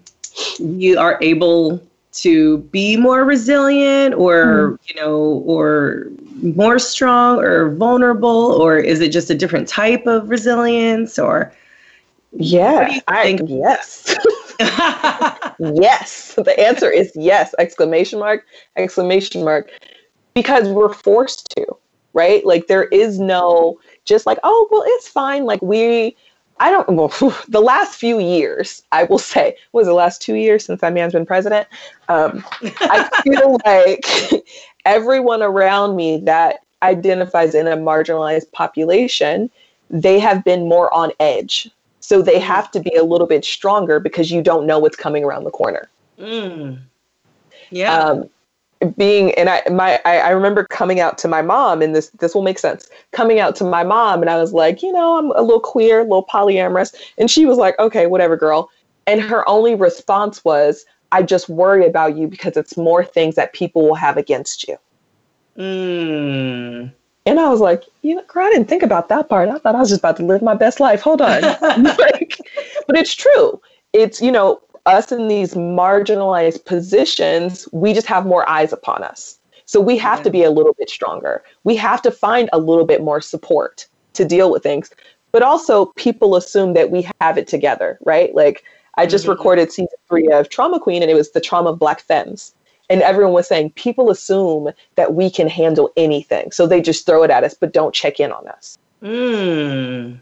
you 0.58 0.98
are 0.98 1.18
able 1.20 1.82
to 2.22 2.58
be 2.58 2.96
more 2.96 3.24
resilient 3.24 4.14
or, 4.14 4.70
hmm. 4.70 4.74
you 4.86 4.94
know, 5.00 5.42
or 5.46 6.06
more 6.56 6.78
strong 6.78 7.38
or 7.38 7.74
vulnerable? 7.74 8.52
Or 8.60 8.78
is 8.78 9.00
it 9.00 9.10
just 9.10 9.30
a 9.30 9.34
different 9.34 9.68
type 9.68 10.06
of 10.06 10.28
resilience? 10.30 11.18
Or, 11.18 11.52
Yeah. 12.32 13.00
I, 13.08 13.22
think? 13.36 13.42
yes. 13.48 14.14
yes. 15.58 16.34
The 16.34 16.54
answer 16.58 16.90
is 16.90 17.12
yes. 17.14 17.54
Exclamation 17.58 18.18
mark, 18.18 18.44
exclamation 18.76 19.44
mark. 19.44 19.70
Because 20.34 20.68
we're 20.68 20.92
forced 20.92 21.48
to, 21.56 21.66
right? 22.12 22.44
Like 22.46 22.68
there 22.68 22.84
is 22.84 23.18
no 23.18 23.78
just 24.04 24.26
like, 24.26 24.38
oh, 24.42 24.68
well, 24.70 24.84
it's 24.86 25.08
fine. 25.08 25.44
Like 25.44 25.60
we 25.62 26.16
I 26.60 26.70
don't 26.70 26.88
well 26.90 27.08
the 27.48 27.60
last 27.60 27.96
few 27.96 28.18
years, 28.18 28.82
I 28.92 29.04
will 29.04 29.18
say, 29.18 29.56
was 29.72 29.86
the 29.86 29.94
last 29.94 30.20
two 30.22 30.34
years 30.34 30.64
since 30.64 30.80
that 30.80 30.92
man's 30.92 31.12
been 31.12 31.26
president? 31.26 31.68
Um, 32.08 32.44
I 32.80 33.08
feel 33.22 33.58
like 33.66 34.44
everyone 34.84 35.42
around 35.42 35.96
me 35.96 36.18
that 36.24 36.60
identifies 36.82 37.54
in 37.54 37.66
a 37.66 37.76
marginalized 37.76 38.50
population, 38.52 39.50
they 39.90 40.18
have 40.18 40.44
been 40.44 40.68
more 40.68 40.92
on 40.94 41.12
edge. 41.20 41.70
So 42.00 42.22
they 42.22 42.38
have 42.38 42.70
to 42.70 42.80
be 42.80 42.94
a 42.94 43.02
little 43.02 43.26
bit 43.26 43.44
stronger 43.44 44.00
because 44.00 44.30
you 44.30 44.40
don't 44.40 44.66
know 44.66 44.78
what's 44.78 44.96
coming 44.96 45.24
around 45.24 45.44
the 45.44 45.50
corner. 45.50 45.88
Mm. 46.18 46.78
Yeah. 47.70 47.94
Um, 47.94 48.30
being 48.96 49.32
and 49.32 49.48
I 49.48 49.62
my 49.70 50.00
I, 50.04 50.18
I 50.18 50.28
remember 50.30 50.64
coming 50.64 51.00
out 51.00 51.18
to 51.18 51.28
my 51.28 51.42
mom 51.42 51.82
and 51.82 51.94
this 51.94 52.10
this 52.10 52.34
will 52.34 52.42
make 52.42 52.58
sense. 52.58 52.88
Coming 53.12 53.40
out 53.40 53.56
to 53.56 53.64
my 53.64 53.82
mom 53.82 54.20
and 54.20 54.30
I 54.30 54.36
was 54.36 54.52
like, 54.52 54.82
you 54.82 54.92
know, 54.92 55.18
I'm 55.18 55.30
a 55.32 55.42
little 55.42 55.60
queer, 55.60 56.00
a 56.00 56.02
little 56.04 56.26
polyamorous, 56.26 56.94
and 57.18 57.30
she 57.30 57.44
was 57.44 57.58
like, 57.58 57.78
okay, 57.78 58.06
whatever, 58.06 58.36
girl. 58.36 58.70
And 59.06 59.20
her 59.20 59.48
only 59.48 59.74
response 59.74 60.44
was, 60.44 60.84
I 61.12 61.22
just 61.22 61.48
worry 61.48 61.86
about 61.86 62.16
you 62.16 62.28
because 62.28 62.56
it's 62.56 62.76
more 62.76 63.04
things 63.04 63.36
that 63.36 63.52
people 63.52 63.82
will 63.82 63.94
have 63.94 64.16
against 64.16 64.68
you. 64.68 64.76
mm. 65.56 66.92
And 67.26 67.38
I 67.38 67.48
was 67.50 67.60
like, 67.60 67.84
you 68.00 68.14
know, 68.14 68.22
girl, 68.26 68.46
I 68.46 68.50
didn't 68.50 68.68
think 68.68 68.82
about 68.82 69.10
that 69.10 69.28
part. 69.28 69.50
I 69.50 69.58
thought 69.58 69.74
I 69.74 69.80
was 69.80 69.90
just 69.90 70.00
about 70.00 70.16
to 70.16 70.24
live 70.24 70.40
my 70.40 70.54
best 70.54 70.80
life. 70.80 71.02
Hold 71.02 71.20
on. 71.20 71.42
like, 71.62 72.38
but 72.86 72.96
it's 72.96 73.14
true. 73.14 73.60
It's, 73.92 74.22
you 74.22 74.32
know, 74.32 74.62
us 74.88 75.12
in 75.12 75.28
these 75.28 75.54
marginalized 75.54 76.64
positions, 76.64 77.68
we 77.72 77.92
just 77.92 78.06
have 78.06 78.26
more 78.26 78.48
eyes 78.48 78.72
upon 78.72 79.04
us. 79.04 79.38
So 79.66 79.80
we 79.80 79.98
have 79.98 80.22
to 80.22 80.30
be 80.30 80.42
a 80.42 80.50
little 80.50 80.74
bit 80.78 80.88
stronger. 80.88 81.44
We 81.64 81.76
have 81.76 82.00
to 82.02 82.10
find 82.10 82.48
a 82.54 82.58
little 82.58 82.86
bit 82.86 83.02
more 83.02 83.20
support 83.20 83.86
to 84.14 84.24
deal 84.24 84.50
with 84.50 84.62
things. 84.62 84.90
But 85.30 85.42
also, 85.42 85.92
people 85.96 86.36
assume 86.36 86.72
that 86.72 86.90
we 86.90 87.06
have 87.20 87.36
it 87.36 87.46
together, 87.46 87.98
right? 88.06 88.34
Like, 88.34 88.64
I 88.96 89.04
just 89.04 89.26
Mhm. 89.26 89.28
recorded 89.28 89.70
season 89.70 89.98
three 90.08 90.26
of 90.28 90.48
Trauma 90.48 90.80
Queen, 90.80 91.02
and 91.02 91.10
it 91.10 91.14
was 91.14 91.32
the 91.32 91.40
trauma 91.40 91.70
of 91.70 91.78
Black 91.78 92.00
femmes. 92.00 92.54
And 92.88 93.02
everyone 93.02 93.34
was 93.34 93.46
saying 93.46 93.72
people 93.72 94.10
assume 94.10 94.72
that 94.96 95.12
we 95.12 95.28
can 95.28 95.48
handle 95.48 95.90
anything. 95.98 96.50
So 96.50 96.66
they 96.66 96.80
just 96.80 97.04
throw 97.04 97.22
it 97.22 97.30
at 97.30 97.44
us, 97.44 97.52
but 97.52 97.74
don't 97.74 97.94
check 97.94 98.18
in 98.18 98.32
on 98.32 98.48
us. 98.48 98.78
Mm. 99.02 100.20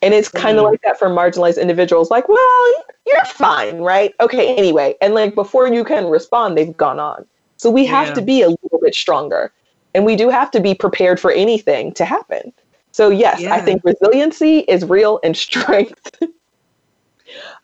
And 0.00 0.14
it's 0.14 0.28
kind 0.28 0.58
of 0.58 0.64
mm. 0.64 0.70
like 0.70 0.82
that 0.82 0.98
for 0.98 1.08
marginalized 1.08 1.60
individuals, 1.60 2.10
like, 2.10 2.28
well, 2.28 2.72
you're 3.06 3.24
fine, 3.24 3.78
right? 3.78 4.14
Okay, 4.20 4.54
anyway. 4.56 4.94
And 5.00 5.14
like 5.14 5.34
before 5.34 5.72
you 5.72 5.84
can 5.84 6.06
respond, 6.06 6.56
they've 6.56 6.76
gone 6.76 7.00
on. 7.00 7.26
So 7.56 7.70
we 7.70 7.84
have 7.86 8.08
yeah. 8.08 8.14
to 8.14 8.22
be 8.22 8.42
a 8.42 8.48
little 8.48 8.78
bit 8.80 8.94
stronger. 8.94 9.52
And 9.94 10.04
we 10.04 10.14
do 10.14 10.28
have 10.28 10.50
to 10.52 10.60
be 10.60 10.74
prepared 10.74 11.18
for 11.18 11.32
anything 11.32 11.92
to 11.94 12.04
happen. 12.04 12.52
So, 12.92 13.10
yes, 13.10 13.40
yeah. 13.40 13.54
I 13.54 13.60
think 13.60 13.82
resiliency 13.84 14.60
is 14.60 14.84
real 14.84 15.18
and 15.24 15.36
strength. 15.46 16.22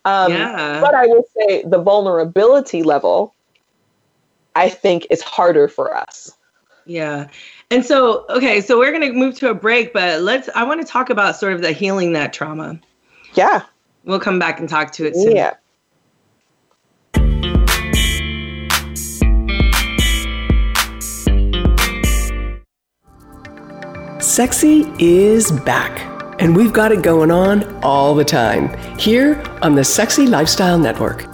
um, 0.05 0.33
yeah. 0.33 0.81
But 0.81 0.95
I 0.95 1.07
will 1.07 1.25
say 1.37 1.63
the 1.65 1.81
vulnerability 1.81 2.83
level, 2.83 3.35
I 4.57 4.69
think, 4.69 5.07
is 5.11 5.23
harder 5.23 5.69
for 5.69 5.97
us. 5.97 6.37
Yeah. 6.87 7.29
And 7.75 7.85
so, 7.85 8.25
okay, 8.31 8.61
so 8.61 8.79
we're 8.79 8.93
going 8.93 9.03
to 9.03 9.13
move 9.13 9.35
to 9.41 9.51
a 9.51 9.55
break, 9.55 9.93
but 9.93 10.23
let's, 10.23 10.49
I 10.55 10.63
want 10.63 10.81
to 10.81 10.87
talk 10.87 11.11
about 11.11 11.35
sort 11.35 11.55
of 11.55 11.61
the 11.61 11.73
healing 11.73 12.13
that 12.13 12.33
trauma. 12.33 12.79
Yeah. 13.33 13.63
We'll 14.05 14.21
come 14.21 14.39
back 14.39 14.61
and 14.61 14.69
talk 14.69 14.93
to 14.93 15.05
it 15.05 15.17
soon. 15.17 15.35
Yeah. 15.35 15.55
Sexy 24.21 24.87
is 25.01 25.51
back, 25.51 25.99
and 26.41 26.55
we've 26.55 26.73
got 26.73 26.93
it 26.93 27.03
going 27.03 27.33
on 27.33 27.65
all 27.83 28.15
the 28.15 28.25
time 28.25 28.73
here 29.01 29.43
on 29.63 29.75
the 29.75 29.83
Sexy 29.83 30.29
Lifestyle 30.29 30.79
Network. 30.79 31.34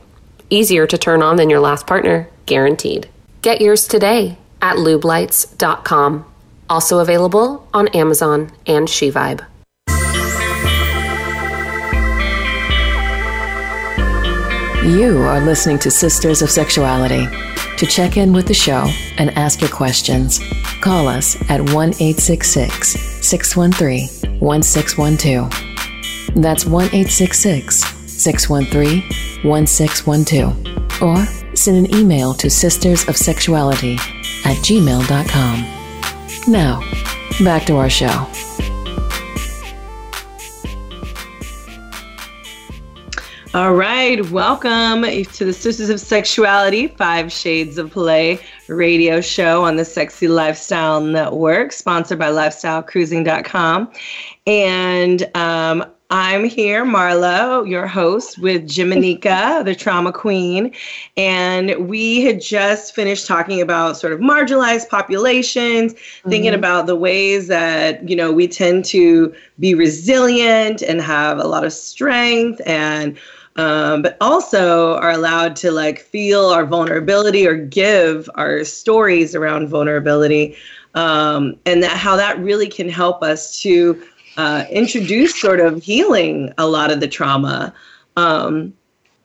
Easier 0.53 0.85
to 0.85 0.97
turn 0.97 1.23
on 1.23 1.37
than 1.37 1.49
your 1.49 1.61
last 1.61 1.87
partner, 1.87 2.27
guaranteed. 2.45 3.07
Get 3.41 3.61
yours 3.61 3.87
today 3.87 4.37
at 4.61 4.75
lubelights.com. 4.75 6.25
Also 6.69 6.99
available 6.99 7.65
on 7.73 7.87
Amazon 7.89 8.51
and 8.67 8.89
SheVibe. 8.89 9.45
You 14.83 15.21
are 15.21 15.39
listening 15.39 15.79
to 15.79 15.89
Sisters 15.89 16.41
of 16.41 16.49
Sexuality. 16.49 17.27
To 17.77 17.85
check 17.85 18.17
in 18.17 18.33
with 18.33 18.45
the 18.45 18.53
show 18.53 18.89
and 19.17 19.29
ask 19.37 19.61
your 19.61 19.69
questions, 19.69 20.41
call 20.81 21.07
us 21.07 21.37
at 21.49 21.61
1 21.61 21.71
866 21.71 22.99
613 23.25 24.09
1612. 24.41 26.35
That's 26.35 26.65
1 26.65 26.85
866 26.87 28.00
613 28.21 29.01
1612. 29.43 31.01
Or 31.01 31.25
send 31.55 31.85
an 31.85 31.95
email 31.95 32.33
to 32.35 32.47
sistersofsexuality 32.47 33.97
at 34.45 34.57
gmail.com. 34.57 35.65
Now, 36.47 36.81
back 37.43 37.65
to 37.65 37.75
our 37.77 37.89
show. 37.89 38.27
All 43.53 43.73
right, 43.73 44.25
welcome 44.29 45.01
to 45.03 45.45
the 45.45 45.51
Sisters 45.51 45.89
of 45.89 45.99
Sexuality 45.99 46.87
Five 46.87 47.33
Shades 47.33 47.77
of 47.77 47.91
Play 47.91 48.39
radio 48.69 49.19
show 49.19 49.65
on 49.65 49.75
the 49.75 49.83
Sexy 49.83 50.29
Lifestyle 50.29 51.01
Network, 51.01 51.73
sponsored 51.73 52.17
by 52.17 52.29
LifestyleCruising.com. 52.29 53.91
And 54.47 55.35
um, 55.35 55.83
I'm 56.13 56.43
here, 56.43 56.83
Marla, 56.83 57.65
your 57.69 57.87
host, 57.87 58.37
with 58.37 58.67
Jimanekia, 58.67 59.63
the 59.65 59.73
trauma 59.73 60.11
queen. 60.11 60.73
And 61.15 61.87
we 61.87 62.21
had 62.21 62.41
just 62.41 62.93
finished 62.93 63.25
talking 63.25 63.61
about 63.61 63.95
sort 63.95 64.11
of 64.11 64.19
marginalized 64.19 64.89
populations, 64.89 65.93
mm-hmm. 65.93 66.29
thinking 66.29 66.53
about 66.53 66.85
the 66.85 66.97
ways 66.97 67.47
that, 67.47 68.07
you 68.09 68.17
know, 68.17 68.29
we 68.29 68.49
tend 68.49 68.83
to 68.85 69.33
be 69.57 69.73
resilient 69.73 70.81
and 70.81 70.99
have 71.01 71.37
a 71.37 71.47
lot 71.47 71.63
of 71.63 71.71
strength 71.71 72.61
and 72.65 73.17
um, 73.57 74.01
but 74.01 74.17
also 74.21 74.95
are 74.95 75.11
allowed 75.11 75.55
to 75.57 75.71
like 75.71 75.99
feel 75.99 76.45
our 76.45 76.65
vulnerability 76.65 77.45
or 77.45 77.55
give 77.55 78.29
our 78.35 78.63
stories 78.63 79.35
around 79.35 79.67
vulnerability 79.67 80.55
um, 80.95 81.57
and 81.65 81.83
that 81.83 81.97
how 81.97 82.15
that 82.15 82.39
really 82.39 82.69
can 82.69 82.87
help 82.87 83.21
us 83.21 83.61
to 83.61 84.01
uh, 84.41 84.65
introduce 84.71 85.39
sort 85.39 85.59
of 85.59 85.83
healing 85.83 86.51
a 86.57 86.65
lot 86.65 86.91
of 86.91 86.99
the 86.99 87.07
trauma. 87.07 87.71
Um, 88.17 88.73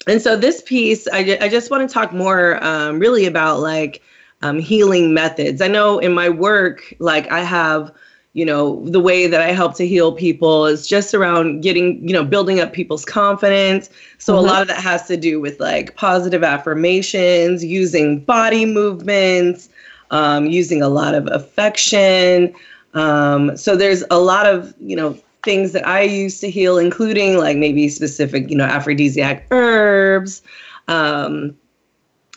and 0.07 0.21
so 0.21 0.37
this 0.37 0.61
piece 0.61 1.09
I, 1.11 1.39
I 1.41 1.49
just 1.49 1.71
want 1.71 1.89
to 1.89 1.93
talk 1.93 2.13
more 2.13 2.63
um, 2.63 2.99
really 2.99 3.25
about 3.25 3.61
like 3.61 4.03
um, 4.43 4.59
healing 4.59 5.15
methods. 5.15 5.63
I 5.63 5.69
know 5.69 5.99
in 5.99 6.13
my 6.13 6.29
work 6.29 6.93
like 6.99 7.33
i 7.33 7.41
have 7.41 7.91
you 8.35 8.45
know 8.45 8.85
the 8.85 9.01
way 9.01 9.27
that 9.27 9.41
i 9.41 9.51
help 9.53 9.75
to 9.77 9.87
heal 9.87 10.13
people 10.13 10.67
is 10.67 10.87
just 10.87 11.15
around 11.15 11.63
getting 11.63 12.07
you 12.07 12.13
know 12.13 12.23
building 12.23 12.61
up 12.61 12.75
people's 12.75 13.07
confidence. 13.07 13.89
So 14.19 14.35
mm-hmm. 14.35 14.45
a 14.45 14.53
lot 14.53 14.61
of 14.61 14.69
that 14.69 14.83
has 14.83 15.07
to 15.09 15.17
do 15.17 15.41
with 15.41 15.59
like 15.61 15.97
positive 15.97 16.45
affirmations 16.45 17.65
using 17.65 18.21
body 18.21 18.67
movements 18.67 19.71
um, 20.11 20.45
using 20.45 20.83
a 20.83 20.91
lot 20.91 21.15
of 21.15 21.27
affection 21.29 22.55
um, 22.97 23.57
so 23.57 23.77
there's 23.77 24.03
a 24.11 24.19
lot 24.19 24.47
of 24.47 24.75
you 24.79 24.97
know 24.97 25.17
things 25.45 25.73
that 25.73 25.87
i 25.87 26.01
use 26.01 26.41
to 26.41 26.51
heal 26.51 26.77
including 26.77 27.39
like 27.39 27.57
maybe 27.57 27.89
specific 27.89 28.51
you 28.51 28.57
know 28.57 28.65
aphrodisiac 28.65 29.47
herbs 29.51 30.43
um, 30.89 31.57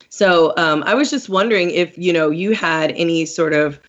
so 0.10 0.53
um, 0.57 0.84
i 0.84 0.93
was 0.93 1.10
just 1.10 1.30
wondering 1.30 1.72
if 1.72 1.97
you 1.97 2.14
know 2.14 2.30
you 2.30 2.53
had 2.53 2.91
any 2.91 3.26
sort 3.26 3.53
of 3.53 3.80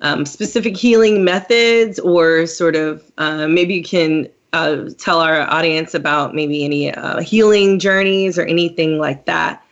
um, 0.00 0.24
specific 0.24 0.76
healing 0.76 1.24
methods 1.24 1.98
or 1.98 2.46
sort 2.46 2.76
of 2.76 3.02
uh, 3.18 3.48
maybe 3.48 3.74
you 3.74 3.82
can 3.82 4.28
uh, 4.52 4.88
tell 4.98 5.20
our 5.20 5.42
audience 5.50 5.94
about 5.94 6.34
maybe 6.34 6.64
any 6.64 6.92
uh, 6.92 7.20
healing 7.20 7.78
journeys 7.78 8.38
or 8.38 8.44
anything 8.44 8.98
like 8.98 9.24
that. 9.26 9.62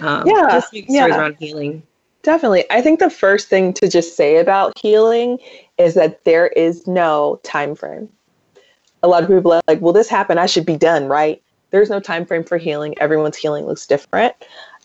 Um, 0.00 0.26
yeah, 0.26 0.48
just 0.50 0.72
yeah. 0.72 1.06
around 1.06 1.36
healing. 1.38 1.82
Definitely. 2.26 2.64
I 2.70 2.82
think 2.82 2.98
the 2.98 3.08
first 3.08 3.48
thing 3.48 3.72
to 3.74 3.88
just 3.88 4.16
say 4.16 4.36
about 4.36 4.78
healing 4.78 5.38
is 5.78 5.94
that 5.94 6.24
there 6.24 6.48
is 6.48 6.86
no 6.86 7.40
time 7.42 7.74
frame. 7.74 8.08
A 9.02 9.08
lot 9.08 9.22
of 9.22 9.28
people 9.28 9.52
are 9.52 9.62
like, 9.68 9.80
"Well, 9.80 9.92
this 9.92 10.08
happened. 10.08 10.40
I 10.40 10.46
should 10.46 10.66
be 10.66 10.76
done, 10.76 11.06
right?" 11.06 11.40
There's 11.70 11.88
no 11.88 12.00
time 12.00 12.26
frame 12.26 12.44
for 12.44 12.58
healing. 12.58 12.94
Everyone's 12.98 13.36
healing 13.36 13.66
looks 13.66 13.86
different, 13.86 14.34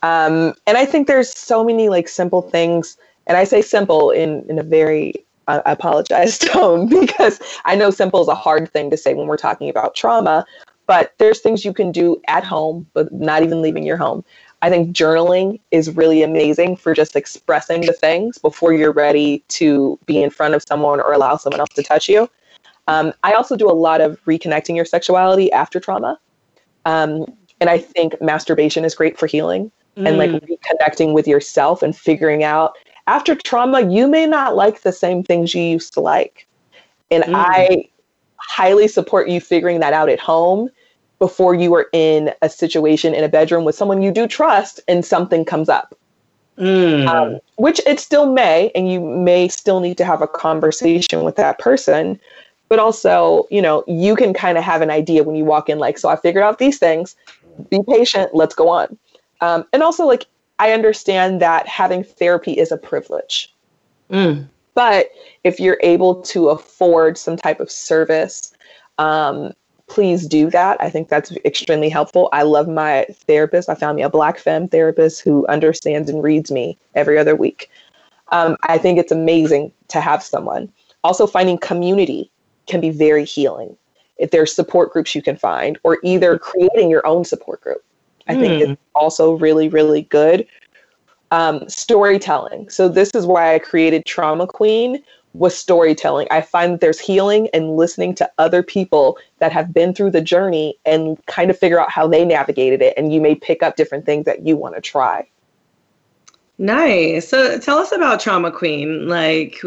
um, 0.04 0.54
and 0.68 0.78
I 0.78 0.86
think 0.86 1.08
there's 1.08 1.36
so 1.36 1.64
many 1.64 1.90
like 1.90 2.08
simple 2.08 2.42
things 2.42 2.98
and 3.28 3.38
I 3.38 3.44
say 3.44 3.62
simple 3.62 4.12
in, 4.12 4.46
in 4.50 4.60
a 4.60 4.64
very 4.64 5.14
uh, 5.48 5.62
apologize 5.66 6.38
tone 6.40 6.88
because 6.88 7.40
I 7.66 7.76
know 7.76 7.90
simple 7.90 8.22
is 8.22 8.28
a 8.28 8.36
hard 8.36 8.70
thing 8.72 8.90
to 8.90 8.98
say 8.98 9.14
when 9.14 9.28
we're 9.28 9.38
talking 9.38 9.70
about 9.70 9.96
trauma, 9.96 10.46
but 10.86 11.14
there's 11.18 11.40
things 11.40 11.64
you 11.64 11.74
can 11.74 11.92
do 11.92 12.22
at 12.28 12.44
home, 12.44 12.88
but 12.94 13.12
not 13.14 13.44
even 13.44 13.62
leaving 13.62 13.84
your 13.84 13.98
home. 13.98 14.24
I 14.62 14.70
think 14.70 14.96
journaling 14.96 15.60
is 15.72 15.96
really 15.96 16.22
amazing 16.22 16.76
for 16.76 16.94
just 16.94 17.16
expressing 17.16 17.82
the 17.82 17.94
things 17.94 18.38
before 18.38 18.74
you're 18.74 18.92
ready 18.92 19.44
to 19.50 19.98
be 20.06 20.22
in 20.22 20.30
front 20.30 20.54
of 20.54 20.64
someone 20.68 21.00
or 21.00 21.14
allow 21.14 21.36
someone 21.38 21.60
else 21.60 21.74
to 21.76 21.84
touch 21.84 22.08
you. 22.08 22.30
Um, 22.88 23.14
I 23.24 23.34
also 23.34 23.56
do 23.56 23.70
a 23.70 23.74
lot 23.74 24.02
of 24.02 24.24
reconnecting 24.26 24.76
your 24.76 24.86
sexuality 24.86 25.52
after 25.52 25.80
trauma. 25.80 26.20
Um, 26.86 27.26
and 27.60 27.70
I 27.70 27.78
think 27.78 28.20
masturbation 28.22 28.86
is 28.86 28.94
great 28.94 29.18
for 29.18 29.28
healing 29.28 29.72
mm. 29.98 30.08
and 30.08 30.18
like 30.18 30.32
reconnecting 30.32 31.14
with 31.14 31.28
yourself 31.28 31.82
and 31.82 31.96
figuring 31.96 32.44
out 32.44 32.76
after 33.08 33.36
trauma, 33.36 33.82
you 33.82 34.08
may 34.08 34.26
not 34.26 34.56
like 34.56 34.82
the 34.82 34.92
same 34.92 35.24
things 35.24 35.56
you 35.56 35.64
used 35.64 35.94
to 35.94 36.02
like. 36.02 36.48
And 37.10 37.24
mm. 37.24 37.34
I 37.36 37.90
highly 38.38 38.88
support 38.88 39.28
you 39.28 39.42
figuring 39.42 39.80
that 39.80 39.94
out 39.94 40.10
at 40.10 40.20
home 40.20 40.70
before 41.22 41.54
you 41.54 41.72
are 41.76 41.86
in 41.94 42.34
a 42.42 42.50
situation 42.50 43.14
in 43.14 43.24
a 43.24 43.30
bedroom 43.30 43.64
with 43.64 43.76
someone 43.76 44.02
you 44.02 44.12
do 44.12 44.28
trust 44.28 44.80
and 44.88 45.06
something 45.06 45.46
comes 45.46 45.70
up. 45.70 45.96
Mm. 46.58 47.08
Um, 47.08 47.40
which 47.58 47.80
it 47.86 48.00
still 48.00 48.34
may, 48.34 48.72
and 48.74 48.92
you 48.92 49.00
may 49.00 49.48
still 49.48 49.82
need 49.82 50.00
to 50.00 50.04
have 50.04 50.24
a 50.24 50.28
conversation 50.28 51.24
with 51.24 51.36
that 51.36 51.60
person. 51.60 52.20
But 52.70 52.80
also, 52.80 53.46
you 53.52 53.62
know, 53.62 53.84
you 53.86 54.16
can 54.16 54.34
kind 54.34 54.58
of 54.58 54.64
have 54.64 54.82
an 54.82 54.90
idea 54.90 55.22
when 55.22 55.36
you 55.36 55.46
walk 55.46 55.70
in, 55.70 55.78
like, 55.78 56.00
so 56.00 56.10
I 56.10 56.16
figured 56.16 56.44
out 56.44 56.58
these 56.58 56.80
things. 56.80 57.16
Be 57.70 57.82
patient. 57.88 58.34
Let's 58.34 58.56
go 58.56 58.68
on. 58.68 58.98
Um, 59.42 59.64
and 59.74 59.84
also, 59.84 60.08
like, 60.08 60.26
I 60.58 60.72
understand 60.72 61.40
that 61.40 61.68
having 61.68 62.04
therapy 62.04 62.54
is 62.54 62.72
a 62.72 62.78
privilege. 62.78 63.54
Mm. 64.10 64.48
But 64.74 65.12
if 65.44 65.60
you're 65.60 65.80
able 65.84 66.24
to 66.24 66.50
afford 66.50 67.20
some 67.20 67.38
type 67.38 67.60
of 67.60 67.70
service 67.70 68.56
um, 68.98 69.54
please 69.92 70.26
do 70.26 70.50
that. 70.50 70.78
I 70.80 70.90
think 70.90 71.10
that's 71.10 71.34
extremely 71.44 71.90
helpful. 71.90 72.30
I 72.32 72.44
love 72.44 72.70
my 72.70 73.06
therapist. 73.28 73.68
I 73.68 73.76
found 73.76 73.98
me 73.98 74.04
a 74.04 74.10
black 74.10 74.40
femme 74.40 74.70
therapist 74.70 75.22
who 75.22 75.46
understands 75.48 76.10
and 76.10 76.24
reads 76.24 76.50
me 76.50 76.78
every 76.96 77.18
other 77.18 77.36
week. 77.36 77.70
Um, 78.32 78.56
I 78.64 78.78
think 78.78 78.98
it's 78.98 79.12
amazing 79.12 79.74
to 79.90 80.00
have 80.00 80.24
someone. 80.24 80.72
Also, 81.04 81.28
finding 81.28 81.58
community 81.58 82.32
can 82.68 82.80
be 82.80 82.90
very 82.90 83.26
healing. 83.26 83.76
If 84.18 84.32
there's 84.32 84.56
support 84.56 84.94
groups 84.94 85.14
you 85.14 85.22
can 85.22 85.36
find, 85.36 85.78
or 85.84 85.98
either 86.04 86.40
creating 86.40 86.90
your 86.90 87.06
own 87.06 87.26
support 87.26 87.60
group, 87.60 87.84
I 88.30 88.36
mm. 88.36 88.40
think 88.40 88.62
is 88.62 88.78
also 88.96 89.34
really, 89.34 89.68
really 89.68 90.04
good. 90.04 90.48
Um, 91.32 91.68
storytelling. 91.68 92.70
So, 92.70 92.88
this 92.88 93.12
is 93.14 93.26
why 93.26 93.56
I 93.56 93.60
created 93.60 94.06
Trauma 94.06 94.48
Queen, 94.48 95.04
with 95.34 95.54
storytelling. 95.54 96.28
I 96.30 96.42
find 96.42 96.74
that 96.74 96.82
there's 96.82 97.00
healing 97.00 97.48
and 97.54 97.78
listening 97.78 98.16
to 98.16 98.30
other 98.38 98.62
people 98.64 99.18
that 99.40 99.52
have 99.52 99.74
been 99.74 99.94
through 99.94 100.12
the 100.12 100.22
journey 100.22 100.78
and 100.86 101.24
kind 101.28 101.50
of 101.50 101.58
figure 101.58 101.80
out 101.80 101.92
how 101.92 102.08
they 102.08 102.26
navigated 102.26 102.82
it. 102.82 102.94
And 102.98 103.14
you 103.14 103.22
may 103.22 103.36
pick 103.36 103.64
up 103.64 103.76
different 103.76 104.06
things 104.06 104.26
that 104.26 104.46
you 104.46 104.58
want 104.58 104.76
to 104.76 104.82
try. 104.82 105.28
Nice. 106.58 107.28
So 107.28 107.58
tell 107.60 107.78
us 107.78 107.92
about 107.92 108.20
Trauma 108.20 108.52
Queen. 108.52 109.08
Like, 109.08 109.60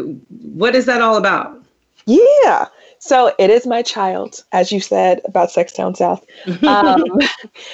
what 0.53 0.75
is 0.75 0.85
that 0.85 1.01
all 1.01 1.17
about? 1.17 1.61
Yeah. 2.05 2.67
So 2.99 3.33
it 3.37 3.49
is 3.49 3.67
my 3.67 3.81
child, 3.81 4.43
as 4.51 4.71
you 4.71 4.79
said 4.79 5.21
about 5.25 5.51
Sex 5.51 5.73
Down 5.73 5.95
South. 5.95 6.25
Um, 6.65 7.03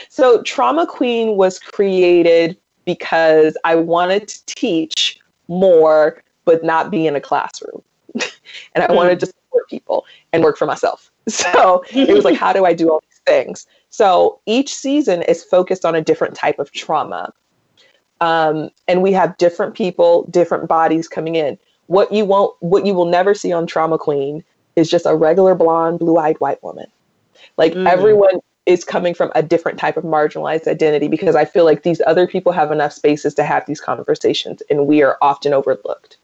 so 0.10 0.42
Trauma 0.44 0.88
Queen 0.88 1.38
was 1.38 1.60
created 1.60 2.58
because 2.86 3.56
I 3.64 3.76
wanted 3.76 4.28
to 4.28 4.56
teach 4.56 5.20
more 5.48 6.24
but 6.52 6.66
not 6.66 6.92
be 6.92 7.08
in 7.08 7.16
a 7.16 7.22
classroom. 7.22 7.82
and 8.76 8.84
I 8.84 8.92
wanted 8.92 9.22
to 9.22 9.26
support 9.26 9.70
people 9.70 10.06
and 10.34 10.44
work 10.44 10.58
for 10.58 10.66
myself. 10.66 11.10
So 11.30 11.86
it 11.92 12.14
was 12.14 12.26
like, 12.26 12.36
how 12.36 12.52
do 12.52 12.66
I 12.66 12.74
do 12.74 12.90
all 12.90 13.00
these 13.02 13.22
things? 13.28 13.68
So 13.90 14.40
each 14.48 14.74
season 14.74 15.22
is 15.22 15.44
focused 15.44 15.86
on 15.86 15.94
a 15.94 16.02
different 16.02 16.36
type 16.36 16.58
of 16.58 16.72
trauma. 16.72 17.32
Um, 18.22 18.72
and 18.88 19.04
we 19.04 19.14
have 19.14 19.38
different 19.38 19.76
people, 19.76 20.24
different 20.32 20.68
bodies 20.68 21.08
coming 21.08 21.36
in. 21.36 21.60
What 21.86 22.12
you 22.12 22.26
won't, 22.26 22.56
what 22.60 22.88
you 22.88 22.96
will 22.96 23.06
never 23.06 23.36
see 23.36 23.54
on 23.54 23.68
Trauma 23.68 24.00
Queen 24.00 24.44
is 24.76 24.90
just 24.90 25.06
a 25.06 25.16
regular 25.16 25.54
blonde, 25.54 26.00
blue-eyed 26.00 26.40
white 26.40 26.62
woman. 26.64 26.88
Like 27.56 27.74
mm. 27.74 27.88
everyone 27.88 28.40
is 28.66 28.84
coming 28.84 29.14
from 29.14 29.32
a 29.36 29.44
different 29.44 29.80
type 29.80 29.96
of 29.96 30.04
marginalized 30.04 30.68
identity 30.68 31.08
because 31.08 31.36
I 31.36 31.46
feel 31.46 31.66
like 31.66 31.84
these 31.84 32.02
other 32.06 32.28
people 32.28 32.52
have 32.52 32.72
enough 32.72 32.94
spaces 32.94 33.36
to 33.36 33.44
have 33.44 33.66
these 33.68 33.80
conversations 33.80 34.62
and 34.70 34.88
we 34.88 35.02
are 35.04 35.18
often 35.22 35.54
overlooked. 35.54 36.18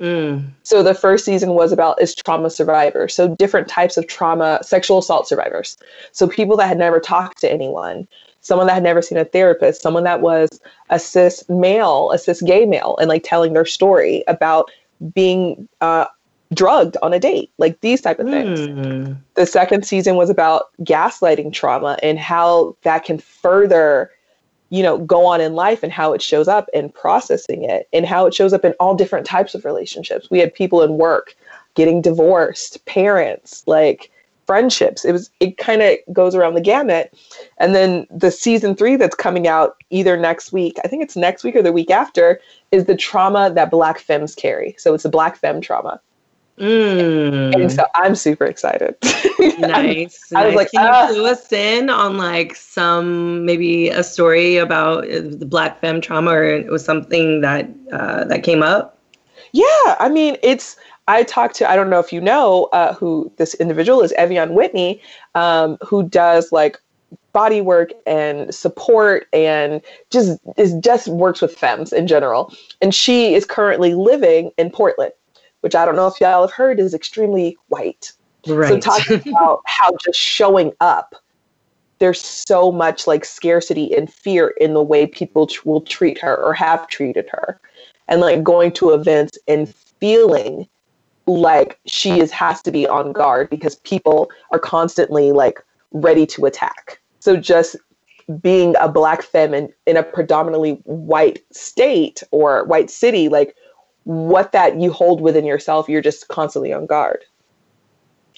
Mm. 0.00 0.50
So 0.62 0.82
the 0.82 0.94
first 0.94 1.24
season 1.24 1.50
was 1.50 1.72
about 1.72 2.00
is 2.00 2.14
trauma 2.14 2.50
survivors. 2.50 3.14
So 3.14 3.34
different 3.36 3.68
types 3.68 3.96
of 3.96 4.06
trauma, 4.06 4.60
sexual 4.62 4.98
assault 4.98 5.28
survivors. 5.28 5.78
So 6.12 6.26
people 6.26 6.56
that 6.58 6.68
had 6.68 6.78
never 6.78 7.00
talked 7.00 7.38
to 7.40 7.50
anyone, 7.50 8.06
someone 8.40 8.66
that 8.66 8.74
had 8.74 8.82
never 8.82 9.02
seen 9.02 9.18
a 9.18 9.24
therapist, 9.24 9.82
someone 9.82 10.04
that 10.04 10.20
was 10.20 10.60
a 10.90 10.98
cis 10.98 11.48
male, 11.48 12.10
a 12.12 12.18
cis 12.18 12.42
gay 12.42 12.66
male, 12.66 12.96
and 13.00 13.08
like 13.08 13.22
telling 13.24 13.52
their 13.54 13.64
story 13.64 14.22
about 14.28 14.70
being 15.14 15.68
uh, 15.80 16.06
drugged 16.54 16.96
on 17.02 17.12
a 17.12 17.18
date, 17.18 17.50
like 17.58 17.80
these 17.80 18.00
type 18.00 18.18
of 18.18 18.26
things. 18.28 18.60
Mm. 18.60 19.16
The 19.34 19.46
second 19.46 19.84
season 19.84 20.16
was 20.16 20.30
about 20.30 20.66
gaslighting 20.82 21.52
trauma 21.52 21.98
and 22.02 22.18
how 22.18 22.76
that 22.82 23.04
can 23.04 23.18
further 23.18 24.10
you 24.70 24.82
know 24.82 24.98
go 24.98 25.24
on 25.26 25.40
in 25.40 25.54
life 25.54 25.82
and 25.82 25.92
how 25.92 26.12
it 26.12 26.22
shows 26.22 26.48
up 26.48 26.68
and 26.74 26.92
processing 26.92 27.64
it 27.64 27.88
and 27.92 28.06
how 28.06 28.26
it 28.26 28.34
shows 28.34 28.52
up 28.52 28.64
in 28.64 28.72
all 28.80 28.94
different 28.94 29.26
types 29.26 29.54
of 29.54 29.64
relationships. 29.64 30.30
We 30.30 30.38
had 30.38 30.54
people 30.54 30.82
in 30.82 30.98
work 30.98 31.34
getting 31.74 32.02
divorced 32.02 32.84
parents 32.86 33.62
like 33.66 34.10
friendships. 34.46 35.04
It 35.04 35.12
was 35.12 35.30
it 35.40 35.58
kind 35.58 35.82
of 35.82 35.98
goes 36.12 36.34
around 36.34 36.54
the 36.54 36.60
gamut. 36.60 37.16
And 37.58 37.74
then 37.74 38.06
the 38.10 38.30
season 38.30 38.76
three 38.76 38.96
that's 38.96 39.16
coming 39.16 39.46
out 39.48 39.76
either 39.90 40.16
next 40.16 40.52
week 40.52 40.76
i 40.84 40.88
think 40.88 41.02
it's 41.02 41.16
next 41.16 41.44
week 41.44 41.56
or 41.56 41.62
the 41.62 41.72
week 41.72 41.90
after 41.90 42.40
is 42.72 42.86
the 42.86 42.96
trauma 42.96 43.52
that 43.54 43.70
black 43.70 43.98
femmes 43.98 44.34
carry. 44.34 44.74
So 44.78 44.94
it's 44.94 45.02
the 45.04 45.08
black 45.08 45.36
femme 45.36 45.60
trauma 45.60 46.00
Mm. 46.58 47.54
And 47.54 47.72
so 47.72 47.84
I'm 47.94 48.14
super 48.14 48.44
excited. 48.44 48.96
nice. 49.58 50.32
I 50.34 50.46
was 50.46 50.54
nice. 50.54 50.56
like, 50.56 50.70
can 50.70 50.86
uh, 50.86 51.08
you 51.08 51.14
clue 51.14 51.26
us 51.26 51.52
in 51.52 51.90
on 51.90 52.16
like 52.16 52.54
some 52.54 53.44
maybe 53.44 53.88
a 53.88 54.02
story 54.02 54.56
about 54.56 55.04
the 55.06 55.46
black 55.46 55.80
femme 55.80 56.00
trauma 56.00 56.30
or 56.30 56.44
it 56.44 56.70
was 56.70 56.84
something 56.84 57.42
that 57.42 57.68
uh, 57.92 58.24
that 58.24 58.42
came 58.42 58.62
up? 58.62 58.98
Yeah, 59.52 59.96
I 60.00 60.08
mean, 60.08 60.36
it's 60.42 60.76
I 61.08 61.22
talked 61.24 61.56
to 61.56 61.70
I 61.70 61.76
don't 61.76 61.90
know 61.90 62.00
if 62.00 62.12
you 62.12 62.20
know 62.20 62.64
uh, 62.72 62.94
who 62.94 63.30
this 63.36 63.54
individual 63.54 64.02
is, 64.02 64.12
Ev'Yan 64.18 64.52
Whitney, 64.52 65.00
um, 65.34 65.76
who 65.86 66.08
does 66.08 66.52
like 66.52 66.78
body 67.32 67.60
work 67.60 67.92
and 68.06 68.54
support 68.54 69.26
and 69.32 69.82
just 70.10 70.40
is 70.56 70.74
just 70.80 71.08
works 71.08 71.42
with 71.42 71.54
femmes 71.54 71.92
in 71.92 72.06
general. 72.06 72.52
And 72.80 72.94
she 72.94 73.34
is 73.34 73.44
currently 73.44 73.94
living 73.94 74.52
in 74.56 74.70
Portland 74.70 75.12
which 75.60 75.74
I 75.74 75.84
don't 75.84 75.96
know 75.96 76.06
if 76.06 76.20
y'all 76.20 76.42
have 76.42 76.52
heard 76.52 76.80
is 76.80 76.94
extremely 76.94 77.56
white. 77.68 78.12
Right. 78.46 78.68
So 78.68 78.78
talking 78.78 79.22
about 79.32 79.62
how 79.66 79.90
just 80.04 80.18
showing 80.18 80.72
up, 80.80 81.14
there's 81.98 82.20
so 82.20 82.70
much 82.70 83.06
like 83.06 83.24
scarcity 83.24 83.94
and 83.96 84.12
fear 84.12 84.48
in 84.60 84.74
the 84.74 84.82
way 84.82 85.06
people 85.06 85.46
tr- 85.46 85.68
will 85.68 85.80
treat 85.80 86.18
her 86.18 86.36
or 86.36 86.52
have 86.54 86.86
treated 86.88 87.28
her, 87.30 87.60
and 88.08 88.20
like 88.20 88.42
going 88.42 88.72
to 88.72 88.90
events 88.90 89.38
and 89.48 89.72
feeling 89.74 90.68
like 91.26 91.78
she 91.86 92.20
is 92.20 92.30
has 92.30 92.62
to 92.62 92.70
be 92.70 92.86
on 92.86 93.12
guard 93.12 93.50
because 93.50 93.76
people 93.76 94.30
are 94.52 94.58
constantly 94.58 95.32
like 95.32 95.60
ready 95.92 96.26
to 96.26 96.46
attack. 96.46 97.00
So 97.20 97.36
just 97.36 97.76
being 98.40 98.74
a 98.80 98.88
black 98.88 99.22
femme 99.22 99.54
in, 99.54 99.72
in 99.86 99.96
a 99.96 100.02
predominantly 100.02 100.72
white 100.84 101.42
state 101.52 102.22
or 102.30 102.64
white 102.64 102.90
city, 102.90 103.28
like 103.28 103.54
what 104.06 104.52
that 104.52 104.80
you 104.80 104.92
hold 104.92 105.20
within 105.20 105.44
yourself, 105.44 105.88
you're 105.88 106.00
just 106.00 106.28
constantly 106.28 106.72
on 106.72 106.86
guard. 106.86 107.24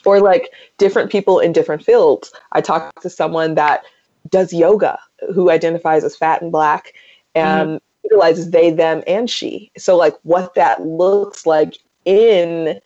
Or 0.07 0.19
like 0.19 0.51
different 0.79 1.11
people 1.11 1.39
in 1.41 1.53
different 1.53 1.85
fields. 1.85 2.33
I 2.53 2.63
talked 2.63 3.03
to 3.03 3.11
someone 3.11 3.55
that 3.57 3.83
does 4.31 4.53
yoga 4.53 4.99
who 5.35 5.51
identifies 5.51 6.05
as 6.05 6.17
fat 6.17 6.41
and 6.41 6.51
black 6.51 6.95
and 7.35 7.69
mm-hmm. 7.69 7.77
utilizes 8.05 8.51
they, 8.51 8.71
them, 8.71 9.03
and 9.07 9.29
she. 9.29 9.71
So, 9.77 9.95
like, 9.95 10.17
what 10.23 10.55
that 10.55 10.87
looks 10.87 11.45
like 11.45 11.77
in 12.07 12.81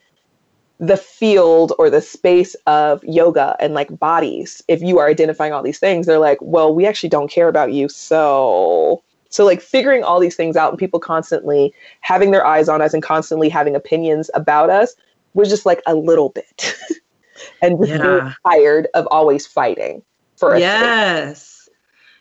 the 0.81 0.97
field 0.97 1.73
or 1.79 1.89
the 1.89 2.01
space 2.01 2.57
of 2.67 3.05
yoga 3.05 3.55
and 3.61 3.75
like 3.75 3.97
bodies, 4.01 4.61
if 4.67 4.83
you 4.83 4.99
are 4.99 5.07
identifying 5.07 5.53
all 5.53 5.63
these 5.63 5.79
things, 5.79 6.07
they're 6.07 6.19
like, 6.19 6.39
well, 6.41 6.75
we 6.75 6.87
actually 6.87 7.11
don't 7.11 7.31
care 7.31 7.47
about 7.47 7.73
you. 7.73 7.89
So, 7.89 9.05
so 9.33 9.45
like 9.45 9.61
figuring 9.61 10.05
all 10.05 10.21
these 10.21 10.37
things 10.37 10.57
out 10.57 10.71
and 10.71 10.79
people 10.79 11.01
constantly 11.01 11.73
having 12.01 12.31
their 12.31 12.47
eyes 12.47 12.69
on 12.69 12.83
us 12.83 12.95
and 12.95 13.03
constantly 13.03 13.49
having 13.49 13.75
opinions 13.75 14.31
about 14.35 14.71
us 14.71 14.95
was 15.35 15.49
just 15.49 15.67
like 15.67 15.83
a 15.87 15.95
little 15.95 16.29
bit. 16.29 16.77
and 17.63 17.79
just 17.79 17.91
yeah. 17.91 18.33
tired 18.47 18.89
of 18.95 19.09
always 19.11 19.47
fighting 19.47 20.03
for 20.37 20.57
Yes. 20.57 21.69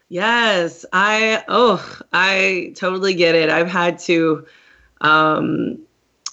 Yes. 0.09 0.85
I 0.93 1.43
oh, 1.47 1.99
I 2.13 2.73
totally 2.75 3.13
get 3.13 3.35
it. 3.35 3.49
I've 3.49 3.69
had 3.69 3.99
to 3.99 4.45
um 5.01 5.79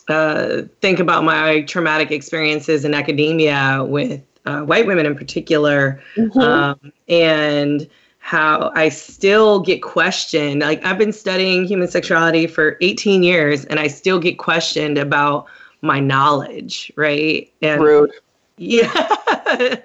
uh, 0.08 0.62
think 0.80 1.00
about 1.00 1.22
my 1.22 1.60
traumatic 1.62 2.10
experiences 2.10 2.84
in 2.84 2.94
academia 2.94 3.84
with 3.86 4.22
uh, 4.46 4.62
white 4.62 4.86
women 4.86 5.04
in 5.04 5.14
particular, 5.14 6.00
mm-hmm. 6.16 6.38
um, 6.38 6.92
and 7.08 7.86
how 8.28 8.70
I 8.74 8.90
still 8.90 9.58
get 9.58 9.80
questioned. 9.80 10.60
Like 10.60 10.84
I've 10.84 10.98
been 10.98 11.14
studying 11.14 11.64
human 11.64 11.88
sexuality 11.88 12.46
for 12.46 12.76
18 12.82 13.22
years 13.22 13.64
and 13.64 13.80
I 13.80 13.86
still 13.86 14.18
get 14.18 14.36
questioned 14.36 14.98
about 14.98 15.46
my 15.80 15.98
knowledge, 15.98 16.92
right? 16.94 17.50
And 17.62 17.80
Rude. 17.80 18.12
Yeah, 18.58 18.92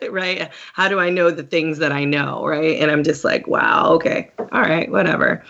right. 0.10 0.52
How 0.74 0.90
do 0.90 1.00
I 1.00 1.10
know 1.10 1.32
the 1.32 1.44
things 1.44 1.78
that 1.78 1.94
I 1.94 2.04
know, 2.04 2.46
right? 2.46 2.82
And 2.82 2.92
I'm 2.92 3.06
just 3.06 3.24
like, 3.24 3.48
wow, 3.48 3.94
okay, 3.94 4.30
all 4.52 4.62
right, 4.62 4.92
whatever. 4.92 5.42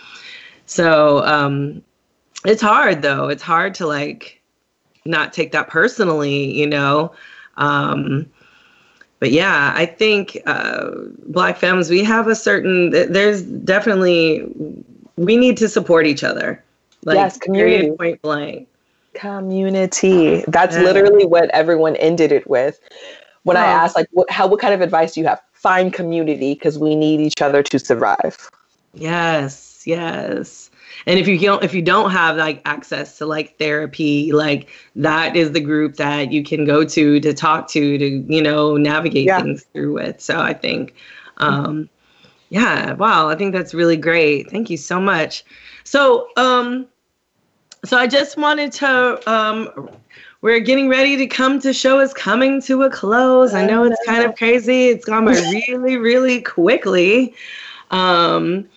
So 0.66 1.24
um, 1.24 1.82
it's 2.44 2.62
hard 2.62 3.02
though. 3.02 3.26
It's 3.26 3.42
hard 3.42 3.74
to 3.74 3.88
like 3.88 4.40
not 5.04 5.32
take 5.32 5.50
that 5.50 5.66
personally, 5.66 6.52
you 6.52 6.68
know. 6.68 7.12
Um, 7.56 8.30
but 9.20 9.30
yeah, 9.30 9.72
I 9.74 9.86
think 9.86 10.38
uh, 10.46 10.90
Black 11.26 11.56
families, 11.56 11.90
we 11.90 12.04
have 12.04 12.26
a 12.28 12.34
certain. 12.34 12.90
There's 12.90 13.42
definitely 13.42 14.46
we 15.16 15.36
need 15.36 15.56
to 15.58 15.68
support 15.68 16.06
each 16.06 16.24
other. 16.24 16.62
Like, 17.04 17.16
yes, 17.16 17.38
community. 17.38 17.90
Point 17.90 18.22
blank. 18.22 18.68
Community. 19.14 20.44
That's 20.48 20.76
yeah. 20.76 20.82
literally 20.82 21.26
what 21.26 21.50
everyone 21.50 21.96
ended 21.96 22.32
it 22.32 22.48
with. 22.48 22.80
When. 23.44 23.56
I 23.56 23.66
asked, 23.66 23.94
like, 23.94 24.08
what, 24.12 24.30
how, 24.30 24.46
what 24.46 24.58
kind 24.58 24.72
of 24.72 24.80
advice 24.80 25.14
do 25.14 25.20
you 25.20 25.26
have? 25.26 25.40
Find 25.52 25.92
community 25.92 26.54
because 26.54 26.78
we 26.78 26.94
need 26.94 27.20
each 27.20 27.40
other 27.40 27.62
to 27.62 27.78
survive. 27.78 28.50
Yes, 28.94 29.82
yes 29.86 30.63
and 31.06 31.18
if 31.18 31.28
you 31.28 31.38
don't 31.38 31.62
if 31.62 31.74
you 31.74 31.82
don't 31.82 32.10
have 32.10 32.36
like 32.36 32.60
access 32.64 33.18
to 33.18 33.26
like 33.26 33.56
therapy 33.58 34.32
like 34.32 34.68
that 34.96 35.36
is 35.36 35.52
the 35.52 35.60
group 35.60 35.96
that 35.96 36.32
you 36.32 36.42
can 36.42 36.64
go 36.64 36.84
to 36.84 37.20
to 37.20 37.32
talk 37.32 37.68
to 37.68 37.98
to 37.98 38.24
you 38.28 38.42
know 38.42 38.76
navigate 38.76 39.26
yeah. 39.26 39.40
things 39.40 39.64
through 39.72 39.92
with 39.92 40.20
so 40.20 40.40
i 40.40 40.52
think 40.52 40.94
um 41.38 41.88
yeah 42.48 42.92
wow 42.94 43.28
i 43.28 43.34
think 43.34 43.52
that's 43.52 43.74
really 43.74 43.96
great 43.96 44.50
thank 44.50 44.70
you 44.70 44.76
so 44.76 45.00
much 45.00 45.44
so 45.84 46.28
um 46.36 46.86
so 47.84 47.96
i 47.96 48.06
just 48.06 48.36
wanted 48.36 48.72
to 48.72 49.30
um 49.30 49.90
we're 50.44 50.60
getting 50.60 50.90
ready 50.90 51.16
to 51.16 51.26
come 51.26 51.58
to 51.60 51.72
show 51.72 52.00
is 52.00 52.12
coming 52.12 52.60
to 52.60 52.82
a 52.82 52.90
close. 52.90 53.54
I 53.54 53.64
know 53.64 53.82
it's 53.84 53.96
kind 54.04 54.22
of 54.24 54.36
crazy. 54.36 54.88
It's 54.88 55.06
gone 55.06 55.24
by 55.24 55.32
really, 55.68 55.96
really 55.96 56.42
quickly. 56.42 57.34
Um, 57.90 58.68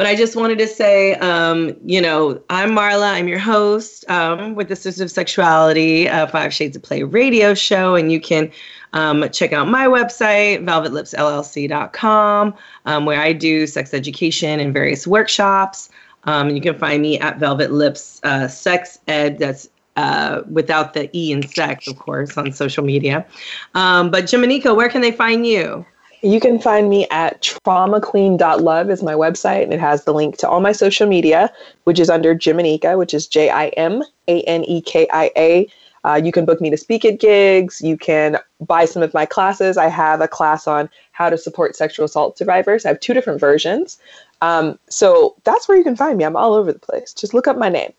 but 0.00 0.06
I 0.06 0.16
just 0.16 0.34
wanted 0.34 0.56
to 0.60 0.66
say, 0.66 1.12
um, 1.16 1.76
you 1.84 2.00
know, 2.00 2.40
I'm 2.48 2.70
Marla. 2.70 3.12
I'm 3.12 3.28
your 3.28 3.38
host 3.38 4.10
um, 4.10 4.54
with 4.54 4.68
the 4.68 4.74
Sisters 4.74 5.02
of 5.02 5.10
Sexuality, 5.10 6.08
uh, 6.08 6.26
Five 6.26 6.54
Shades 6.54 6.74
of 6.74 6.82
Play 6.82 7.02
radio 7.02 7.52
show. 7.52 7.96
And 7.96 8.10
you 8.10 8.18
can 8.18 8.50
um, 8.94 9.28
check 9.28 9.52
out 9.52 9.68
my 9.68 9.84
website, 9.88 10.64
velvetlipsllc.com, 10.64 12.54
um, 12.86 13.04
where 13.04 13.20
I 13.20 13.34
do 13.34 13.66
sex 13.66 13.92
education 13.92 14.58
and 14.58 14.72
various 14.72 15.06
workshops. 15.06 15.90
Um, 16.24 16.48
you 16.48 16.62
can 16.62 16.78
find 16.78 17.02
me 17.02 17.18
at 17.18 17.38
Velvet 17.38 17.70
Lips 17.70 18.22
uh, 18.22 18.48
Sex 18.48 19.00
Ed. 19.06 19.38
That's 19.38 19.68
uh, 19.96 20.40
without 20.48 20.94
the 20.94 21.14
E 21.14 21.30
in 21.30 21.46
sex, 21.46 21.86
of 21.86 21.98
course, 21.98 22.38
on 22.38 22.52
social 22.52 22.82
media. 22.82 23.26
Um, 23.74 24.10
but 24.10 24.24
Jimanekia, 24.24 24.74
where 24.74 24.88
can 24.88 25.02
they 25.02 25.12
find 25.12 25.46
you? 25.46 25.84
You 26.22 26.38
can 26.38 26.58
find 26.58 26.90
me 26.90 27.06
at 27.10 27.40
traumaqueen.love 27.40 28.90
is 28.90 29.02
my 29.02 29.14
website, 29.14 29.62
and 29.62 29.72
it 29.72 29.80
has 29.80 30.04
the 30.04 30.12
link 30.12 30.36
to 30.38 30.48
all 30.48 30.60
my 30.60 30.72
social 30.72 31.06
media, 31.06 31.50
which 31.84 31.98
is 31.98 32.10
under 32.10 32.34
Jimanekia, 32.34 32.98
which 32.98 33.14
is 33.14 33.26
J 33.26 33.48
I 33.48 33.68
M 33.68 34.02
A 34.28 34.42
N 34.42 34.64
E 34.64 34.82
K 34.82 35.08
I 35.12 35.30
A. 35.36 35.68
Uh, 36.04 36.20
you 36.22 36.32
can 36.32 36.44
book 36.44 36.60
me 36.60 36.70
to 36.70 36.76
speak 36.76 37.04
at 37.04 37.20
gigs. 37.20 37.80
You 37.80 37.96
can 37.96 38.38
buy 38.60 38.84
some 38.84 39.02
of 39.02 39.14
my 39.14 39.24
classes. 39.24 39.76
I 39.76 39.88
have 39.88 40.20
a 40.20 40.28
class 40.28 40.66
on 40.66 40.90
how 41.12 41.30
to 41.30 41.38
support 41.38 41.76
sexual 41.76 42.04
assault 42.04 42.36
survivors. 42.36 42.84
I 42.84 42.88
have 42.88 43.00
two 43.00 43.14
different 43.14 43.40
versions. 43.40 43.98
Um, 44.42 44.78
so 44.88 45.36
that's 45.44 45.68
where 45.68 45.76
you 45.76 45.84
can 45.84 45.96
find 45.96 46.18
me. 46.18 46.24
I'm 46.24 46.36
all 46.36 46.54
over 46.54 46.72
the 46.72 46.78
place. 46.78 47.12
Just 47.12 47.34
look 47.34 47.48
up 47.48 47.56
my 47.56 47.68
name. 47.68 47.92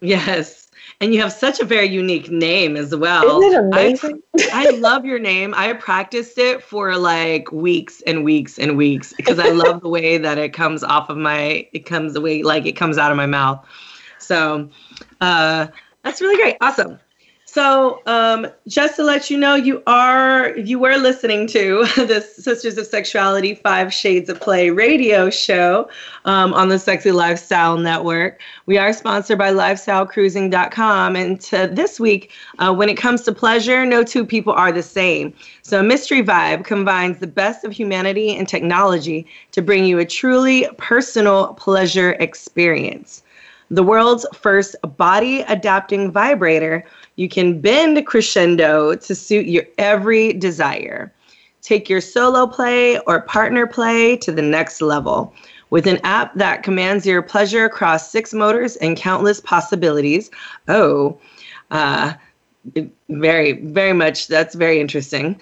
Yes. 0.00 0.68
And 1.00 1.14
you 1.14 1.20
have 1.20 1.32
such 1.32 1.60
a 1.60 1.64
very 1.64 1.86
unique 1.86 2.30
name 2.30 2.76
as 2.76 2.94
well. 2.94 3.40
Isn't 3.40 3.52
it 3.52 3.58
amazing? 3.58 4.22
I, 4.52 4.68
I 4.68 4.70
love 4.70 5.04
your 5.04 5.18
name. 5.18 5.52
I 5.54 5.72
practiced 5.72 6.38
it 6.38 6.62
for 6.62 6.96
like 6.96 7.50
weeks 7.52 8.02
and 8.06 8.24
weeks 8.24 8.58
and 8.58 8.76
weeks 8.76 9.12
because 9.16 9.38
I 9.38 9.50
love 9.50 9.80
the 9.82 9.88
way 9.88 10.16
that 10.18 10.38
it 10.38 10.52
comes 10.52 10.82
off 10.82 11.10
of 11.10 11.16
my, 11.16 11.68
it 11.72 11.86
comes 11.86 12.14
the 12.14 12.20
way 12.20 12.42
like 12.42 12.66
it 12.66 12.72
comes 12.72 12.98
out 12.98 13.10
of 13.10 13.16
my 13.16 13.26
mouth. 13.26 13.66
So 14.18 14.70
uh, 15.20 15.66
that's 16.02 16.20
really 16.20 16.36
great. 16.36 16.56
Awesome. 16.60 16.98
So, 17.56 18.02
um, 18.04 18.48
just 18.68 18.96
to 18.96 19.02
let 19.02 19.30
you 19.30 19.38
know, 19.38 19.54
you 19.54 19.82
are 19.86 20.54
you 20.58 20.78
were 20.78 20.98
listening 20.98 21.46
to 21.46 21.86
the 21.96 22.20
Sisters 22.20 22.76
of 22.76 22.86
Sexuality 22.86 23.54
Five 23.54 23.94
Shades 23.94 24.28
of 24.28 24.38
Play 24.38 24.68
radio 24.68 25.30
show 25.30 25.88
um, 26.26 26.52
on 26.52 26.68
the 26.68 26.78
Sexy 26.78 27.12
Lifestyle 27.12 27.78
Network. 27.78 28.42
We 28.66 28.76
are 28.76 28.92
sponsored 28.92 29.38
by 29.38 29.52
LifestyleCruising.com, 29.52 31.16
and 31.16 31.40
to 31.40 31.70
this 31.72 31.98
week, 31.98 32.30
uh, 32.58 32.74
when 32.74 32.90
it 32.90 32.98
comes 32.98 33.22
to 33.22 33.32
pleasure, 33.32 33.86
no 33.86 34.04
two 34.04 34.26
people 34.26 34.52
are 34.52 34.70
the 34.70 34.82
same. 34.82 35.32
So, 35.62 35.82
Mystery 35.82 36.22
Vibe 36.22 36.66
combines 36.66 37.20
the 37.20 37.26
best 37.26 37.64
of 37.64 37.72
humanity 37.72 38.36
and 38.36 38.46
technology 38.46 39.26
to 39.52 39.62
bring 39.62 39.86
you 39.86 39.98
a 39.98 40.04
truly 40.04 40.68
personal 40.76 41.54
pleasure 41.54 42.18
experience 42.20 43.22
the 43.70 43.82
world's 43.82 44.26
first 44.32 44.76
body 44.96 45.40
adapting 45.40 46.12
vibrator 46.12 46.84
you 47.16 47.28
can 47.28 47.60
bend 47.60 48.06
crescendo 48.06 48.94
to 48.94 49.14
suit 49.14 49.46
your 49.46 49.64
every 49.78 50.32
desire. 50.32 51.12
Take 51.62 51.88
your 51.88 52.00
solo 52.00 52.46
play 52.46 52.98
or 53.00 53.22
partner 53.22 53.66
play 53.66 54.16
to 54.18 54.30
the 54.30 54.42
next 54.42 54.80
level. 54.80 55.34
With 55.70 55.88
an 55.88 55.98
app 56.04 56.32
that 56.34 56.62
commands 56.62 57.04
your 57.04 57.22
pleasure 57.22 57.64
across 57.64 58.10
six 58.10 58.32
motors 58.32 58.76
and 58.76 58.96
countless 58.96 59.40
possibilities. 59.40 60.30
Oh, 60.68 61.18
uh, 61.72 62.12
very, 63.08 63.52
very 63.52 63.92
much. 63.92 64.28
That's 64.28 64.54
very 64.54 64.80
interesting. 64.80 65.40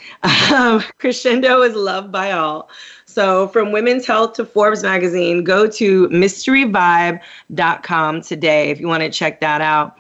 Um, 0.51 0.83
crescendo 0.99 1.61
is 1.63 1.75
loved 1.75 2.11
by 2.11 2.33
all. 2.33 2.71
So, 3.07 3.49
from 3.49 3.71
Women's 3.71 4.07
Health 4.07 4.33
to 4.35 4.45
Forbes 4.45 4.83
magazine, 4.83 5.45
go 5.45 5.69
to 5.69 6.09
mysteryvibe.com 6.09 8.23
today 8.23 8.71
if 8.71 8.81
you 8.81 8.89
want 8.89 9.03
to 9.03 9.11
check 9.11 9.41
that 9.41 9.61
out. 9.61 9.97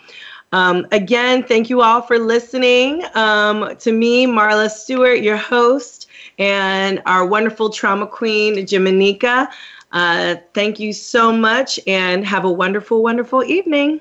Um, 0.54 0.86
again, 0.92 1.42
thank 1.42 1.68
you 1.68 1.80
all 1.80 2.00
for 2.00 2.16
listening 2.16 3.04
um, 3.16 3.74
to 3.78 3.90
me, 3.90 4.24
Marla 4.24 4.70
Stewart, 4.70 5.18
your 5.18 5.36
host, 5.36 6.06
and 6.38 7.02
our 7.06 7.26
wonderful 7.26 7.70
trauma 7.70 8.06
queen, 8.06 8.54
Jimanekia. 8.64 9.48
Uh, 9.90 10.36
thank 10.54 10.78
you 10.78 10.92
so 10.92 11.32
much 11.32 11.80
and 11.88 12.24
have 12.24 12.44
a 12.44 12.52
wonderful, 12.52 13.02
wonderful 13.02 13.42
evening. 13.42 14.00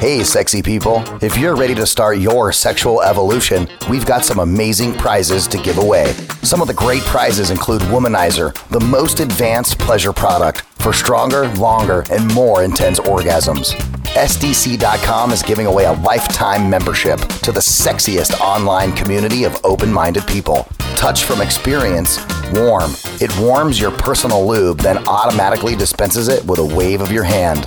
Hey, 0.00 0.24
sexy 0.24 0.62
people. 0.62 1.04
If 1.22 1.38
you're 1.38 1.54
ready 1.54 1.76
to 1.76 1.86
start 1.86 2.18
your 2.18 2.50
sexual 2.50 3.00
evolution, 3.02 3.68
we've 3.88 4.06
got 4.06 4.24
some 4.24 4.40
amazing 4.40 4.94
prizes 4.94 5.46
to 5.46 5.58
give 5.58 5.78
away. 5.78 6.12
Some 6.42 6.60
of 6.60 6.66
the 6.66 6.74
great 6.74 7.02
prizes 7.02 7.50
include 7.50 7.82
Womanizer, 7.82 8.52
the 8.70 8.80
most 8.80 9.20
advanced 9.20 9.78
pleasure 9.78 10.12
product 10.12 10.62
for 10.82 10.92
stronger, 10.92 11.46
longer, 11.50 12.04
and 12.10 12.26
more 12.34 12.64
intense 12.64 12.98
orgasms. 12.98 13.76
SDC.com 14.14 15.30
is 15.30 15.40
giving 15.40 15.66
away 15.66 15.84
a 15.84 15.92
lifetime 15.92 16.68
membership 16.68 17.20
to 17.20 17.52
the 17.52 17.60
sexiest 17.60 18.38
online 18.40 18.92
community 18.92 19.44
of 19.44 19.56
open 19.64 19.92
minded 19.92 20.26
people. 20.26 20.66
Touch 20.96 21.22
from 21.22 21.40
experience, 21.40 22.18
warm. 22.52 22.90
It 23.20 23.30
warms 23.38 23.80
your 23.80 23.92
personal 23.92 24.44
lube, 24.44 24.78
then 24.78 25.06
automatically 25.06 25.76
dispenses 25.76 26.26
it 26.26 26.44
with 26.44 26.58
a 26.58 26.64
wave 26.76 27.00
of 27.00 27.12
your 27.12 27.22
hand. 27.22 27.66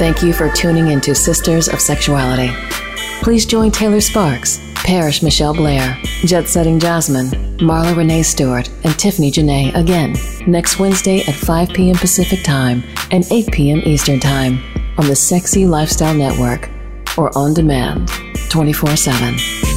Thank 0.00 0.22
you 0.22 0.32
for 0.32 0.50
tuning 0.50 0.88
into 0.88 1.14
Sisters 1.14 1.68
of 1.68 1.78
Sexuality. 1.78 2.50
Please 3.22 3.44
join 3.44 3.70
Taylor 3.70 4.00
Sparks, 4.00 4.58
Parrish 4.76 5.22
Michelle 5.22 5.52
Blair, 5.52 5.98
Jet 6.24 6.48
Setting 6.48 6.78
Jasmine, 6.80 7.28
Marla 7.58 7.94
Renee 7.94 8.22
Stewart, 8.22 8.68
and 8.84 8.98
Tiffany 8.98 9.30
Janae 9.30 9.74
again 9.74 10.14
next 10.46 10.78
Wednesday 10.78 11.20
at 11.28 11.34
5 11.34 11.68
p.m. 11.70 11.96
Pacific 11.96 12.42
Time 12.42 12.82
and 13.10 13.24
8 13.30 13.52
p.m. 13.52 13.80
Eastern 13.84 14.18
Time 14.18 14.58
on 14.96 15.06
the 15.06 15.14
Sexy 15.14 15.66
Lifestyle 15.66 16.14
Network 16.14 16.70
or 17.18 17.36
on 17.36 17.52
demand 17.52 18.08
24 18.48 18.96
7. 18.96 19.69